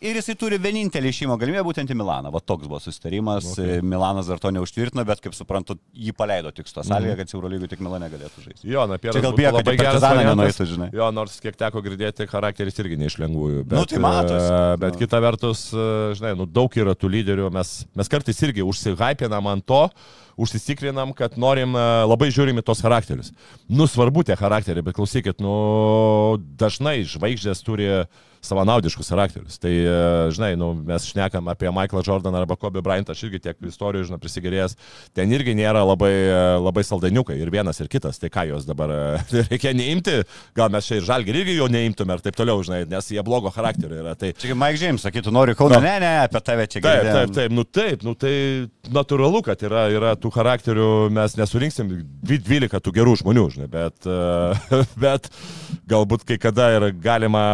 Ir 0.00 0.14
jisai 0.14 0.34
turi 0.38 0.58
vienintelį 0.62 1.10
išėjimo 1.10 1.34
galimybę 1.40 1.64
būtent 1.66 1.90
į 1.90 1.96
Milaną. 1.98 2.30
Va 2.30 2.38
toks 2.38 2.68
buvo 2.70 2.78
susitarimas. 2.78 3.48
Okay. 3.56 3.78
Okay. 3.78 3.82
Milanas 3.82 4.28
dar 4.30 4.38
to 4.38 4.52
neužtvirtino, 4.54 5.02
bet 5.08 5.18
kaip 5.24 5.34
suprantu, 5.34 5.74
jį 5.90 6.12
paleido 6.14 6.52
tik 6.54 6.68
su 6.70 6.76
to 6.76 6.84
sąlyga, 6.86 7.16
kad 7.18 7.32
Eurolygų 7.34 7.70
tik 7.72 7.82
Milane 7.82 8.06
galėtų 8.12 8.44
žaisti. 8.44 8.68
Jo, 8.70 8.84
Napieras 8.90 9.18
Čia 9.18 9.24
gal 9.26 9.34
bijo, 9.38 9.50
kad 9.56 9.70
Partizaną 9.72 10.22
nenueitų, 10.28 10.68
žinai. 10.70 10.88
Jo, 10.94 11.08
nors 11.14 11.40
kiek 11.42 11.58
teko 11.58 11.82
girdėti, 11.82 12.28
charakteris 12.30 12.78
irgi 12.78 13.00
ne 13.00 13.10
iš 13.10 13.18
lengvųjų. 13.24 13.64
Bet, 13.66 13.78
Nu, 13.80 13.84
tai 13.90 13.98
matosi. 14.04 14.46
e, 14.46 14.76
Bet 14.84 14.94
Nu. 14.94 15.02
kita 15.02 15.20
vertus, 15.24 15.64
e, 15.74 15.88
žinai, 16.14 16.36
nu, 16.38 16.46
daug 16.46 16.70
yra 16.78 16.94
tų 16.94 17.10
lyderių, 17.18 17.50
mes, 17.58 17.74
mes 17.98 18.08
kartais 18.08 18.38
irgi 18.46 18.62
užsihypinam 18.62 19.50
ant 19.50 19.66
to, 19.66 19.82
užsisikrinam, 20.38 21.12
kad 21.18 21.36
norim, 21.40 21.74
e, 21.76 21.84
labai 22.08 22.30
žiūrim 22.34 22.62
į 22.62 22.66
tos 22.70 22.80
charakterius. 22.84 23.32
Nu, 23.68 23.88
svarbu 23.90 24.24
tie 24.28 24.38
charakteriai, 24.38 24.86
bet 24.86 24.96
klausykit, 24.98 25.42
nu, 25.44 26.38
dažnai 26.58 27.02
žvaigždės 27.08 27.62
turi 27.66 27.90
savanaudiškus 28.38 29.08
charakterius. 29.10 29.56
Tai, 29.58 29.70
e, 29.74 29.94
žinai, 30.30 30.52
nu, 30.54 30.68
mes 30.86 31.02
šnekam 31.10 31.48
apie 31.50 31.72
Michaelą 31.74 32.04
Jordaną 32.06 32.38
arba 32.38 32.54
Kobe 32.56 32.78
Bryantą, 32.86 33.10
aš 33.16 33.24
irgi 33.26 33.40
tiek 33.48 33.56
istorijų, 33.66 34.04
žinai, 34.12 34.18
prisigerėjęs. 34.22 34.76
Ten 35.18 35.32
irgi 35.34 35.56
nėra 35.58 35.82
labai, 35.82 36.12
e, 36.30 36.36
labai 36.62 36.84
saldainiukai 36.86 37.34
ir 37.42 37.50
vienas 37.50 37.82
ir 37.82 37.90
kitas. 37.90 38.20
Tai 38.22 38.30
ką 38.30 38.44
jos 38.52 38.68
dabar 38.68 38.92
reikia 39.50 39.72
neimti, 39.74 40.20
gal 40.54 40.70
mes 40.70 40.86
čia 40.86 41.00
ir 41.00 41.08
žalgį 41.08 41.34
irgi 41.34 41.56
jo 41.58 41.66
neimtume 41.72 42.14
ir 42.14 42.22
taip 42.28 42.38
toliau, 42.38 42.62
žinai, 42.62 42.84
nes 42.88 43.10
jie 43.10 43.24
blogo 43.26 43.50
charakterio 43.50 43.98
yra. 44.04 44.14
Tai, 44.18 44.30
Čia 44.38 44.52
kaip 44.52 44.62
Mike 44.62 44.82
James 44.84 45.02
sakytų, 45.08 45.34
noriu 45.34 45.58
Kauną, 45.58 45.80
Nu. 45.82 45.88
ne, 45.90 45.96
ne, 46.06 46.14
apie 46.28 46.40
tave 46.46 46.68
čia 46.70 46.78
Taip, 46.78 47.02
girdėjom. 47.02 47.18
taip, 47.18 47.34
taip, 47.40 47.52
nu 47.58 47.64
taip, 47.66 48.06
nu 48.06 48.14
tai 48.14 48.32
natūralu, 48.94 49.42
kad 49.50 49.66
yra, 49.66 49.88
yra 49.98 50.14
tų 50.14 50.27
charakterių, 50.34 50.88
mes 51.14 51.36
nesurinksim 51.38 51.90
dvi- 52.24 52.40
12 52.44 52.82
tų 52.84 52.94
gerų 52.96 53.16
žmonių, 53.22 53.46
žinai, 53.54 53.70
bet, 53.72 54.06
e, 54.06 54.82
bet 55.04 55.30
galbūt 55.90 56.26
kai 56.28 56.38
kada 56.42 56.70
yra 56.76 56.92
galima 56.92 57.46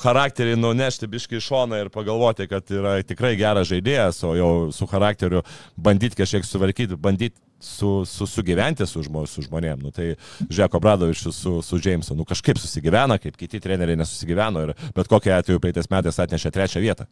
charakterį 0.00 0.56
nunešti 0.56 1.08
biškai 1.10 1.38
į 1.38 1.44
šoną 1.44 1.82
ir 1.82 1.90
pagalvoti, 1.92 2.46
kad 2.48 2.70
yra 2.72 2.96
tikrai 3.04 3.34
geras 3.36 3.68
žaidėjas, 3.68 4.22
o 4.24 4.32
jau 4.38 4.50
su 4.72 4.88
charakteriu 4.88 5.42
bandyti 5.76 6.18
kažkiek 6.20 6.46
suvarkyti, 6.46 6.96
bandyti 6.96 7.36
su, 7.60 8.06
su, 8.08 8.26
sugyventi 8.26 8.86
su, 8.88 9.02
žmo, 9.04 9.26
su 9.28 9.44
žmonėm. 9.44 9.82
Nu, 9.84 9.92
tai 9.92 10.14
Žeko 10.48 10.80
Bradovičius 10.80 11.36
su, 11.36 11.58
su 11.62 11.80
Jamesu, 11.84 12.16
nu 12.16 12.24
kažkaip 12.28 12.58
susigyvena, 12.60 13.20
kaip 13.20 13.36
kiti 13.36 13.60
treneriai 13.60 14.00
nesusigyveno 14.00 14.64
ir 14.64 14.74
bet 14.96 15.12
kokiu 15.12 15.36
atveju 15.36 15.60
praeitais 15.60 15.90
metais 15.92 16.22
atnešė 16.24 16.54
trečią 16.56 16.80
vietą 16.80 17.08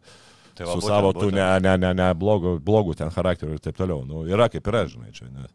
Tai 0.59 0.67
su 0.67 0.81
būtent, 0.81 0.91
savo 0.91 1.15
tų 1.15 1.31
ne, 1.35 1.49
ne, 1.63 1.75
ne, 1.79 1.95
ne 1.97 2.13
blogų, 2.19 2.59
blogų 2.65 2.99
ten 2.99 3.13
charakterių 3.15 3.57
ir 3.57 3.65
taip 3.65 3.79
toliau. 3.79 4.03
Nu, 4.09 4.27
yra 4.27 4.51
kaip 4.53 4.67
yra, 4.71 4.85
žinai, 4.91 5.13
čia. 5.15 5.31
Ne. 5.31 5.47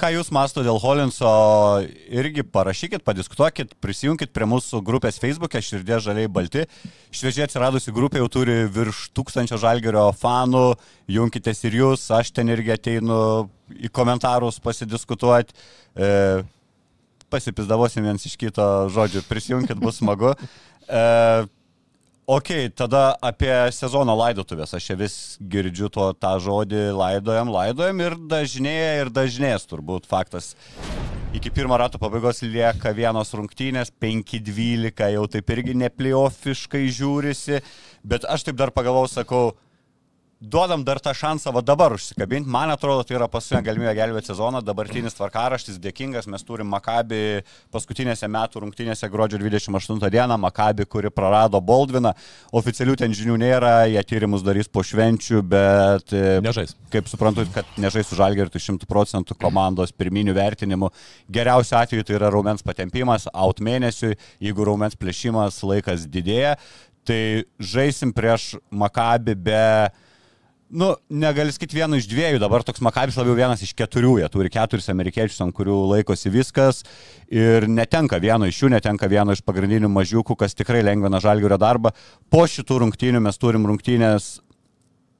Ką 0.00 0.08
Jūs 0.10 0.32
masto 0.34 0.64
dėl 0.64 0.80
Holinso, 0.82 1.28
irgi 2.10 2.42
parašykit, 2.42 3.04
padiskutuokit, 3.06 3.76
prisijunkit 3.84 4.32
prie 4.34 4.48
mūsų 4.50 4.80
grupės 4.82 5.20
Facebook'e, 5.22 5.60
širdė 5.62 6.00
žaliai 6.02 6.30
balti. 6.32 6.64
Šviežiai 7.14 7.44
atsiradusi 7.44 7.94
grupė 7.94 8.18
jau 8.22 8.30
turi 8.32 8.56
virš 8.72 9.04
tūkstančio 9.14 9.60
žalgerio 9.62 10.08
fanų, 10.18 10.64
junkitės 11.12 11.62
ir 11.68 11.78
Jūs, 11.82 12.08
aš 12.16 12.32
ten 12.34 12.50
irgi 12.50 12.74
ateinu 12.74 13.20
į 13.78 13.92
komentarus 13.94 14.58
pasidiskutuoti. 14.64 15.54
E, 15.94 16.10
pasipizdavosim 17.30 18.08
viens 18.08 18.26
iš 18.26 18.34
kito 18.40 18.68
žodžių, 18.92 19.22
prisijunkit, 19.28 19.78
bus 19.78 20.00
smagu. 20.00 20.34
E, 20.88 21.04
Ok, 22.22 22.52
tada 22.78 23.16
apie 23.18 23.50
sezono 23.74 24.14
laidotuvės. 24.14 24.70
Aš 24.78 24.84
čia 24.86 24.94
vis 24.94 25.14
girdžiu 25.42 25.88
to, 25.90 26.04
tą 26.14 26.36
žodį 26.38 26.92
laidojam, 26.94 27.50
laidojam 27.50 27.98
ir 28.04 28.14
dažnėja 28.30 28.92
ir 29.00 29.10
dažnės 29.10 29.66
turbūt 29.66 30.06
faktas. 30.06 30.52
Iki 31.34 31.50
pirmo 31.50 31.74
rato 31.80 31.98
pabaigos 31.98 32.44
lieka 32.46 32.92
vienos 32.94 33.34
rungtynės, 33.34 33.90
5-12 33.98 35.10
jau 35.16 35.26
taip 35.34 35.50
irgi 35.50 35.74
nepliofiškai 35.82 36.84
žiūrisi, 36.94 37.58
bet 38.06 38.28
aš 38.30 38.46
taip 38.46 38.60
dar 38.60 38.70
pagalvojau, 38.70 39.10
sakau, 39.10 39.44
duodam 40.42 40.82
dar 40.84 40.98
tą 40.98 41.12
šansą 41.14 41.52
va 41.54 41.62
dabar 41.62 41.94
užsikabinti. 41.94 42.50
Man 42.50 42.72
atrodo, 42.74 43.04
tai 43.06 43.14
yra 43.14 43.28
paskutinė 43.30 43.62
galimybė 43.66 43.92
gelbėti 43.94 44.32
sezoną, 44.32 44.62
dabartinis 44.66 45.14
tvarkaraštis 45.14 45.78
dėkingas, 45.82 46.26
mes 46.30 46.42
turim 46.42 46.66
Makabi 46.72 47.42
paskutinėse 47.74 48.26
metų 48.26 48.64
rungtynėse 48.64 49.08
gruodžio 49.12 49.38
28 49.42 50.02
dieną, 50.02 50.38
Makabi, 50.42 50.86
kuri 50.90 51.12
prarado 51.14 51.60
Boldviną, 51.62 52.14
oficialių 52.58 52.98
ten 53.04 53.14
žinių 53.14 53.38
nėra, 53.44 53.72
jie 53.92 54.02
tyrimus 54.08 54.42
darys 54.42 54.70
po 54.70 54.82
švenčių, 54.86 55.44
bet... 55.46 56.10
e, 56.10 56.40
Nežais. 56.42 56.74
Kaip 56.92 57.10
suprantu, 57.10 57.46
kad 57.54 57.68
nežais 57.78 58.10
su 58.10 58.18
Žalgeriu, 58.18 58.50
tai 58.50 58.62
100 58.66 58.90
procentų 58.90 59.38
komandos 59.38 59.94
pirminių 59.94 60.34
vertinimų. 60.36 60.90
Geriausiu 61.32 61.78
atveju 61.78 62.08
tai 62.08 62.18
yra 62.18 62.32
raumens 62.34 62.66
patempimas, 62.66 63.30
out 63.32 63.62
mėnesiui, 63.62 64.16
jeigu 64.42 64.66
raumens 64.66 64.98
plėšimas 64.98 65.62
laikas 65.62 66.08
didėja, 66.10 66.56
tai 67.06 67.44
žaisim 67.58 68.10
prieš 68.14 68.56
Makabį 68.70 69.38
be... 69.38 69.66
Nu, 70.72 70.94
negali 71.12 71.52
sakyti 71.52 71.76
vienu 71.76 71.98
iš 72.00 72.06
dviejų, 72.08 72.38
dabar 72.40 72.62
toks 72.64 72.80
Makabis 72.80 73.18
labiau 73.20 73.34
vienas 73.36 73.60
iš 73.60 73.74
keturių, 73.76 74.14
jie 74.22 74.28
turi 74.32 74.48
keturis 74.48 74.86
amerikiečius, 74.88 75.42
ant 75.44 75.52
kurių 75.52 75.74
laikosi 75.90 76.32
viskas 76.32 76.80
ir 77.28 77.66
netenka 77.68 78.16
vieno 78.16 78.48
iš 78.48 78.62
jų, 78.62 78.70
netenka 78.72 79.10
vieno 79.12 79.36
iš 79.36 79.42
pagrindinių 79.44 79.90
mažiukų, 79.92 80.38
kas 80.40 80.56
tikrai 80.56 80.80
lengvina 80.80 81.20
žalgerio 81.20 81.58
darbą. 81.60 81.92
Po 82.32 82.46
šitų 82.48 82.78
rungtynių 82.86 83.20
mes 83.20 83.36
turim 83.42 83.68
rungtynės 83.68 84.38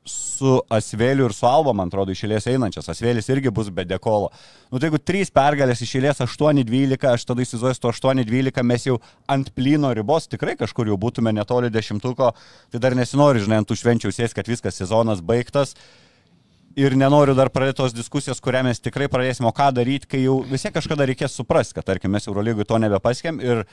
su 0.08 0.56
Asvėliu 0.72 1.28
ir 1.28 1.34
su 1.36 1.46
Alba, 1.46 1.72
man 1.76 1.90
atrodo, 1.90 2.14
išėlės 2.14 2.48
einančias. 2.50 2.88
Asvėlis 2.90 3.28
irgi 3.30 3.52
bus 3.54 3.70
be 3.70 3.84
dekolo. 3.86 4.30
Nu, 4.72 4.80
tai 4.80 4.88
jeigu 4.88 4.98
trys 4.98 5.30
pergalės 5.34 5.82
išėlės 5.84 6.22
8-12, 6.24 7.06
aš 7.12 7.26
tada 7.28 7.44
įsivaizduoju, 7.44 7.78
su 7.78 7.90
8-12 8.10 8.66
mes 8.66 8.86
jau 8.88 8.98
ant 9.30 9.52
plyno 9.54 9.92
ribos 9.94 10.26
tikrai 10.30 10.56
kažkur 10.58 10.90
jau 10.90 10.98
būtume 10.98 11.34
netoli 11.34 11.70
dešimtuko, 11.70 12.32
tai 12.72 12.82
dar 12.82 12.96
nesinori, 12.98 13.44
žinai, 13.44 13.60
ant 13.62 13.70
tų 13.70 13.78
švenčių 13.78 14.14
sės, 14.14 14.34
kad 14.34 14.50
viskas 14.50 14.80
sezonas 14.80 15.22
baigtas. 15.22 15.76
Ir 16.72 16.96
nenoriu 16.96 17.36
dar 17.36 17.50
pradėti 17.52 17.82
tos 17.82 17.94
diskusijos, 17.94 18.40
kurią 18.40 18.62
mes 18.64 18.80
tikrai 18.80 19.06
pradėsime, 19.12 19.50
o 19.50 19.54
ką 19.54 19.68
daryti, 19.76 20.08
kai 20.08 20.22
jau 20.24 20.38
vis 20.48 20.64
tiek 20.64 20.72
kažkada 20.72 21.04
reikės 21.10 21.36
suprasti, 21.36 21.76
kad, 21.76 21.84
tarkim, 21.90 22.14
mes 22.14 22.26
Eurolygui 22.26 22.64
to 22.64 22.80
nebepasiekėm 22.80 23.42
ir 23.44 23.66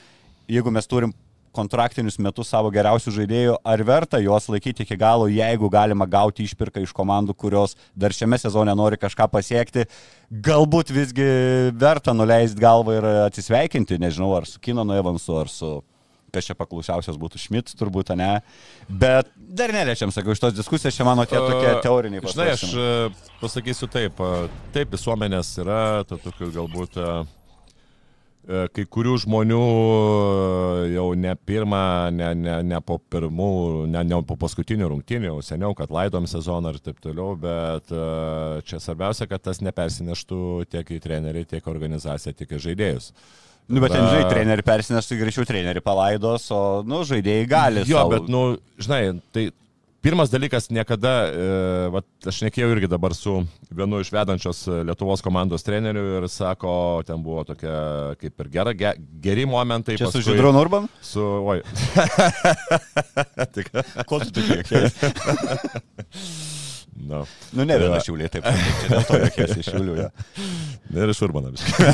jeigu 0.52 0.74
mes 0.74 0.86
turim 0.86 1.14
kontraktinius 1.56 2.18
metus 2.22 2.50
savo 2.52 2.70
geriausių 2.74 3.12
žaidėjų, 3.18 3.58
ar 3.66 3.84
verta 3.86 4.20
juos 4.22 4.48
laikyti 4.52 4.84
iki 4.86 4.98
galo, 5.00 5.28
jeigu 5.30 5.70
galima 5.72 6.06
gauti 6.10 6.46
išpirką 6.46 6.84
iš 6.84 6.94
komandų, 6.96 7.34
kurios 7.34 7.76
dar 7.94 8.14
šiame 8.14 8.38
sezone 8.40 8.74
nori 8.78 9.00
kažką 9.00 9.28
pasiekti. 9.32 9.86
Galbūt 10.30 10.92
visgi 10.94 11.26
verta 11.74 12.14
nuleisti 12.14 12.62
galvą 12.62 12.98
ir 12.98 13.08
atsisveikinti, 13.26 13.98
nežinau, 14.02 14.32
ar 14.38 14.46
su 14.48 14.62
Kinonu 14.62 14.98
Evansu, 14.98 15.38
ar 15.42 15.50
su 15.50 15.78
kas 16.30 16.46
čia 16.46 16.56
paklausiausias 16.58 17.18
būtų 17.20 17.40
Šmit, 17.42 17.72
turbūt, 17.78 18.12
ne. 18.18 18.30
Bet 18.86 19.30
dar 19.36 19.72
neliečiam, 19.74 20.12
sakau, 20.14 20.34
iš 20.34 20.42
tos 20.42 20.54
diskusijos 20.56 20.96
čia 20.96 21.06
mano 21.08 21.26
tie 21.28 21.40
tokie 21.40 21.72
teoriniai 21.84 22.22
Žinai, 22.22 22.48
aš 22.54 22.64
pasakysiu 23.42 23.90
taip. 23.90 24.22
Taip, 24.74 24.94
visuomenės 24.94 25.52
yra, 25.62 25.80
to 26.08 26.20
tokių 26.22 26.52
galbūt 26.54 26.98
e, 27.00 27.08
kai 28.48 28.84
kurių 28.88 29.16
žmonių 29.24 29.58
e, 29.64 30.86
jau 30.94 31.06
ne 31.18 31.34
pirmą, 31.36 31.82
ne, 32.14 32.30
ne, 32.34 32.56
ne 32.66 32.80
po 32.84 32.96
pirmų, 33.12 33.50
ne, 33.92 34.02
ne 34.08 34.20
po 34.26 34.36
paskutinių 34.40 34.88
rungtynių, 34.94 35.28
jau 35.30 35.42
seniau, 35.44 35.74
kad 35.78 35.92
laidom 35.94 36.26
sezoną 36.30 36.72
ir 36.74 36.80
taip 36.82 36.98
toliau, 37.04 37.36
bet 37.38 37.92
e, 37.92 38.00
čia 38.66 38.80
svarbiausia, 38.82 39.28
kad 39.30 39.44
tas 39.44 39.62
nepersineštų 39.64 40.40
tiek 40.72 40.90
į 40.96 41.00
trenerių, 41.04 41.44
tiek 41.52 41.70
organizaciją, 41.70 42.34
tiek 42.40 42.56
į 42.56 42.62
žaidėjus. 42.70 43.12
Nu, 43.70 43.78
bet 43.84 43.92
ten, 43.94 44.02
Na- 44.02 44.10
žinai, 44.16 44.30
trenerių 44.32 44.64
persineštų 44.66 45.20
greičiau 45.20 45.46
trenerių 45.46 45.82
palaidos, 45.86 46.48
o, 46.50 46.80
nu, 46.82 47.04
žaidėjai 47.06 47.46
gali. 47.46 47.84
Jo, 47.86 48.00
sau- 48.02 48.10
bet, 48.16 48.26
nu, 48.32 48.40
žinai, 48.82 49.02
tai 49.30 49.50
pirmas 50.02 50.30
dalykas 50.32 50.70
niekada, 50.72 51.10
e, 51.28 51.46
vat, 51.92 52.06
aš 52.30 52.38
nekėjau 52.46 52.70
irgi 52.74 52.88
dabar 52.90 53.12
su 53.16 53.34
vienu 53.70 54.00
iš 54.00 54.10
vedančios 54.14 54.62
e, 54.68 54.78
Lietuvos 54.88 55.20
komandos 55.24 55.62
treneriu 55.66 56.16
ir 56.20 56.28
sako, 56.32 56.72
ten 57.06 57.20
buvo 57.24 57.44
tokia 57.48 57.74
kaip 58.20 58.40
ir 58.44 58.48
gera, 58.54 58.72
ge, 58.74 58.94
geri 59.24 59.44
momentai. 59.48 59.98
Čia 60.00 60.08
su 60.10 60.18
paskui- 60.18 60.30
Židronu 60.32 60.62
Urban? 60.64 60.88
Su, 61.04 61.20
oi. 61.52 61.60
Tik, 63.54 63.70
Ko 64.08 64.20
tu 64.24 64.30
tokie? 64.32 64.86
no. 67.00 67.24
Nu, 67.52 67.64
ne 67.64 67.76
viena 67.80 67.96
Va. 67.96 68.02
šiulė, 68.04 68.28
taip. 68.32 68.44
Čia 68.46 68.90
dėl 68.92 69.06
to 69.08 69.20
jokies 69.24 69.54
iš 69.62 69.70
šiulių. 69.72 69.94
Ja. 70.00 70.08
Ir 71.00 71.12
iš 71.12 71.20
Urbano 71.26 71.52
viską. 71.54 71.88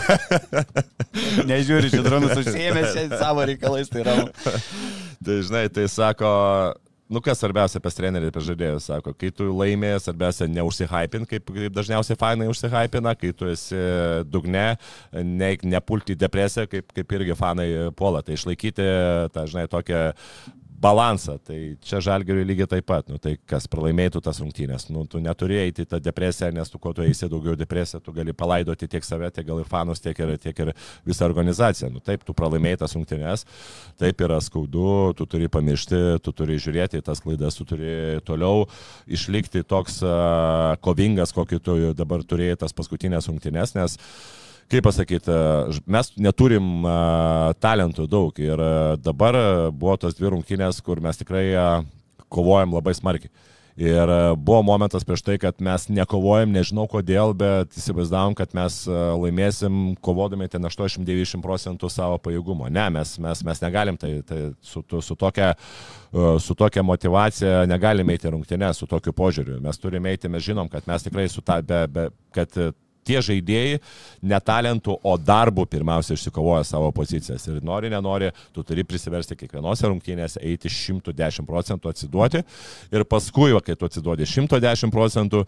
Nežiūri, 1.48 1.90
Židronas 1.92 2.38
užsiemęs 2.40 2.94
čia 2.96 3.06
savo 3.22 3.44
reikalais, 3.48 3.90
tai 3.92 4.02
yra. 4.04 4.16
Tai 5.26 5.36
žinai, 5.46 5.66
tai 5.72 5.86
sako, 5.90 6.30
nu 7.08 7.22
kas 7.22 7.40
svarbiausia 7.40 7.80
pas 7.82 7.94
trenerį, 7.94 8.32
pas 8.34 8.44
žaidėjus, 8.46 8.88
sako, 8.90 9.14
kai 9.18 9.30
tu 9.34 9.46
laimėjai, 9.54 10.02
svarbiausia 10.06 10.48
neužsihypint, 10.50 11.28
kaip, 11.30 11.52
kaip 11.54 11.76
dažniausiai 11.76 12.18
fainai 12.18 12.50
užsihypina, 12.50 13.14
kai 13.18 13.32
tu 13.36 13.50
esi 13.52 13.80
dugne, 14.26 14.66
ne, 15.14 15.50
nepulti 15.62 16.18
depresiją, 16.18 16.66
kaip, 16.72 16.90
kaip 16.96 17.16
irgi 17.18 17.38
fanai 17.38 17.68
puola, 17.98 18.24
tai 18.26 18.38
išlaikyti 18.38 18.88
tą, 19.34 19.46
žinai, 19.50 19.66
tokią 19.70 20.02
balansą, 20.80 21.36
tai 21.42 21.58
čia 21.84 22.00
žalgeriui 22.04 22.44
lygiai 22.46 22.68
taip 22.70 22.86
pat, 22.88 23.08
nu 23.10 23.18
tai 23.22 23.36
kas 23.48 23.66
pralaimėtų 23.70 24.20
tas 24.24 24.40
rungtynės, 24.42 24.88
nu 24.92 25.04
tu 25.10 25.20
neturi 25.22 25.58
eiti 25.62 25.86
tą 25.88 26.00
depresiją, 26.02 26.50
nes 26.54 26.70
tu 26.72 26.80
kuo 26.82 26.92
tu 26.96 27.04
eisi 27.04 27.28
daugiau 27.32 27.56
depresiją, 27.58 28.00
tu 28.04 28.14
gali 28.16 28.34
palaidoti 28.36 28.88
tiek 28.90 29.04
save, 29.06 29.30
tiek 29.34 29.46
gal 29.48 29.62
ir 29.62 29.68
fanus, 29.70 30.02
tiek 30.04 30.18
ir, 30.22 30.34
tiek 30.42 30.62
ir 30.64 30.72
visą 31.08 31.26
organizaciją, 31.28 31.90
nu 31.94 32.02
taip, 32.04 32.24
tu 32.26 32.36
pralaimėjai 32.36 32.82
tas 32.84 32.96
rungtynės, 32.98 33.46
taip 34.00 34.24
yra 34.26 34.40
skaudu, 34.44 35.14
tu 35.18 35.28
turi 35.30 35.50
pamiršti, 35.52 36.02
tu 36.24 36.34
turi 36.36 36.60
žiūrėti 36.62 37.00
į 37.00 37.06
tas 37.06 37.22
klaidas, 37.24 37.58
tu 37.58 37.68
turi 37.68 38.22
toliau 38.26 38.66
išlikti 39.06 39.64
toks 39.66 40.02
uh, 40.04 40.74
kovingas, 40.84 41.34
kokį 41.36 41.62
tu 41.62 41.78
dabar 41.96 42.24
turėjai 42.26 42.62
tas 42.66 42.76
paskutinės 42.76 43.30
rungtynės, 43.32 43.76
nes 43.78 43.96
kaip 44.70 44.86
pasakyti, 44.86 45.34
mes 45.86 46.12
neturim 46.18 46.86
talentų 47.62 48.06
daug 48.10 48.38
ir 48.42 48.62
dabar 49.02 49.38
buvo 49.72 49.96
tos 50.00 50.16
dvi 50.18 50.32
rungtynės, 50.34 50.82
kur 50.84 51.02
mes 51.04 51.20
tikrai 51.20 51.46
kovojam 52.32 52.74
labai 52.76 52.96
smarkiai. 52.96 53.32
Ir 53.76 54.08
buvo 54.40 54.62
momentas 54.64 55.04
prieš 55.04 55.20
tai, 55.20 55.34
kad 55.36 55.58
mes 55.60 55.82
nekovojam, 55.92 56.48
nežinau 56.48 56.86
kodėl, 56.88 57.34
bet 57.36 57.74
įsivaizdavom, 57.76 58.32
kad 58.38 58.54
mes 58.56 58.78
laimėsim 58.88 59.90
kovodami 60.00 60.48
ten 60.48 60.64
80-90 60.64 61.44
procentų 61.44 61.90
savo 61.92 62.16
pajėgumo. 62.24 62.70
Ne, 62.72 62.86
mes, 62.94 63.12
mes, 63.20 63.42
mes 63.44 63.60
negalim 63.60 64.00
tai, 64.00 64.14
tai 64.24 64.40
su, 64.64 64.80
su, 64.80 65.18
tokia, 65.20 65.50
su 66.40 66.56
tokia 66.56 66.86
motivacija 66.88 67.66
negalime 67.68 68.16
eiti 68.16 68.32
rungtynės, 68.32 68.80
su 68.80 68.88
tokiu 68.88 69.12
požiūriu. 69.12 69.60
Mes 69.60 69.82
turime 69.82 70.14
eiti, 70.16 70.32
mes 70.32 70.48
žinom, 70.48 70.72
kad 70.72 70.88
mes 70.88 71.04
tikrai 71.04 71.28
su 71.28 71.44
ta, 71.44 71.60
be, 71.60 71.84
be, 71.92 72.08
kad 72.32 72.56
tie 73.06 73.22
žaidėjai 73.24 73.78
netalentų, 74.26 74.98
o 75.02 75.14
darbų 75.20 75.66
pirmiausia 75.70 76.16
išsikovoja 76.16 76.64
savo 76.66 76.90
pozicijas. 76.96 77.46
Ir 77.50 77.62
nori, 77.66 77.92
nenori, 77.92 78.32
tu 78.56 78.64
turi 78.66 78.84
prisiversti 78.86 79.38
kiekvienose 79.38 79.88
rungtynėse 79.90 80.42
eiti 80.42 80.72
110 80.72 81.46
procentų 81.48 81.92
atsiduoti. 81.92 82.42
Ir 82.92 83.06
paskui, 83.08 83.52
va, 83.56 83.62
kai 83.64 83.78
tu 83.78 83.88
atsiduodi 83.88 84.28
110 84.28 84.94
procentų, 84.94 85.46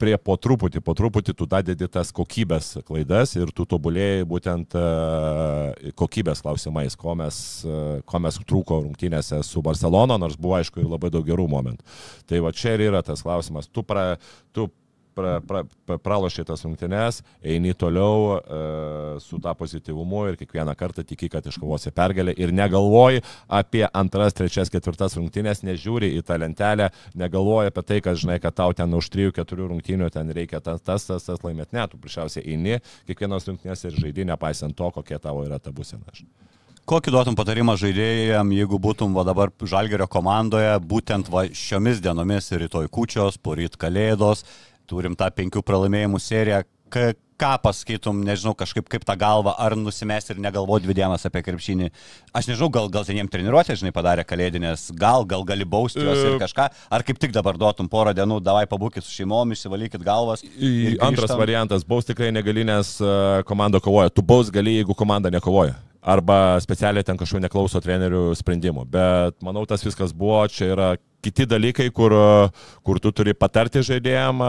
prie 0.00 0.16
po 0.20 0.36
truputį, 0.40 0.80
po 0.84 0.94
truputį 0.96 1.34
tu 1.36 1.46
dadedi 1.50 1.88
tas 1.92 2.10
kokybės 2.16 2.72
klaidas 2.88 3.34
ir 3.36 3.52
tu 3.56 3.66
tobulėjai 3.68 4.24
būtent 4.28 4.76
e, 4.78 5.92
kokybės 5.98 6.42
klausimais, 6.44 6.96
ko 6.98 7.14
mes, 7.20 7.40
e, 7.66 8.00
ko 8.08 8.22
mes 8.24 8.40
trūko 8.40 8.80
rungtynėse 8.86 9.42
su 9.46 9.62
Barcelona, 9.64 10.18
nors 10.20 10.38
buvo 10.40 10.56
aišku 10.58 10.82
ir 10.82 10.90
labai 10.90 11.12
daug 11.12 11.26
gerų 11.28 11.46
momentų. 11.52 11.84
Tai 12.30 12.44
va 12.46 12.54
čia 12.56 12.76
ir 12.76 12.86
yra 12.88 13.04
tas 13.06 13.24
klausimas. 13.26 13.68
Tu, 13.68 13.84
pra, 13.86 14.14
tu 14.56 14.70
pra, 15.14 15.38
pra, 15.40 15.62
pra, 15.86 15.98
pralošiai 15.98 16.46
tas 16.48 16.62
rungtynes, 16.64 17.20
eini 17.42 17.74
toliau 17.78 18.38
e, 18.38 18.60
su 19.22 19.40
tą 19.42 19.54
pozityvumu 19.58 20.26
ir 20.30 20.38
kiekvieną 20.40 20.74
kartą 20.78 21.04
tiki, 21.06 21.30
kad 21.32 21.46
iškovosi 21.46 21.92
pergalę 21.96 22.34
ir 22.36 22.52
negalvoji 22.56 23.24
apie 23.48 23.86
antras, 23.92 24.36
trečias, 24.36 24.72
ketvirtas 24.72 25.16
rungtynės, 25.18 25.64
nežiūri 25.66 26.12
į 26.18 26.24
tą 26.26 26.38
lentelę, 26.40 26.90
negalvoji 27.14 27.72
apie 27.72 27.86
tai, 27.86 28.00
kad 28.04 28.20
žinai, 28.20 28.40
kad 28.42 28.56
tau 28.60 28.76
ten 28.76 28.94
už 28.96 29.10
3-4 29.14 29.70
rungtynių 29.72 30.10
ten 30.14 30.30
reikia 30.36 30.62
tas, 30.64 30.82
tas, 30.82 31.08
tas, 31.08 31.26
tas 31.26 31.42
laimėti. 31.46 31.76
Ne, 31.76 31.88
tu 31.90 32.00
priešausiai 32.00 32.46
eini 32.54 32.80
kiekvienos 33.08 33.48
rungtynės 33.50 33.86
ir 33.86 33.98
žaidži, 33.98 34.28
nepaisant 34.30 34.76
to, 34.76 34.92
kokia 34.94 35.20
tavo 35.22 35.44
yra 35.46 35.60
ta 35.62 35.74
būsena. 35.74 36.10
Kokį 36.90 37.12
duotum 37.14 37.36
patarimą 37.38 37.76
žaidėjam, 37.78 38.48
jeigu 38.50 38.78
būtum 38.82 39.12
va 39.14 39.22
dabar 39.22 39.52
Žalgerio 39.62 40.08
komandoje, 40.10 40.72
būtent 40.82 41.28
va 41.30 41.44
šiomis 41.46 42.00
dienomis 42.02 42.50
rytoj 42.50 42.88
kučios, 42.90 43.36
poryt 43.38 43.76
kalėdos, 43.78 44.42
turim 44.90 45.16
tą 45.18 45.30
penkių 45.34 45.62
pralaimėjimų 45.66 46.20
seriją. 46.22 46.64
Ka, 46.90 47.12
ką 47.40 47.54
pasakytum, 47.64 48.20
nežinau, 48.26 48.52
kažkaip 48.58 48.88
kaip 48.90 49.04
tą 49.08 49.16
galvą, 49.18 49.54
ar 49.58 49.74
nusimesti 49.78 50.34
ir 50.34 50.40
negalvoti 50.44 50.84
dvi 50.84 50.96
dienas 50.98 51.24
apie 51.26 51.42
krepšinį. 51.46 51.88
Aš 52.36 52.50
nežinau, 52.50 52.68
gal, 52.74 52.90
gal 52.92 53.06
ten 53.08 53.16
jiem 53.16 53.30
treniruotė, 53.32 53.78
žinai, 53.80 53.92
padarė 53.96 54.26
kalėdinės, 54.28 54.90
gal, 55.00 55.24
gal 55.28 55.44
gali 55.48 55.64
bausti 55.64 56.02
juos 56.04 56.20
ir 56.20 56.36
E. 56.36 56.40
kažką, 56.42 56.68
ar 56.92 57.04
kaip 57.06 57.20
tik 57.22 57.32
dabar 57.36 57.56
duotum 57.60 57.88
porą 57.88 58.12
dienų, 58.16 58.40
davai 58.44 58.66
pabūkit 58.70 59.06
su 59.06 59.14
šeimom, 59.14 59.54
išsivalykit 59.56 60.04
galvas. 60.04 60.44
Antras 61.00 61.32
variantas- 61.38 61.86
baus 61.90 62.08
tikrai 62.08 62.32
negali, 62.34 62.64
nes 62.64 62.98
e, 63.00 63.42
komanda 63.48 63.80
kovoja. 63.80 64.12
Tu 64.12 64.22
baus 64.22 64.50
gali, 64.50 64.76
jeigu 64.80 64.96
komanda 64.96 65.32
nekovoja. 65.32 65.78
Arba 66.00 66.58
specialiai 66.60 67.04
ten 67.04 67.16
kažkokiu 67.16 67.44
neklauso 67.44 67.80
trenerių 67.80 68.30
sprendimų. 68.36 68.86
Bet 68.88 69.40
manau, 69.44 69.66
tas 69.68 69.84
viskas 69.84 70.12
buvo, 70.16 70.46
čia 70.48 70.72
yra 70.72 70.96
kiti 71.24 71.46
dalykai, 71.48 71.90
kur, 71.94 72.14
kur 72.86 73.02
tu 73.02 73.12
turi 73.12 73.36
patarti 73.36 73.84
žaidėjim, 73.86 74.42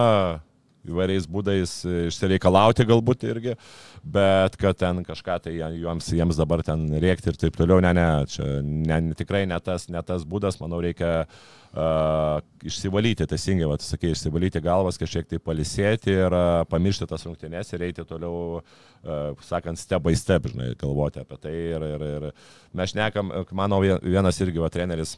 įvairiais 0.87 1.27
būdais 1.29 1.73
išsireikalauti 2.09 2.85
galbūt 2.89 3.25
irgi, 3.29 3.55
bet 4.01 4.57
kad 4.59 4.79
ten 4.81 5.03
kažką 5.05 5.37
tai 5.45 5.55
jiems, 5.59 6.09
jiems 6.09 6.39
dabar 6.39 6.63
ten 6.65 6.87
rėkti 7.01 7.31
ir 7.31 7.39
taip 7.39 7.57
toliau, 7.59 7.81
ne, 7.83 7.93
ne, 7.97 8.07
čia 8.29 8.47
ne, 8.65 9.01
tikrai 9.17 9.43
ne 9.49 9.59
tas, 9.61 9.87
ne 9.93 10.01
tas 10.05 10.25
būdas, 10.27 10.57
manau, 10.61 10.81
reikia 10.81 11.11
uh, 11.25 12.41
išsivalyti, 12.65 13.27
teisingai, 13.29 13.69
va, 13.69 13.77
sakai, 13.81 14.15
išsivalyti 14.15 14.63
galvas, 14.65 14.97
kažkiek 15.01 15.29
tai 15.29 15.41
palisėti 15.43 16.15
ir 16.15 16.33
uh, 16.33 16.63
pamiršti 16.71 17.09
tas 17.09 17.27
rungtynės 17.29 17.73
ir 17.75 17.85
eiti 17.89 18.05
toliau, 18.09 18.61
uh, 18.61 19.43
sakant, 19.45 19.79
step 19.81 20.05
by 20.07 20.17
step, 20.17 20.49
žinai, 20.49 20.73
galvoti 20.81 21.21
apie 21.21 21.41
tai 21.45 21.53
ir, 21.75 21.89
ir, 21.93 22.07
ir 22.09 22.29
mes 22.77 22.95
šnekam, 22.95 23.29
mano 23.57 23.83
vienas 23.85 24.41
irgi 24.41 24.63
va 24.63 24.71
treneris, 24.73 25.17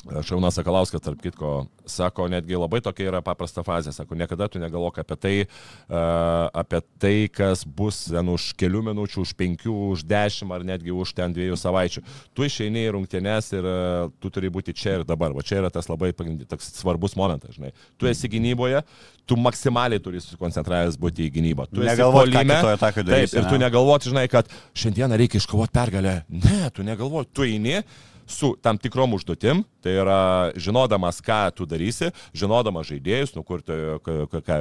Šaunas 0.00 0.56
Sakalauskas, 0.56 1.02
tarp 1.04 1.20
kitko, 1.20 1.66
sako, 1.84 2.24
netgi 2.32 2.56
labai 2.56 2.80
tokia 2.80 3.10
yra 3.10 3.18
paprasta 3.24 3.60
fazė, 3.64 3.92
sako, 3.92 4.16
niekada 4.16 4.46
tu 4.48 4.60
negalvok 4.62 5.02
apie 5.02 5.16
tai, 5.20 5.32
uh, 5.44 6.46
apie 6.56 6.80
tai, 7.02 7.12
kas 7.28 7.66
bus 7.68 8.06
ten 8.08 8.30
už 8.32 8.46
kelių 8.60 8.80
minučių, 8.88 9.26
už 9.26 9.34
penkių, 9.36 9.74
už 9.92 10.06
dešimt 10.08 10.56
ar 10.56 10.64
netgi 10.64 10.94
už 10.94 11.12
ten 11.18 11.36
dviejų 11.36 11.58
savaičių. 11.60 12.04
Tu 12.32 12.48
išeini 12.48 12.86
į 12.86 12.94
rungtynės 12.96 13.52
ir 13.52 13.68
uh, 13.68 14.08
tu 14.24 14.32
turi 14.32 14.48
būti 14.52 14.72
čia 14.72 14.96
ir 14.98 15.04
dabar. 15.08 15.36
Va 15.36 15.44
čia 15.44 15.60
yra 15.60 15.72
tas 15.74 15.90
labai 15.92 16.14
toks 16.16 16.72
svarbus 16.80 17.16
momentas, 17.20 17.58
žinai. 17.58 17.74
Tu 18.00 18.08
esi 18.08 18.30
gynyboje, 18.32 18.80
tu 19.28 19.36
maksimaliai 19.36 20.00
turi 20.00 20.24
susikoncentravęs 20.24 20.96
būti 21.00 21.28
į 21.28 21.34
gynybą. 21.36 21.68
Tu 21.68 21.84
negalvoti, 21.84 22.40
ką 22.40 23.04
taip, 23.04 23.36
ir 23.36 23.50
tu 23.52 23.60
negalvoti, 23.60 24.14
žinai, 24.14 24.24
kad 24.32 24.48
šiandieną 24.72 25.20
reikia 25.20 25.44
iškovoti 25.44 25.76
pergalę. 25.76 26.22
Ne, 26.32 26.70
tu 26.72 26.86
negalvoti, 26.86 27.36
tu 27.36 27.44
eini 27.44 27.82
su 28.30 28.54
tam 28.62 28.78
tikrom 28.78 29.14
užduotim, 29.16 29.62
tai 29.82 29.94
yra 29.98 30.20
žinodamas, 30.60 31.20
ką 31.24 31.40
tu 31.56 31.66
darysi, 31.68 32.10
žinodamas 32.36 32.88
žaidėjus, 32.90 33.34
nu, 33.36 33.42
kur, 33.46 33.62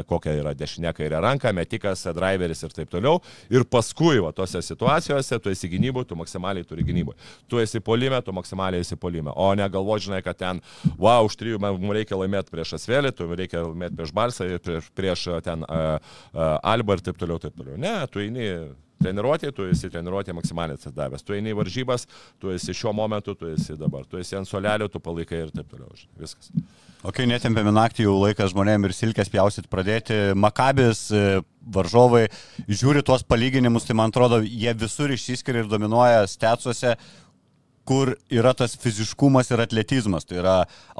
kokia 0.09 0.35
yra 0.39 0.53
dešinė 0.57 0.93
kairė 0.97 1.21
ranka, 1.23 1.53
metikas, 1.55 2.05
driveris 2.15 2.63
ir 2.65 2.75
taip 2.75 2.91
toliau. 2.91 3.19
Ir 3.53 3.65
paskui, 3.69 4.17
va, 4.23 4.33
tose 4.35 4.61
situacijose, 4.65 5.39
tu 5.43 5.53
esi 5.53 5.69
gynyboje, 5.71 6.09
tu 6.11 6.19
maksimaliai 6.19 6.67
turi 6.67 6.85
gynyboje. 6.87 7.19
Tu 7.51 7.61
esi 7.61 7.83
polime, 7.83 8.19
tu 8.25 8.35
maksimaliai 8.35 8.85
esi 8.85 8.97
polime. 8.99 9.33
O 9.35 9.51
ne 9.57 9.69
galvo, 9.71 9.99
žinai, 10.01 10.23
kad 10.25 10.39
ten, 10.39 10.63
wow, 10.97 11.27
už 11.29 11.37
trijų 11.39 11.61
mums 11.63 11.95
reikia 11.99 12.19
laimėti 12.19 12.53
prieš 12.53 12.77
Asvelį, 12.79 13.13
tu 13.15 13.29
reikia 13.29 13.63
laimėti 13.67 13.99
prieš 13.99 14.15
Barsą, 14.15 14.49
prieš, 14.65 14.91
prieš 14.97 15.29
ten 15.45 15.65
uh, 15.67 15.97
uh, 16.33 16.57
Alba 16.63 16.97
ir 16.97 17.05
taip 17.05 17.19
toliau, 17.21 17.41
taip 17.41 17.57
toliau. 17.57 17.77
Ne, 17.79 17.97
tu 18.11 18.23
eini 18.23 18.49
Treniruotė, 18.99 19.53
tu 19.55 19.63
esi 19.71 19.87
treniruotė 19.91 20.35
maksimaliai 20.35 20.75
atsidavęs. 20.75 21.23
Tu 21.23 21.37
eini 21.37 21.53
į 21.53 21.59
varžybas, 21.61 22.03
tu 22.41 22.51
esi 22.51 22.75
šiuo 22.75 22.91
momentu, 22.95 23.35
tu 23.39 23.47
esi 23.47 23.77
dabar. 23.79 24.03
Tu 24.09 24.19
esi 24.19 24.35
ant 24.35 24.49
solelio, 24.49 24.89
tu 24.91 24.99
palaikai 25.03 25.45
ir 25.45 25.53
taip 25.55 25.71
toliau. 25.71 25.93
Viskas. 26.19 26.51
Ok, 27.07 27.21
netempėme 27.23 27.71
naktį, 27.71 28.09
jau 28.09 28.17
laikas 28.19 28.51
žmonėms 28.51 28.89
ir 28.89 28.95
silkės 28.97 29.31
pjausit 29.31 29.69
pradėti. 29.71 30.17
Makabis, 30.35 31.05
e, 31.15 31.39
varžovai, 31.63 32.25
žiūri 32.67 33.05
tuos 33.07 33.23
palyginimus, 33.23 33.87
tai 33.87 33.95
man 33.95 34.11
atrodo, 34.11 34.41
jie 34.43 34.73
visur 34.75 35.15
išsiskiria 35.15 35.63
ir 35.63 35.71
dominuoja 35.71 36.27
stecuose 36.27 36.97
kur 37.89 38.11
yra 38.29 38.51
tas 38.53 38.75
fiziškumas 38.77 39.49
ir 39.49 39.63
atletizmas. 39.63 40.27
Tai 40.29 40.37
yra 40.43 40.55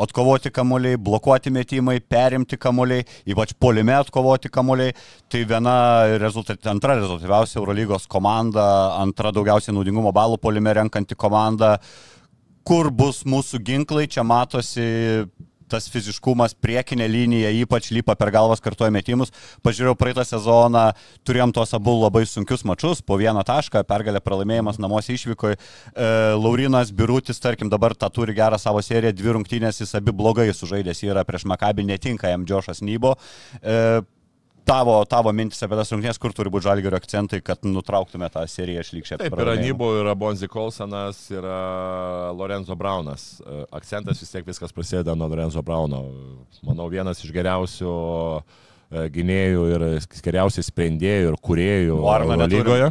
atkovoti 0.05 0.49
kamuoliai, 0.53 0.97
blokuoti 0.97 1.53
metimai, 1.53 1.99
perimti 2.01 2.57
kamuoliai, 2.57 3.05
ypač 3.29 3.53
polime 3.61 3.93
atkovoti 3.93 4.49
kamuoliai. 4.53 4.95
Tai 5.29 5.43
viena 5.51 5.75
rezultat, 6.21 6.65
antra 6.71 6.97
rezultatyviausia 6.97 7.59
Eurolygos 7.61 8.09
komanda, 8.09 8.65
antra 8.97 9.33
daugiausiai 9.35 9.75
naudingumo 9.77 10.13
balų 10.15 10.39
polime 10.41 10.73
renkanti 10.79 11.17
komanda. 11.19 11.75
Kur 12.65 12.89
bus 12.93 13.21
mūsų 13.25 13.61
ginklai, 13.65 14.07
čia 14.09 14.25
matosi 14.25 14.89
tas 15.70 15.89
fiziškumas, 15.91 16.55
priekinė 16.59 17.07
linija, 17.09 17.51
ypač 17.63 17.91
lypa 17.95 18.15
per 18.20 18.32
galvas 18.36 18.63
kartuoja 18.63 18.93
metimus. 18.93 19.34
Pažiūrėjau 19.65 19.95
praeitą 19.99 20.26
sezoną, 20.28 20.89
turėjom 21.28 21.53
tos 21.55 21.74
abu 21.78 21.95
labai 21.99 22.26
sunkius 22.30 22.65
mačius, 22.67 23.03
po 23.05 23.20
vieną 23.22 23.43
tašką, 23.47 23.86
pergalė 23.89 24.22
pralaimėjimas 24.26 24.82
namuose 24.82 25.15
išvykoje. 25.15 25.57
E, 25.59 26.11
Laurinas 26.38 26.93
Birutis, 26.95 27.41
tarkim, 27.41 27.72
dabar 27.72 27.95
tą 27.95 28.11
turi 28.13 28.36
gerą 28.38 28.59
savo 28.61 28.84
seriją, 28.86 29.15
dvi 29.15 29.36
rungtynės 29.38 29.84
jis 29.84 29.95
abi 29.99 30.15
blogai 30.15 30.49
sužaidęs 30.53 31.03
yra 31.07 31.26
prieš 31.28 31.47
Makabį, 31.49 31.88
netinka 31.93 32.32
jam 32.32 32.45
Džošas 32.47 32.84
Nybo. 32.86 33.15
E, 33.61 34.01
tavo, 34.70 34.95
tavo 35.09 35.34
mintis 35.36 35.63
apie 35.65 35.78
tas 35.80 35.91
rungtynės, 35.93 36.20
kur 36.22 36.34
turi 36.36 36.51
būti 36.53 36.67
žalgerio 36.70 36.99
akcentai, 36.99 37.41
kad 37.45 37.65
nutrauktume 37.67 38.30
tą 38.34 38.45
seriją 38.49 38.86
šlikščią. 38.86 39.20
Taip, 39.24 39.38
yra 39.43 39.57
Nybo, 39.59 39.91
yra 39.99 40.15
Bonzi 40.20 40.49
Kolsonas, 40.51 41.26
yra 41.34 41.59
Lorenzo 42.38 42.78
Braunas. 42.80 43.28
E, 43.41 43.63
akcentas 43.82 44.22
vis 44.24 44.34
tiek 44.34 44.47
viskas 44.47 44.76
prasideda 44.76 45.17
nuo 45.17 45.30
Lorenzo 45.32 45.63
Brauno. 45.65 46.03
Manau, 46.67 46.89
vienas 46.91 47.24
iš 47.26 47.34
geriausių 47.36 47.93
uh, 47.93 48.57
gynėjų 48.89 49.65
ir 49.69 49.83
geriausiai 50.25 50.65
sprendėjų 50.65 51.29
ir 51.29 51.35
kuriejų 51.45 51.97
Arno 52.09 52.47
lygoje. 52.49 52.89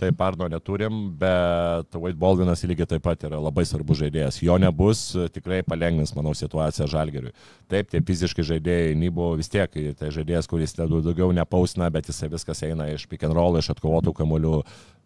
Taip, 0.00 0.22
Arno 0.24 0.48
neturim, 0.48 1.02
bet 1.20 1.98
White 1.98 2.16
Baldvinas 2.20 2.64
lygiai 2.64 2.88
taip 2.94 3.04
pat 3.04 3.26
yra 3.28 3.40
labai 3.42 3.66
svarbus 3.68 4.00
žaidėjas. 4.00 4.40
Jo 4.44 4.56
nebus, 4.62 5.10
tikrai 5.34 5.60
palengvins, 5.66 6.14
manau, 6.16 6.32
situaciją 6.36 6.88
Žalgeriui. 6.88 7.34
Taip, 7.68 7.90
tie 7.92 8.00
fiziškai 8.00 8.46
žaidėjai, 8.48 8.96
Nybo 8.96 9.34
vis 9.36 9.52
tiek, 9.52 9.76
tai 9.98 10.12
žaidėjas, 10.14 10.48
kuris 10.48 10.76
daugiau 10.78 11.28
nepausina, 11.36 11.90
bet 11.92 12.08
jisai 12.08 12.30
viskas 12.32 12.64
eina 12.64 12.88
iš 12.94 13.04
pick 13.10 13.26
and 13.26 13.36
roll, 13.36 13.58
iš 13.60 13.74
atkovotų 13.74 14.16
kamuolių, 14.16 14.60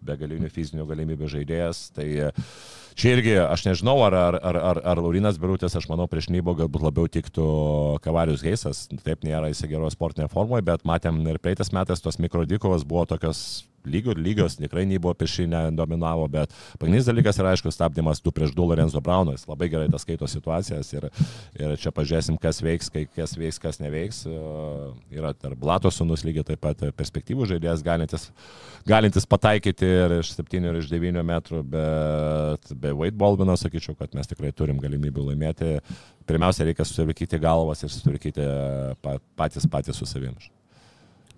begalinių 0.07 0.51
fizinių 0.53 0.87
galimybių 0.89 1.35
žaidėjas. 1.35 1.89
Tai 1.97 2.07
čia 2.99 3.15
irgi 3.17 3.37
aš 3.43 3.67
nežinau, 3.69 3.97
ar, 4.07 4.17
ar, 4.17 4.39
ar, 4.41 4.61
ar, 4.73 4.83
ar 4.93 5.03
Laurinas 5.03 5.41
Birutės, 5.41 5.77
aš 5.79 5.89
manau, 5.91 6.09
prieš 6.11 6.31
Nybo 6.33 6.57
galbūt 6.59 6.87
labiau 6.87 7.11
tiktų 7.11 7.49
Kavarius 8.05 8.45
Geisas. 8.47 8.87
Taip 9.07 9.27
nėra 9.27 9.51
jis 9.53 9.67
geroje 9.71 9.95
sportinėje 9.97 10.33
formoje, 10.33 10.67
bet 10.67 10.87
matėm 10.89 11.23
ir 11.27 11.41
praeitas 11.43 11.75
metais 11.77 12.03
tos 12.05 12.21
mikrodikovas 12.23 12.87
buvo 12.89 13.07
tokios 13.11 13.65
lygios, 13.85 14.17
lygios 14.17 14.57
tikrai 14.59 14.85
nebuvo 14.89 15.15
priešinė, 15.17 15.63
dominavo, 15.77 16.27
bet 16.31 16.53
pagrindinis 16.79 17.09
dalykas 17.09 17.39
yra 17.41 17.55
aišku 17.55 17.73
stabdymas 17.73 18.21
2 18.25 18.33
prieš 18.37 18.55
2 18.57 18.67
Lorenzo 18.69 19.01
Brauno, 19.05 19.35
jis 19.37 19.47
labai 19.49 19.71
gerai 19.73 19.89
tas 19.93 20.05
skaito 20.05 20.29
situacijas 20.29 20.93
ir, 20.93 21.09
ir 21.59 21.77
čia 21.81 21.93
pažiūrėsim, 21.95 22.39
kas 22.41 22.61
veiks, 22.65 22.91
kai, 22.93 23.07
kas 23.17 23.37
veiks, 23.39 23.61
kas 23.63 23.81
neveiks. 23.81 24.25
Yra 25.15 25.33
ir 25.33 25.57
Blato 25.61 25.91
sunus 25.93 26.25
lygiai 26.27 26.47
taip 26.53 26.63
pat 26.65 26.85
perspektyvų 26.97 27.49
žaidėjas, 27.55 27.85
galintis, 27.87 28.29
galintis 28.89 29.29
pataikyti 29.31 29.89
ir 29.89 30.17
iš 30.21 30.35
7 30.37 30.71
ir 30.71 30.81
iš 30.83 30.91
9 30.93 31.25
metrų, 31.27 31.63
bet 31.73 32.73
be 32.81 32.95
Wade 32.97 33.19
Baldwino 33.21 33.57
sakyčiau, 33.61 33.97
kad 33.99 34.15
mes 34.17 34.31
tikrai 34.31 34.53
turim 34.57 34.81
galimybių 34.83 35.31
laimėti. 35.31 35.77
Pirmiausia, 36.29 36.69
reikia 36.69 36.87
susivykyti 36.87 37.41
galvas 37.43 37.85
ir 37.85 37.93
susivykyti 37.93 38.47
patys 39.39 39.69
patys 39.71 40.01
su 40.01 40.09
savimi. 40.09 40.51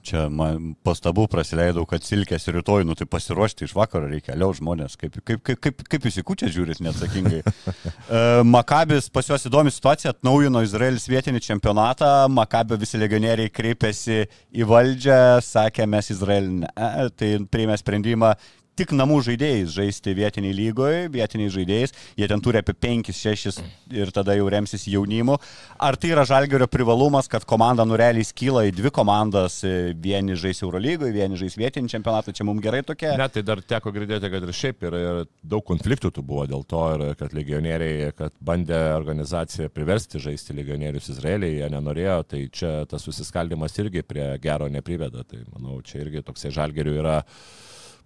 Čia 0.03 0.24
man 0.34 0.72
pastabų 0.82 1.28
prasileidau, 1.30 1.84
kad 1.86 2.03
silkės 2.03 2.49
rytoj, 2.51 2.82
nu 2.82 2.97
tai 2.99 3.07
pasiruošti 3.07 3.68
iš 3.68 3.74
vakaro 3.78 4.09
reikia, 4.11 4.34
liau 4.34 4.51
žmonės, 4.51 4.97
kaip, 4.99 5.20
kaip, 5.22 5.43
kaip, 5.47 5.61
kaip, 5.62 5.84
kaip 5.93 6.09
jūs 6.09 6.16
įkūčia 6.18 6.49
žiūrit 6.51 6.80
neatsakingai. 6.82 7.38
uh, 7.47 8.40
Makabis 8.57 9.07
pas 9.14 9.30
juos 9.30 9.47
įdomi 9.47 9.70
situacija, 9.70 10.11
atnaujino 10.11 10.64
Izraelis 10.66 11.07
vietinį 11.07 11.45
čempionatą, 11.47 12.11
Makabio 12.34 12.80
visi 12.82 12.99
legionieriai 12.99 13.53
kreipėsi 13.55 14.24
į 14.51 14.66
valdžią, 14.72 15.20
sakė 15.47 15.86
mes 15.95 16.11
Izraelį, 16.16 16.59
ne, 16.64 16.90
tai 17.14 17.30
priėmė 17.55 17.78
sprendimą 17.78 18.34
tik 18.79 18.95
namų 18.97 19.20
žaidėjais 19.27 19.73
žaisti 19.75 20.14
vietiniai 20.16 20.55
lygoje, 20.57 21.07
vietiniai 21.12 21.53
žaidėjais, 21.53 21.95
jie 22.18 22.29
ten 22.31 22.43
turi 22.43 22.61
apie 22.62 22.75
5-6 22.75 23.61
ir 23.93 24.12
tada 24.14 24.37
jau 24.39 24.49
remsis 24.53 24.87
jaunimu. 24.89 25.37
Ar 25.83 25.99
tai 26.01 26.12
yra 26.14 26.25
žalgerio 26.29 26.68
privalumas, 26.70 27.29
kad 27.31 27.45
komanda 27.49 27.85
nureliai 27.89 28.25
skyla 28.27 28.64
į 28.68 28.75
dvi 28.79 28.93
komandas, 28.95 29.61
vieni 30.03 30.37
žais 30.39 30.62
Eurolygoje, 30.64 31.12
vieni 31.14 31.41
žais 31.41 31.57
vietinį 31.61 31.93
čempionatą, 31.93 32.35
čia 32.37 32.47
mums 32.49 32.64
gerai 32.64 32.83
tokia? 32.87 33.14
Ne, 33.20 33.29
tai 33.33 33.45
dar 33.47 33.61
teko 33.61 33.93
girdėti, 33.95 34.31
kad 34.33 34.47
ir 34.47 34.55
šiaip 34.57 34.87
ir, 34.89 34.99
ir 34.99 35.23
daug 35.55 35.64
konfliktų 35.68 36.12
tų 36.16 36.25
buvo 36.27 36.47
dėl 36.51 36.64
to, 36.68 36.83
ir 36.97 37.18
kad 37.20 37.37
legionieriai, 37.37 38.12
kad 38.16 38.37
bandė 38.41 38.81
organizacija 38.97 39.73
priversti 39.73 40.23
žaisti 40.23 40.57
legionierius 40.57 41.11
Izraelyje, 41.12 41.61
jie 41.61 41.73
nenorėjo, 41.73 42.16
tai 42.31 42.47
čia 42.53 42.73
tas 42.89 43.05
susiskaldimas 43.05 43.77
irgi 43.83 44.05
prie 44.07 44.31
gero 44.43 44.68
nepriveda. 44.73 45.27
Tai 45.29 45.45
manau, 45.53 45.81
čia 45.85 46.03
irgi 46.07 46.25
toksai 46.25 46.53
žalgerių 46.55 46.97
yra 47.03 47.18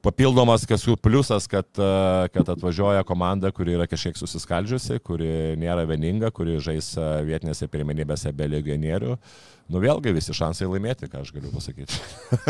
papildomas 0.07 0.67
kažkokių 0.69 1.01
pliusas, 1.03 1.49
kad, 1.51 1.67
e, 1.79 2.29
kad 2.35 2.55
atvažiuoja 2.55 3.03
komanda, 3.07 3.51
kuri 3.55 3.75
yra 3.77 3.89
kažkiek 3.91 4.19
susiskaldžiusi, 4.19 5.01
kuri 5.05 5.59
nėra 5.61 5.87
vieninga, 5.89 6.31
kuri 6.35 6.61
žais 6.63 6.93
e, 6.95 7.11
vietinėse 7.27 7.69
pirmenybėse 7.73 8.33
be 8.37 8.49
legionierių. 8.55 9.19
Nu 9.67 9.81
vėlgi 9.83 10.13
visi 10.15 10.31
šansai 10.37 10.69
laimėti, 10.71 11.09
ką 11.11 11.25
aš 11.25 11.33
galiu 11.35 11.51
pasakyti. 11.51 11.99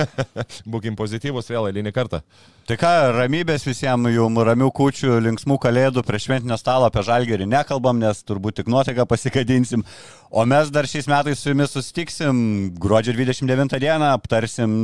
Būkim 0.72 0.98
pozityvus 0.98 1.48
vėl 1.48 1.70
eilinį 1.70 1.94
kartą. 1.96 2.20
Tai 2.68 2.76
ką, 2.76 2.92
ramybės 3.16 3.64
visiems 3.64 4.12
jums, 4.12 4.42
ramių 4.44 4.68
kučių, 4.76 5.14
linksmų 5.24 5.56
kalėdų, 5.62 6.04
prieš 6.04 6.28
šventinio 6.28 6.60
stalo 6.60 6.90
apie 6.90 7.06
žalgerį 7.08 7.48
nekalbam, 7.48 7.96
nes 8.04 8.20
turbūt 8.20 8.60
tik 8.60 8.68
nuotaiką 8.68 9.08
pasikadinsim. 9.08 9.86
O 10.28 10.44
mes 10.44 10.68
dar 10.74 10.84
šiais 10.90 11.08
metais 11.08 11.40
su 11.40 11.54
jumis 11.54 11.72
susitiksim 11.72 12.36
gruodžio 12.76 13.16
29 13.16 13.80
dieną, 13.80 14.12
aptarsim 14.12 14.76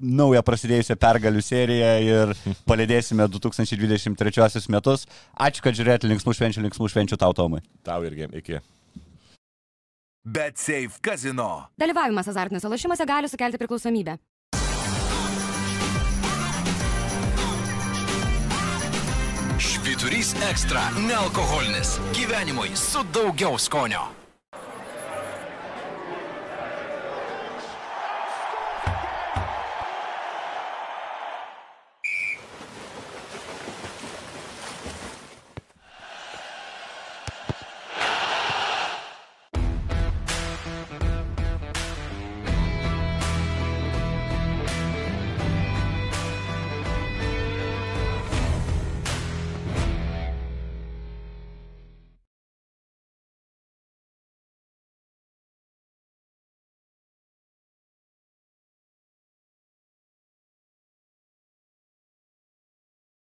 naują 0.00 0.42
prasidėjusią 0.42 0.96
pergalių 1.00 1.42
seriją 1.44 1.92
ir 2.06 2.34
palėdėsime 2.70 3.28
2023 3.28 4.66
metus. 4.72 5.06
Ačiū, 5.36 5.64
kad 5.64 5.76
žiūrėjote 5.78 6.10
linksmų 6.10 6.36
švenčių, 6.36 6.66
linksmų 6.66 6.90
švenčių 6.92 7.20
tau, 7.20 7.32
Tomai. 7.36 7.62
Tau 7.86 8.02
irgi, 8.08 8.28
iki. 8.40 8.60
Bet 10.24 10.58
Safe 10.60 11.00
Casino. 11.00 11.70
Dalyvavimas 11.80 12.28
azartiniuose 12.28 12.68
lošimuose 12.68 13.06
gali 13.08 13.28
sukelti 13.28 13.60
priklausomybę. 13.60 14.18
Šviturys 19.60 20.34
ekstra- 20.50 20.88
nealkoholinis. 21.08 21.98
Gyvenimui 22.16 22.76
su 22.76 23.04
daugiau 23.12 23.58
skonio. 23.58 24.19